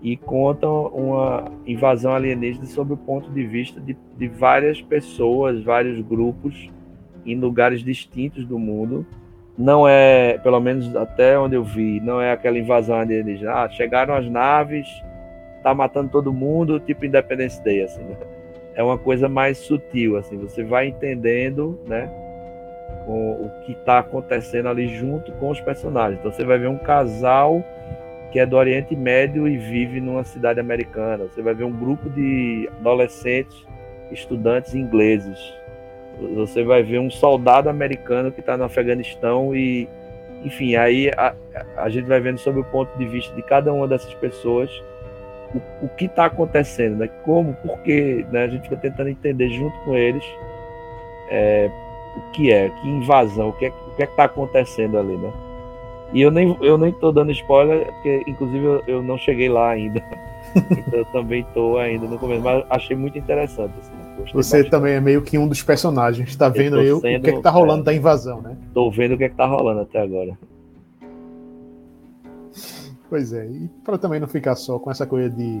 e 0.00 0.16
conta 0.16 0.68
uma 0.68 1.50
invasão 1.66 2.14
alienígena 2.14 2.64
sob 2.66 2.92
o 2.92 2.96
ponto 2.96 3.28
de 3.30 3.44
vista 3.44 3.80
de, 3.80 3.96
de 4.16 4.28
várias 4.28 4.80
pessoas, 4.80 5.60
vários 5.64 6.00
grupos 6.00 6.70
em 7.26 7.34
lugares 7.34 7.82
distintos 7.82 8.46
do 8.46 8.56
mundo. 8.56 9.04
Não 9.56 9.88
é, 9.88 10.38
pelo 10.38 10.60
menos 10.60 10.94
até 10.94 11.36
onde 11.36 11.56
eu 11.56 11.64
vi, 11.64 11.98
não 11.98 12.20
é 12.20 12.30
aquela 12.30 12.56
invasão 12.56 12.94
alienígena. 12.94 13.52
Ah, 13.52 13.68
chegaram 13.68 14.14
as 14.14 14.30
naves, 14.30 14.86
tá 15.64 15.74
matando 15.74 16.10
todo 16.10 16.32
mundo, 16.32 16.78
tipo 16.78 17.04
Independence 17.04 17.60
Day, 17.64 17.82
assim. 17.82 18.04
Né? 18.04 18.16
É 18.76 18.82
uma 18.84 18.96
coisa 18.96 19.28
mais 19.28 19.58
sutil, 19.58 20.16
assim. 20.16 20.36
Você 20.38 20.62
vai 20.62 20.86
entendendo, 20.86 21.76
né? 21.88 22.08
O 23.06 23.50
que 23.64 23.72
está 23.72 24.00
acontecendo 24.00 24.68
ali 24.68 24.88
junto 24.88 25.32
com 25.32 25.50
os 25.50 25.60
personagens. 25.60 26.18
Então 26.18 26.30
você 26.30 26.44
vai 26.44 26.58
ver 26.58 26.68
um 26.68 26.76
casal 26.76 27.64
que 28.30 28.38
é 28.38 28.44
do 28.44 28.56
Oriente 28.56 28.94
Médio 28.94 29.48
e 29.48 29.56
vive 29.56 30.00
numa 30.00 30.24
cidade 30.24 30.60
americana. 30.60 31.24
Você 31.24 31.40
vai 31.40 31.54
ver 31.54 31.64
um 31.64 31.72
grupo 31.72 32.10
de 32.10 32.68
adolescentes, 32.78 33.56
estudantes 34.10 34.74
ingleses. 34.74 35.38
Você 36.34 36.62
vai 36.62 36.82
ver 36.82 36.98
um 36.98 37.10
soldado 37.10 37.70
americano 37.70 38.30
que 38.30 38.40
está 38.40 38.56
no 38.56 38.64
Afeganistão 38.64 39.54
e, 39.54 39.88
enfim, 40.44 40.76
aí 40.76 41.10
a, 41.16 41.34
a, 41.76 41.88
gente 41.88 42.06
vai 42.06 42.20
vendo 42.20 42.38
sob 42.38 42.60
o 42.60 42.64
ponto 42.64 42.96
de 42.98 43.06
vista 43.06 43.34
de 43.34 43.42
cada 43.42 43.72
uma 43.72 43.86
dessas 43.88 44.12
pessoas 44.14 44.70
o, 45.54 45.86
o 45.86 45.88
que 45.88 46.04
está 46.06 46.26
acontecendo, 46.26 46.96
né? 46.96 47.08
Como, 47.24 47.54
por 47.54 47.78
quê, 47.80 48.26
né? 48.30 48.44
A 48.44 48.48
gente 48.48 48.68
vai 48.68 48.78
tentando 48.78 49.08
entender 49.08 49.48
junto 49.48 49.78
com 49.84 49.94
eles 49.94 50.24
é, 51.30 51.70
o 52.18 52.30
que 52.32 52.52
é, 52.52 52.70
que 52.70 52.88
invasão, 52.88 53.48
o 53.48 53.52
que 53.52 53.66
é, 53.66 53.68
o 53.68 53.96
que 53.96 54.02
é 54.02 54.06
está 54.06 54.24
acontecendo 54.24 54.98
ali, 54.98 55.16
né? 55.16 55.32
E 56.12 56.22
eu 56.22 56.30
nem, 56.30 56.56
eu 56.60 56.78
nem 56.78 56.92
tô 56.92 57.12
dando 57.12 57.30
spoiler, 57.32 57.92
porque 57.92 58.24
inclusive 58.26 58.64
eu, 58.64 58.82
eu 58.86 59.02
não 59.02 59.18
cheguei 59.18 59.48
lá 59.48 59.70
ainda. 59.70 60.02
então 60.56 61.00
eu 61.00 61.04
também 61.06 61.46
tô 61.52 61.76
ainda 61.76 62.06
no 62.06 62.18
começo, 62.18 62.42
mas 62.42 62.64
achei 62.70 62.96
muito 62.96 63.18
interessante. 63.18 63.74
Assim, 63.78 63.92
Você 64.32 64.58
bastante. 64.58 64.70
também 64.70 64.94
é 64.94 65.00
meio 65.00 65.20
que 65.22 65.36
um 65.36 65.46
dos 65.46 65.62
personagens, 65.62 66.34
tá 66.34 66.48
vendo 66.48 66.78
aí 66.78 66.90
o 66.90 67.00
que 67.00 67.08
é 67.08 67.20
que 67.20 67.42
tá 67.42 67.50
rolando 67.50 67.82
é, 67.82 67.84
da 67.84 67.94
invasão, 67.94 68.40
né? 68.40 68.56
Tô 68.72 68.90
vendo 68.90 69.14
o 69.14 69.18
que 69.18 69.24
é 69.24 69.28
que 69.28 69.36
tá 69.36 69.46
rolando 69.46 69.80
até 69.80 70.00
agora. 70.00 70.38
Pois 73.10 73.32
é, 73.32 73.46
e 73.46 73.70
para 73.84 73.98
também 73.98 74.20
não 74.20 74.28
ficar 74.28 74.54
só 74.54 74.78
com 74.78 74.90
essa 74.90 75.06
coisa 75.06 75.30
de 75.30 75.60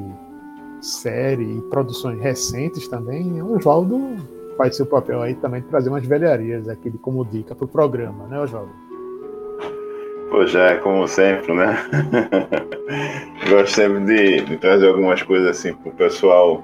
série 0.80 1.58
e 1.58 1.62
produções 1.70 2.20
recentes 2.20 2.88
também, 2.88 3.42
o 3.42 3.56
Oswaldo 3.56 4.16
faz 4.58 4.76
seu 4.76 4.84
papel 4.84 5.22
aí 5.22 5.36
também 5.36 5.62
de 5.62 5.68
trazer 5.68 5.88
umas 5.88 6.04
velharias 6.04 6.68
aqui 6.68 6.90
como 6.98 7.24
dica 7.24 7.54
pro 7.54 7.68
programa, 7.68 8.26
né, 8.26 8.40
Oswaldo? 8.40 8.72
Pois 10.30 10.54
é, 10.54 10.74
como 10.76 11.06
sempre, 11.08 11.54
né? 11.54 11.78
Gosto 13.48 13.74
sempre 13.74 14.04
de, 14.04 14.40
de, 14.42 14.56
trazer 14.58 14.88
algumas 14.88 15.22
coisas 15.22 15.48
assim 15.48 15.72
para 15.72 15.88
o 15.88 15.94
pessoal 15.94 16.62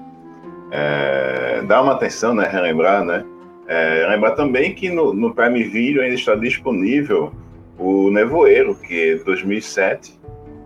é, 0.70 1.62
dar 1.62 1.82
uma 1.82 1.92
atenção, 1.92 2.34
né? 2.34 2.46
Relembrar, 2.46 3.04
né? 3.04 3.24
É, 3.66 4.06
lembrar 4.10 4.32
também 4.32 4.74
que 4.74 4.90
no, 4.90 5.14
no 5.14 5.34
Prime 5.34 5.62
Video 5.62 6.02
ainda 6.02 6.14
está 6.14 6.34
disponível 6.34 7.32
o 7.78 8.10
Nevoeiro, 8.10 8.74
que 8.74 9.12
é 9.12 9.16
2007, 9.16 10.20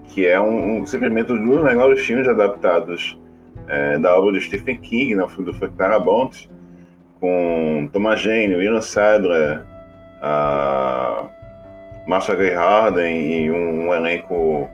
que 0.09 0.27
é 0.27 0.41
um, 0.41 0.81
um 0.81 0.87
simplesmente 0.87 1.31
um 1.31 1.47
dos 1.47 1.63
melhores 1.63 2.05
filmes 2.05 2.27
adaptados 2.27 3.17
é, 3.69 3.97
da 3.99 4.19
obra 4.19 4.33
de 4.33 4.41
Stephen 4.41 4.79
King, 4.79 5.15
né, 5.15 5.23
o 5.23 5.29
filme 5.29 5.45
do 5.45 5.55
Frank 5.55 5.75
Darabont, 5.77 6.51
com 7.21 7.89
Thomas 7.93 8.21
Jane, 8.21 8.55
William 8.55 8.81
Sadler, 8.81 9.63
a 10.21 11.27
Marcia 12.07 12.35
Gay 12.35 12.55
Harden 12.55 13.45
e 13.45 13.51
um, 13.51 13.89
um, 13.89 13.95
elenco 13.95 14.69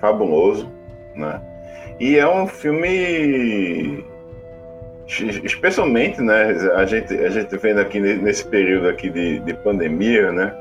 fabuloso, 0.00 0.70
né? 1.14 1.40
E 1.98 2.18
é 2.18 2.28
um 2.28 2.46
filme 2.46 4.04
especialmente, 5.44 6.22
né, 6.22 6.52
a 6.74 6.86
gente 6.86 7.12
a 7.14 7.28
gente 7.28 7.56
vendo 7.58 7.80
aqui 7.80 8.00
nesse 8.00 8.46
período 8.46 8.88
aqui 8.88 9.10
de, 9.10 9.40
de 9.40 9.54
pandemia, 9.54 10.32
né? 10.32 10.54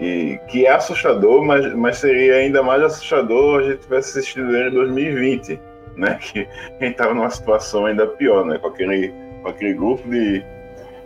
E 0.00 0.38
que 0.48 0.66
é 0.66 0.72
assustador, 0.72 1.44
mas, 1.44 1.72
mas 1.74 1.98
seria 1.98 2.36
ainda 2.36 2.62
mais 2.62 2.82
assustador 2.82 3.60
a 3.60 3.62
gente 3.64 3.78
tivesse 3.78 4.18
assistido 4.18 4.56
ele 4.56 4.68
em 4.68 4.74
2020, 4.74 5.60
né? 5.96 6.18
Que 6.22 6.40
a 6.40 6.84
gente 6.84 6.92
estava 6.92 7.14
numa 7.14 7.30
situação 7.30 7.86
ainda 7.86 8.06
pior, 8.06 8.44
né? 8.44 8.58
Com 8.58 8.68
aquele, 8.68 9.12
com 9.42 9.48
aquele 9.48 9.74
grupo 9.74 10.08
de, 10.08 10.44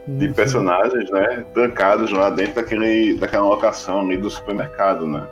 de 0.07 0.26
Isso. 0.26 0.35
personagens, 0.35 1.11
né, 1.11 1.45
trancados 1.55 2.11
lá 2.11 2.30
dentro 2.30 2.55
daquele, 2.55 3.14
daquela 3.14 3.47
locação 3.47 4.01
ali 4.01 4.16
do 4.16 4.30
supermercado, 4.30 5.07
né? 5.07 5.26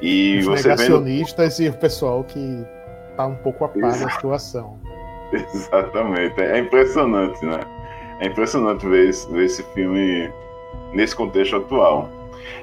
E 0.00 0.38
Os 0.38 0.46
você 0.46 0.68
negacionistas 0.68 1.58
vendo... 1.58 1.66
e 1.66 1.70
o 1.70 1.74
pessoal 1.78 2.24
que 2.24 2.64
tá 3.16 3.26
um 3.26 3.36
pouco 3.36 3.64
a 3.64 3.68
par 3.68 3.98
da 3.98 4.10
situação. 4.10 4.78
Exatamente, 5.32 6.40
é 6.40 6.58
impressionante, 6.58 7.44
né? 7.44 7.60
É 8.20 8.26
impressionante 8.26 8.86
ver 8.86 9.08
esse, 9.08 9.30
ver 9.32 9.44
esse 9.44 9.62
filme 9.74 10.30
nesse 10.92 11.14
contexto 11.14 11.56
atual. 11.56 12.08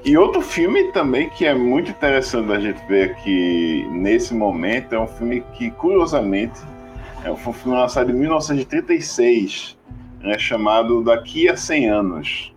E 0.03 0.17
outro 0.17 0.41
filme 0.41 0.91
também 0.91 1.29
que 1.29 1.45
é 1.45 1.53
muito 1.53 1.91
interessante 1.91 2.51
a 2.51 2.59
gente 2.59 2.79
ver 2.87 3.11
aqui 3.11 3.87
nesse 3.91 4.33
momento 4.33 4.93
é 4.93 4.99
um 4.99 5.07
filme 5.07 5.41
que, 5.53 5.71
curiosamente, 5.71 6.59
é 7.23 7.31
um 7.31 7.35
filme 7.35 7.77
lançado 7.77 8.11
em 8.11 8.13
1936 8.13 9.77
né, 10.21 10.37
chamado 10.37 11.03
Daqui 11.03 11.49
a 11.49 11.55
100 11.55 11.89
Anos, 11.89 12.53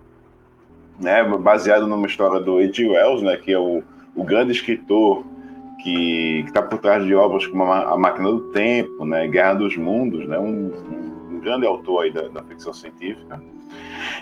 né, 0.99 1.23
baseado 1.25 1.87
numa 1.87 2.07
história 2.07 2.41
do 2.41 2.59
H.G. 2.59 2.89
Wells, 2.89 3.23
né, 3.23 3.37
que 3.37 3.53
é 3.53 3.59
o, 3.59 3.83
o 4.15 4.25
grande 4.25 4.53
escritor 4.53 5.25
que 5.83 6.45
está 6.47 6.63
por 6.63 6.79
trás 6.79 7.05
de 7.05 7.15
obras 7.15 7.47
como 7.47 7.65
A 7.65 7.97
Máquina 7.97 8.31
do 8.31 8.53
Tempo, 8.53 9.05
né, 9.05 9.27
Guerra 9.27 9.55
dos 9.55 9.77
Mundos, 9.77 10.27
né, 10.29 10.39
um, 10.39 10.71
um, 10.71 11.37
um 11.37 11.41
grande 11.41 11.67
autor 11.67 12.05
aí 12.05 12.13
da, 12.13 12.29
da, 12.29 12.43
ficção 12.43 12.73
científica. 12.73 13.43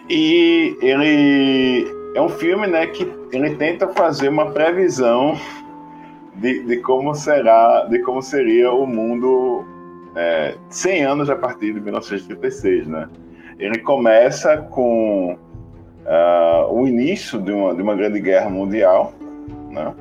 E 0.09 0.77
ele 0.81 1.87
é 2.15 2.21
um 2.21 2.29
filme 2.29 2.67
né, 2.67 2.87
que 2.87 3.11
ele 3.33 3.57
tenta 3.57 3.89
fazer 3.89 4.29
uma 4.29 4.51
previsão 4.53 5.39
de, 6.37 6.63
de 6.63 6.77
como 6.79 7.15
será, 7.15 7.87
de 7.91 7.99
como 8.01 8.23
seria 8.23 8.73
o 8.73 8.87
mundo 8.87 9.67
é, 10.17 10.55
100 10.69 11.05
anos 11.05 11.31
a 11.31 11.37
partir 11.37 11.73
de 11.73 11.81
1936, 11.81 12.87
né? 12.87 13.09
ele 13.61 13.79
começa 13.81 14.57
com 14.57 15.35
uh, 15.35 16.73
o 16.73 16.89
início 16.89 17.39
de 17.39 17.53
uma, 17.53 17.75
de 17.75 17.83
uma 17.83 17.95
grande 17.95 18.19
guerra 18.19 18.49
mundial, 18.49 19.13
né? 19.71 19.95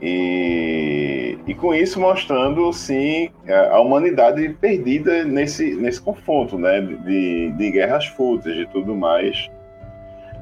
E, 0.00 1.38
e 1.46 1.54
com 1.54 1.74
isso 1.74 1.98
mostrando, 1.98 2.72
sim, 2.72 3.30
a 3.72 3.80
humanidade 3.80 4.48
perdida 4.60 5.24
nesse, 5.24 5.74
nesse 5.74 6.00
confronto, 6.00 6.56
né? 6.56 6.80
De, 6.80 7.50
de 7.50 7.70
guerras 7.72 8.06
fúteis 8.06 8.56
e 8.58 8.66
tudo 8.66 8.94
mais, 8.94 9.50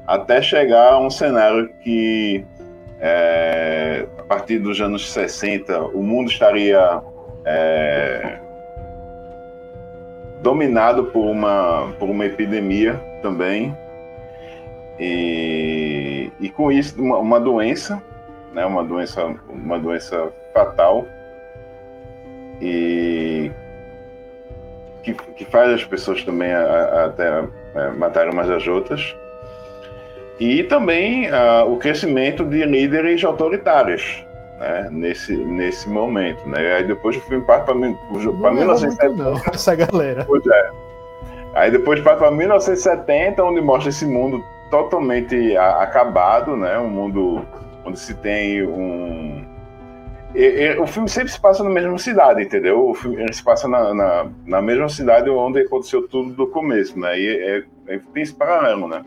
até 0.05 0.41
chegar 0.41 0.93
a 0.93 0.99
um 0.99 1.09
cenário 1.09 1.69
que, 1.83 2.45
é, 2.99 4.05
a 4.19 4.23
partir 4.23 4.59
dos 4.59 4.79
anos 4.79 5.11
60, 5.11 5.85
o 5.87 6.03
mundo 6.03 6.29
estaria 6.29 7.01
é, 7.45 8.39
dominado 10.41 11.05
por 11.05 11.25
uma, 11.25 11.93
por 11.99 12.09
uma 12.09 12.25
epidemia 12.25 12.99
também. 13.21 13.75
E, 14.99 16.31
e 16.39 16.49
com 16.49 16.71
isso, 16.71 17.01
uma, 17.01 17.17
uma 17.19 17.39
doença, 17.39 18.01
né, 18.53 18.65
uma 18.65 18.83
doença, 18.83 19.25
uma 19.49 19.77
doença 19.77 20.31
fatal 20.53 21.05
e 22.61 23.51
que, 25.03 25.13
que 25.13 25.45
faz 25.45 25.73
as 25.73 25.83
pessoas 25.83 26.23
também 26.23 26.51
até 26.53 27.43
é, 27.75 27.89
matarem 27.91 28.31
umas 28.31 28.49
às 28.49 28.67
outras. 28.67 29.15
E 30.39 30.63
também 30.63 31.29
uh, 31.29 31.71
o 31.71 31.77
crescimento 31.77 32.43
de 32.43 32.65
líderes 32.65 33.23
autoritários, 33.23 34.25
né, 34.59 34.87
nesse, 34.91 35.35
nesse 35.35 35.89
momento. 35.89 36.47
Né? 36.47 36.75
Aí 36.75 36.83
depois 36.83 37.15
o 37.17 37.21
filme 37.21 37.45
parte 37.45 37.65
para 37.65 37.75
1970. 37.75 39.51
essa 39.53 39.75
galera. 39.75 40.25
Pois 40.25 40.45
é. 40.45 40.71
Aí 41.53 41.71
depois 41.71 42.01
parte 42.01 42.19
para 42.19 42.31
1970, 42.31 43.43
onde 43.43 43.61
mostra 43.61 43.89
esse 43.89 44.05
mundo 44.05 44.43
totalmente 44.69 45.55
acabado, 45.57 46.55
né? 46.57 46.77
um 46.77 46.89
mundo 46.89 47.45
onde 47.85 47.99
se 47.99 48.13
tem 48.15 48.65
um. 48.65 49.45
E, 50.33 50.43
e, 50.43 50.79
o 50.79 50.85
filme 50.85 51.07
sempre 51.07 51.31
se 51.31 51.39
passa 51.39 51.63
na 51.63 51.69
mesma 51.69 51.97
cidade, 51.97 52.43
entendeu? 52.43 52.89
O 52.89 52.93
filme 52.93 53.31
se 53.31 53.41
passa 53.41 53.69
na, 53.69 53.93
na, 53.93 54.27
na 54.45 54.61
mesma 54.61 54.89
cidade 54.89 55.29
onde 55.29 55.61
aconteceu 55.61 56.05
tudo 56.09 56.33
do 56.33 56.47
começo, 56.47 56.99
né? 56.99 57.17
E 57.17 57.27
é, 57.27 57.63
é, 57.87 57.99
tem 58.13 58.23
esse 58.23 58.33
paralelo, 58.33 58.85
né? 58.85 59.01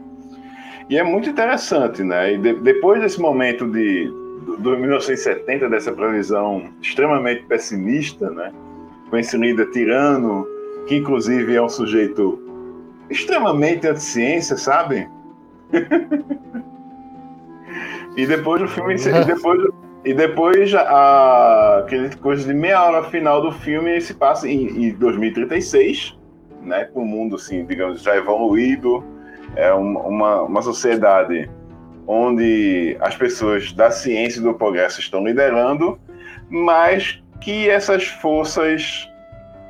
E 0.89 0.97
é 0.97 1.03
muito 1.03 1.29
interessante, 1.29 2.03
né? 2.03 2.33
E 2.33 2.39
de, 2.39 2.55
depois 2.55 3.03
desse 3.03 3.21
momento 3.21 3.71
de, 3.71 4.11
do 4.57 4.77
1970, 4.77 5.69
dessa 5.69 5.93
previsão 5.93 6.71
extremamente 6.81 7.45
pessimista, 7.45 8.31
né? 8.31 8.53
com 9.11 9.17
esse 9.17 9.37
líder 9.37 9.71
tirano, 9.71 10.47
que 10.87 10.97
inclusive 10.97 11.55
é 11.55 11.63
um 11.63 11.69
sujeito 11.69 12.43
extremamente 13.11 13.87
anti-ciência, 13.87 14.57
sabe? 14.57 15.09
e 18.17 18.27
depois 18.27 18.63
o 18.63 18.69
filme. 18.69 18.95
e 18.95 19.25
depois, 19.25 19.69
e 20.05 20.15
depois 20.15 20.75
a, 20.75 21.79
aquele 21.79 22.15
coisa 22.17 22.47
de 22.47 22.55
meia 22.55 22.85
hora 22.85 23.05
final 23.05 23.43
do 23.43 23.53
filme 23.53 24.01
se 24.01 24.15
passa 24.15 24.49
em, 24.49 24.89
em 24.89 24.93
2036, 24.93 26.19
né? 26.63 26.85
Com 26.87 27.03
o 27.03 27.07
mundo, 27.07 27.37
assim, 27.37 27.65
digamos, 27.65 28.03
já 28.03 28.17
evoluído. 28.17 29.05
É 29.57 29.73
uma, 29.73 30.01
uma, 30.01 30.43
uma 30.43 30.63
sociedade 30.63 31.51
onde 32.09 32.97
as 33.01 33.15
pessoas 33.15 33.71
da 33.73 33.91
ciência 33.91 34.41
e 34.41 34.43
do 34.43 34.55
progresso 34.55 34.99
estão 34.99 35.23
liderando, 35.23 36.01
mas 36.49 37.23
que 37.39 37.69
essas 37.69 38.07
forças 38.07 39.07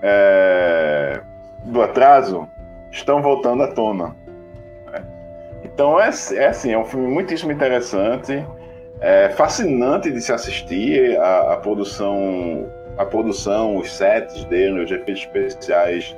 é, 0.01 1.21
do 1.65 1.83
atraso 1.83 2.49
estão 2.93 3.21
voltando 3.21 3.65
à 3.65 3.69
tona. 3.69 4.17
Então 5.65 6.01
é, 6.01 6.11
é 6.35 6.47
assim, 6.47 6.73
é 6.73 6.79
um 6.79 6.85
filme 6.85 7.09
muitíssimo 7.09 7.51
interessante, 7.51 8.45
é 9.01 9.29
fascinante 9.31 10.11
de 10.11 10.21
se 10.21 10.33
assistir 10.33 11.19
a, 11.19 11.55
a 11.55 11.57
produção, 11.57 12.67
a 12.97 13.05
produção, 13.05 13.77
os 13.77 13.93
sets 13.93 14.45
dele, 14.45 14.85
os 14.85 14.91
efeitos 14.91 15.23
especiais 15.23 16.17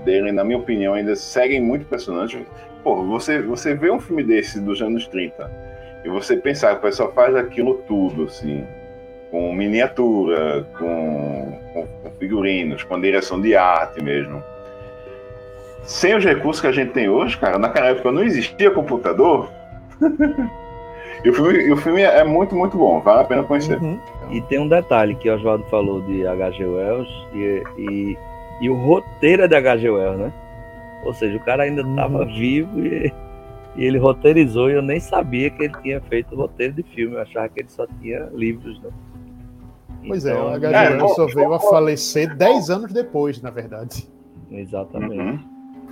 dele, 0.00 0.32
na 0.32 0.44
minha 0.44 0.58
opinião, 0.58 0.94
ainda 0.94 1.14
seguem 1.16 1.60
muito 1.60 1.82
impressionantes. 1.82 2.40
Pô, 2.82 3.04
você, 3.04 3.40
você 3.42 3.74
vê 3.74 3.90
um 3.90 4.00
filme 4.00 4.22
desse 4.22 4.60
dos 4.60 4.80
anos 4.80 5.06
30 5.06 5.50
e 6.04 6.08
você 6.08 6.36
pensar 6.36 6.72
que 6.72 6.78
o 6.78 6.82
pessoal 6.82 7.12
faz 7.12 7.34
aquilo 7.36 7.74
tudo, 7.86 8.24
assim, 8.24 8.64
com 9.30 9.52
miniatura, 9.52 10.66
com, 10.78 11.58
com, 11.72 11.86
com 11.86 12.10
figurinos, 12.18 12.82
com 12.82 13.00
direção 13.00 13.40
de 13.40 13.54
arte 13.54 14.02
mesmo. 14.02 14.42
Sem 15.84 16.14
os 16.14 16.24
recursos 16.24 16.60
que 16.60 16.66
a 16.66 16.72
gente 16.72 16.92
tem 16.92 17.08
hoje, 17.08 17.36
cara, 17.38 17.58
naquela 17.58 17.88
época 17.88 18.12
não 18.12 18.22
existia 18.22 18.70
computador. 18.70 19.50
e, 21.24 21.30
o 21.30 21.34
filme, 21.34 21.58
e 21.58 21.72
o 21.72 21.76
filme 21.76 22.02
é 22.02 22.24
muito, 22.24 22.54
muito 22.54 22.76
bom, 22.76 23.00
vale 23.00 23.20
a 23.20 23.24
pena 23.24 23.42
conhecer. 23.42 23.78
Uhum. 23.80 23.98
E 24.30 24.40
tem 24.42 24.58
um 24.58 24.68
detalhe 24.68 25.14
que 25.14 25.28
o 25.28 25.34
Oswaldo 25.34 25.64
falou 25.64 26.00
de 26.02 26.26
H.G. 26.26 26.64
Wells 26.64 27.08
e, 27.34 27.62
e, 27.78 28.18
e, 28.60 28.68
o 28.68 28.74
roteiro 28.74 29.42
é 29.42 29.48
de 29.48 29.54
H.G. 29.54 29.90
Wells, 29.90 30.18
né? 30.18 30.32
Ou 31.04 31.14
seja, 31.14 31.36
o 31.36 31.40
cara 31.40 31.62
ainda 31.64 31.82
estava 31.82 32.20
uhum. 32.20 32.34
vivo 32.34 32.80
e, 32.80 33.12
e, 33.76 33.84
ele 33.84 33.98
roteirizou 33.98 34.70
e 34.70 34.74
eu 34.74 34.82
nem 34.82 35.00
sabia 35.00 35.50
que 35.50 35.64
ele 35.64 35.74
tinha 35.82 36.00
feito 36.02 36.34
roteiro 36.34 36.74
de 36.74 36.82
filme, 36.82 37.16
eu 37.16 37.22
achava 37.22 37.48
que 37.48 37.60
ele 37.60 37.70
só 37.70 37.86
tinha 38.00 38.28
livros, 38.32 38.80
né? 38.82 38.90
Pois 40.06 40.24
é, 40.24 40.32
então, 40.32 40.48
é, 40.48 40.50
o 40.50 40.54
H.G. 40.54 40.94
É, 40.94 41.08
só 41.08 41.26
veio 41.26 41.52
a 41.52 41.60
falecer 41.60 42.34
10 42.36 42.70
anos 42.70 42.92
depois, 42.92 43.40
na 43.42 43.50
verdade. 43.50 44.08
Exatamente. 44.50 45.18
Uhum. 45.18 45.38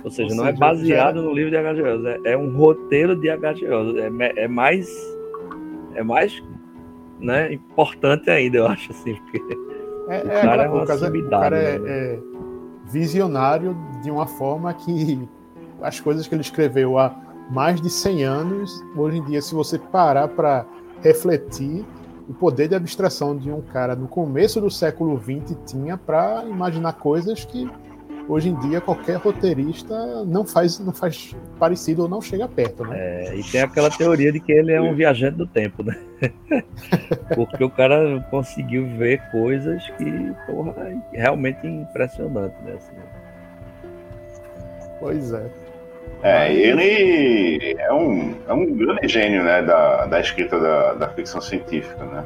Ou 0.03 0.09
seja, 0.09 0.29
Ou 0.31 0.37
não 0.37 0.47
é 0.47 0.51
seja, 0.51 0.57
é 0.57 0.59
baseado 0.59 1.15
já... 1.15 1.21
no 1.21 1.33
livro 1.33 1.51
de 1.51 1.57
H.G. 1.57 1.81
Wells, 1.81 2.05
é, 2.05 2.31
é, 2.31 2.37
um 2.37 2.55
roteiro 2.55 3.15
de 3.15 3.29
H.G. 3.29 3.67
Wells. 3.67 3.97
É, 3.97 4.43
é, 4.43 4.47
mais. 4.47 4.89
É 5.95 6.03
mais 6.03 6.41
né, 7.19 7.53
importante 7.53 8.29
ainda, 8.29 8.59
eu 8.59 8.67
acho 8.67 8.91
assim, 8.91 9.15
porque 9.15 9.41
é, 10.09 10.19
o 10.23 10.29
cara 10.29 10.63
é, 10.63 10.69
uma 10.69 10.85
caso, 10.85 11.07
o 11.07 11.29
cara 11.29 11.57
é, 11.57 11.79
né? 11.79 11.89
é 11.89 12.19
visionário 12.89 13.77
de 14.01 14.09
uma 14.09 14.25
forma 14.25 14.73
que 14.73 15.27
as 15.81 15.99
coisas 15.99 16.27
que 16.27 16.35
ele 16.35 16.41
escreveu 16.41 16.97
há 16.97 17.15
mais 17.49 17.81
de 17.81 17.89
100 17.89 18.23
anos, 18.23 18.83
hoje 18.95 19.17
em 19.17 19.23
dia, 19.23 19.41
se 19.41 19.55
você 19.55 19.79
parar 19.79 20.27
para 20.27 20.65
refletir, 21.01 21.85
o 22.27 22.33
poder 22.33 22.67
de 22.67 22.75
abstração 22.75 23.35
de 23.35 23.51
um 23.51 23.61
cara 23.61 23.95
no 23.95 24.07
começo 24.07 24.61
do 24.61 24.69
século 24.69 25.19
XX 25.19 25.57
tinha 25.65 25.97
para 25.97 26.45
imaginar 26.45 26.93
coisas 26.93 27.43
que 27.43 27.67
hoje 28.29 28.49
em 28.49 28.55
dia 28.59 28.79
qualquer 28.79 29.17
roteirista 29.17 30.23
não 30.25 30.45
faz, 30.45 30.79
não 30.79 30.93
faz 30.93 31.35
parecido 31.57 32.03
ou 32.03 32.07
não 32.07 32.21
chega 32.21 32.47
perto, 32.47 32.85
né? 32.85 32.97
É, 32.97 33.35
e 33.35 33.43
tem 33.43 33.61
aquela 33.61 33.89
teoria 33.89 34.31
de 34.31 34.39
que 34.39 34.51
ele 34.51 34.71
é 34.71 34.79
um 34.79 34.93
viajante 34.93 35.35
do 35.35 35.47
tempo, 35.47 35.83
né? 35.83 35.97
Porque 37.35 37.63
o 37.63 37.69
cara 37.69 38.25
conseguiu 38.29 38.87
ver 38.97 39.19
coisas 39.31 39.83
que, 39.97 40.33
porra, 40.45 40.73
realmente 41.11 41.65
impressionante, 41.65 42.55
né? 42.63 42.73
Assim. 42.77 42.95
Pois 44.99 45.33
é. 45.33 45.45
É, 46.21 46.53
ele 46.53 47.75
é 47.79 47.93
um, 47.93 48.35
é 48.47 48.53
um 48.53 48.75
grande 48.75 49.07
gênio 49.07 49.41
né, 49.43 49.61
da, 49.61 50.05
da 50.05 50.19
escrita 50.19 50.59
da, 50.59 50.93
da 50.93 51.09
ficção 51.09 51.39
científica, 51.39 52.03
né? 52.05 52.23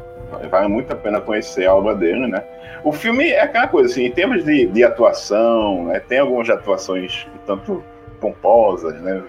Vale 0.49 0.67
muito 0.67 0.91
a 0.91 0.95
pena 0.95 1.21
conhecer 1.21 1.65
a 1.65 1.75
obra 1.75 1.95
dele, 1.95 2.27
né? 2.27 2.43
O 2.83 2.91
filme 2.91 3.29
é 3.29 3.41
aquela 3.41 3.67
coisa, 3.67 3.89
assim, 3.89 4.05
em 4.05 4.11
termos 4.11 4.43
de, 4.43 4.67
de 4.67 4.83
atuação, 4.83 5.85
né, 5.85 6.01
tem 6.01 6.19
algumas 6.19 6.49
atuações 6.49 7.25
tanto 7.45 7.83
pomposas, 8.19 8.99
né? 9.01 9.23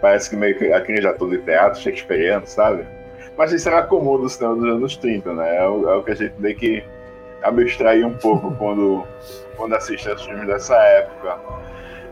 Parece 0.00 0.30
que 0.30 0.36
meio 0.36 0.56
que 0.56 0.72
aquele 0.72 1.06
ator 1.06 1.30
de 1.30 1.38
teatro, 1.38 1.80
shakespeariano, 1.80 2.46
sabe? 2.46 2.84
Mas 3.36 3.52
isso 3.52 3.68
era 3.68 3.82
comum 3.82 4.18
do 4.18 4.28
cinema 4.28 4.56
dos 4.56 4.64
anos 4.64 4.96
30, 4.96 5.32
né? 5.32 5.56
É 5.56 5.68
o, 5.68 5.88
é 5.88 5.96
o 5.96 6.02
que 6.02 6.10
a 6.10 6.14
gente 6.14 6.34
tem 6.34 6.54
que 6.54 6.84
abstrair 7.42 8.04
um 8.04 8.14
pouco 8.14 8.50
quando, 8.58 9.04
quando 9.56 9.74
assiste 9.74 10.08
aos 10.08 10.24
filmes 10.24 10.46
dessa 10.46 10.76
época. 10.76 11.38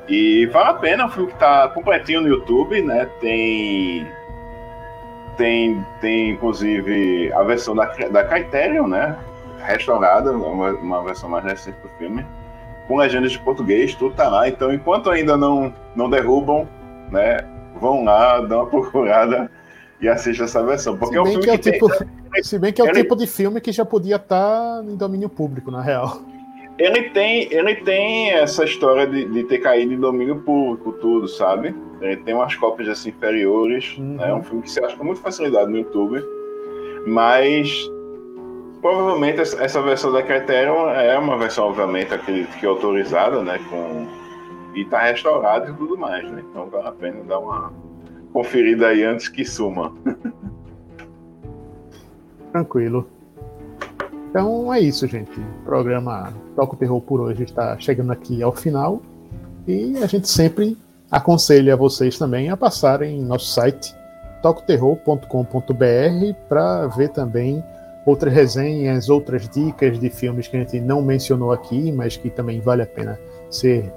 E 0.09 0.47
vale 0.47 0.71
a 0.71 0.75
pena, 0.75 1.03
é 1.03 1.07
um 1.07 1.11
filme 1.11 1.33
que 1.33 1.39
tá 1.39 1.69
completinho 1.69 2.21
no 2.21 2.29
YouTube, 2.29 2.81
né? 2.83 3.09
Tem. 3.21 4.07
Tem, 5.37 5.85
tem 6.01 6.31
inclusive 6.31 7.33
a 7.33 7.43
versão 7.43 7.75
da, 7.75 7.85
da 7.85 8.25
Criterion, 8.25 8.87
né? 8.87 9.17
Restaurada, 9.59 10.33
uma, 10.33 10.71
uma 10.73 11.03
versão 11.03 11.29
mais 11.29 11.45
recente 11.45 11.77
do 11.83 11.89
filme, 11.99 12.25
com 12.87 12.97
legendas 12.97 13.33
de 13.33 13.39
português, 13.41 13.95
tudo 13.95 14.15
tá 14.15 14.29
lá. 14.29 14.49
Então, 14.49 14.73
enquanto 14.73 15.11
ainda 15.11 15.37
não, 15.37 15.75
não 15.95 16.09
derrubam, 16.09 16.67
né? 17.11 17.39
Vão 17.81 18.05
lá, 18.05 18.41
dão 18.41 18.61
uma 18.61 18.67
procurada 18.71 19.51
e 20.01 20.09
assistam 20.09 20.45
essa 20.45 20.63
versão. 20.65 20.97
Porque 20.97 21.17
se 21.17 21.23
bem 21.23 21.35
é 21.35 21.39
um 21.39 21.43
filme 21.43 21.45
que, 21.45 21.51
é 21.51 21.59
que 21.59 21.73
tipo, 21.73 21.89
tem, 21.89 22.43
Se 22.43 22.59
bem 22.59 22.73
que 22.73 22.81
é 22.81 22.85
o 22.85 22.89
ele... 22.89 23.03
tipo 23.03 23.17
de 23.17 23.27
filme 23.27 23.61
que 23.61 23.73
já 23.73 23.85
podia 23.85 24.17
estar 24.17 24.79
tá 24.79 24.83
em 24.85 24.97
domínio 24.97 25.29
público, 25.29 25.71
na 25.71 25.83
real. 25.83 26.21
Ele 26.79 27.11
tem, 27.11 27.53
ele 27.53 27.77
tem 27.77 28.33
essa 28.33 28.65
história 28.65 29.07
de, 29.07 29.25
de 29.25 29.45
ter 29.45 29.59
caído 29.59 29.95
em 29.95 29.99
domínio 29.99 30.37
público, 30.37 30.93
tudo, 30.93 31.27
sabe? 31.27 31.75
Ele 32.01 32.17
tem 32.19 32.35
umas 32.35 32.55
cópias 32.55 32.89
assim 32.89 33.09
inferiores. 33.09 33.97
Uhum. 33.97 34.17
Né? 34.17 34.31
É 34.31 34.35
um 34.35 34.43
filme 34.43 34.63
que 34.63 34.71
você 34.71 34.85
acha 34.85 34.97
com 34.97 35.05
muita 35.05 35.23
facilidade 35.23 35.71
no 35.71 35.79
YouTube. 35.79 36.23
Mas 37.07 37.91
provavelmente 38.83 39.41
essa 39.41 39.81
versão 39.81 40.13
da 40.13 40.23
Criterion 40.23 40.91
é 40.91 41.19
uma 41.19 41.39
versão, 41.39 41.69
obviamente, 41.69 42.13
acredito 42.13 42.55
que 42.59 42.67
autorizada, 42.67 43.43
né? 43.43 43.59
Com, 43.71 44.07
e 44.75 44.85
tá 44.85 45.01
restaurada 45.01 45.71
e 45.71 45.75
tudo 45.75 45.97
mais, 45.97 46.31
né? 46.31 46.45
Então 46.51 46.69
vale 46.69 46.89
a 46.89 46.93
pena 46.93 47.25
dar 47.25 47.39
uma 47.39 47.73
conferida 48.33 48.89
aí 48.89 49.03
antes 49.03 49.29
que 49.29 49.45
suma. 49.45 49.95
Tranquilo. 52.53 53.09
Então 54.37 54.71
é 54.71 54.79
isso, 54.81 55.07
gente. 55.07 55.41
O 55.41 55.65
programa 55.65 56.31
Toca 56.55 56.75
o 56.75 56.77
Terror 56.77 57.01
por 57.01 57.23
hoje 57.23 57.45
está 57.45 57.79
chegando 57.79 58.13
aqui 58.13 58.43
ao 58.43 58.53
final. 58.53 59.01
E 59.67 59.97
a 60.03 60.07
gente 60.07 60.29
sempre 60.29 60.77
aconselha 61.11 61.75
vocês 61.75 62.19
também 62.19 62.51
a 62.51 62.57
passarem 62.57 63.19
em 63.19 63.25
nosso 63.25 63.47
site 63.47 63.95
tocoterror.com.br 64.43 66.35
para 66.51 66.87
ver 66.89 67.09
também 67.09 67.65
outras 68.05 68.31
resenhas, 68.31 69.09
outras 69.09 69.49
dicas 69.49 69.99
de 69.99 70.11
filmes 70.11 70.47
que 70.49 70.59
a 70.59 70.61
gente 70.61 70.81
não 70.81 71.01
mencionou 71.01 71.51
aqui, 71.51 71.91
mas 71.91 72.19
que 72.19 72.29
também 72.29 72.61
vale 72.61 72.83
a 72.83 72.87
pena 72.87 73.19
ser 73.51 73.91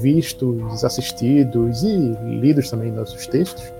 vistos, 0.00 0.84
assistidos 0.84 1.84
e 1.84 1.96
lidos 2.40 2.68
também 2.68 2.90
nossos 2.90 3.28
textos. 3.28 3.72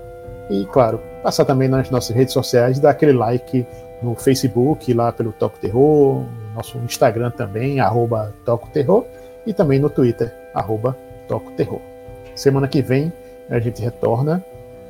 E 0.49 0.63
claro, 0.67 0.97
passar 1.21 1.43
também 1.43 1.67
nas 1.67 1.89
nossas 1.91 2.15
redes 2.15 2.33
sociais, 2.33 2.79
dar 2.79 2.91
aquele 2.91 3.11
like 3.11 3.67
no 4.01 4.15
Facebook, 4.15 4.93
lá 4.93 5.11
pelo 5.11 5.31
Toco 5.31 5.57
Terror, 5.59 6.25
nosso 6.53 6.77
Instagram 6.79 7.31
também, 7.31 7.79
arroba 7.79 8.33
Toco 8.45 8.69
Terror, 8.69 9.05
e 9.45 9.53
também 9.53 9.79
no 9.79 9.89
Twitter, 9.89 10.33
arroba 10.53 10.97
Toco 11.27 11.51
Terror. 11.51 11.81
Semana 12.35 12.67
que 12.67 12.81
vem 12.81 13.11
a 13.49 13.59
gente 13.59 13.81
retorna 13.81 14.43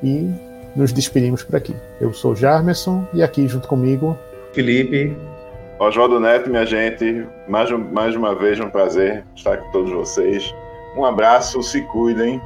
e 0.03 0.31
nos 0.75 0.91
despedimos 0.91 1.43
por 1.43 1.55
aqui. 1.55 1.75
Eu 1.99 2.13
sou 2.13 2.35
Jarmerson 2.35 3.05
e 3.13 3.23
aqui 3.23 3.47
junto 3.47 3.67
comigo. 3.67 4.17
Felipe. 4.53 5.15
Oswaldo 5.77 6.19
Neto, 6.19 6.49
minha 6.49 6.65
gente, 6.65 7.27
mais, 7.47 7.69
mais 7.91 8.15
uma 8.15 8.33
vez 8.33 8.59
um 8.59 8.69
prazer 8.69 9.25
estar 9.35 9.57
com 9.57 9.71
todos 9.71 9.91
vocês. 9.91 10.53
Um 10.97 11.03
abraço, 11.03 11.61
se 11.61 11.81
cuidem, 11.87 12.41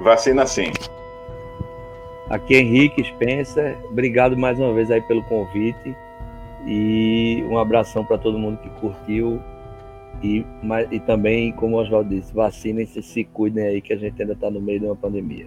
vacina 0.00 0.46
sim. 0.46 0.72
Aqui 2.28 2.54
é 2.54 2.60
Henrique 2.60 3.04
Spencer, 3.04 3.76
obrigado 3.90 4.36
mais 4.36 4.58
uma 4.58 4.72
vez 4.72 4.90
aí 4.90 5.00
pelo 5.02 5.22
convite 5.24 5.94
e 6.66 7.44
um 7.50 7.58
abração 7.58 8.04
para 8.04 8.16
todo 8.16 8.38
mundo 8.38 8.58
que 8.58 8.70
curtiu 8.80 9.40
e, 10.22 10.44
e 10.90 11.00
também, 11.00 11.52
como 11.52 11.76
o 11.76 11.80
Oswaldo 11.80 12.08
disse, 12.08 12.32
vacinem-se, 12.32 13.02
se 13.02 13.24
cuidem 13.24 13.66
aí 13.66 13.80
que 13.82 13.92
a 13.92 13.96
gente 13.96 14.20
ainda 14.20 14.32
está 14.32 14.50
no 14.50 14.60
meio 14.60 14.80
de 14.80 14.86
uma 14.86 14.96
pandemia. 14.96 15.46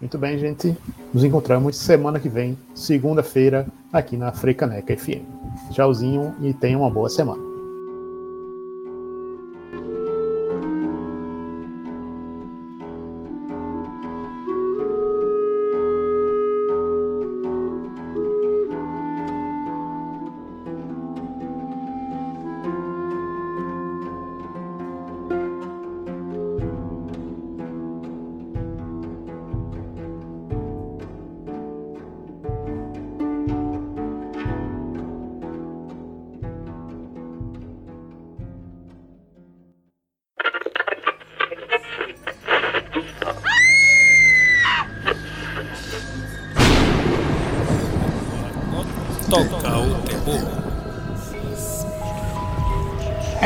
Muito 0.00 0.16
bem, 0.16 0.38
gente. 0.38 0.74
Nos 1.12 1.24
encontramos 1.24 1.76
semana 1.76 2.18
que 2.18 2.28
vem, 2.28 2.56
segunda-feira, 2.74 3.66
aqui 3.92 4.16
na 4.16 4.32
Freicaneca 4.32 4.96
FM. 4.96 5.24
Tchauzinho 5.72 6.34
e 6.40 6.54
tenham 6.54 6.80
uma 6.80 6.90
boa 6.90 7.10
semana. 7.10 7.47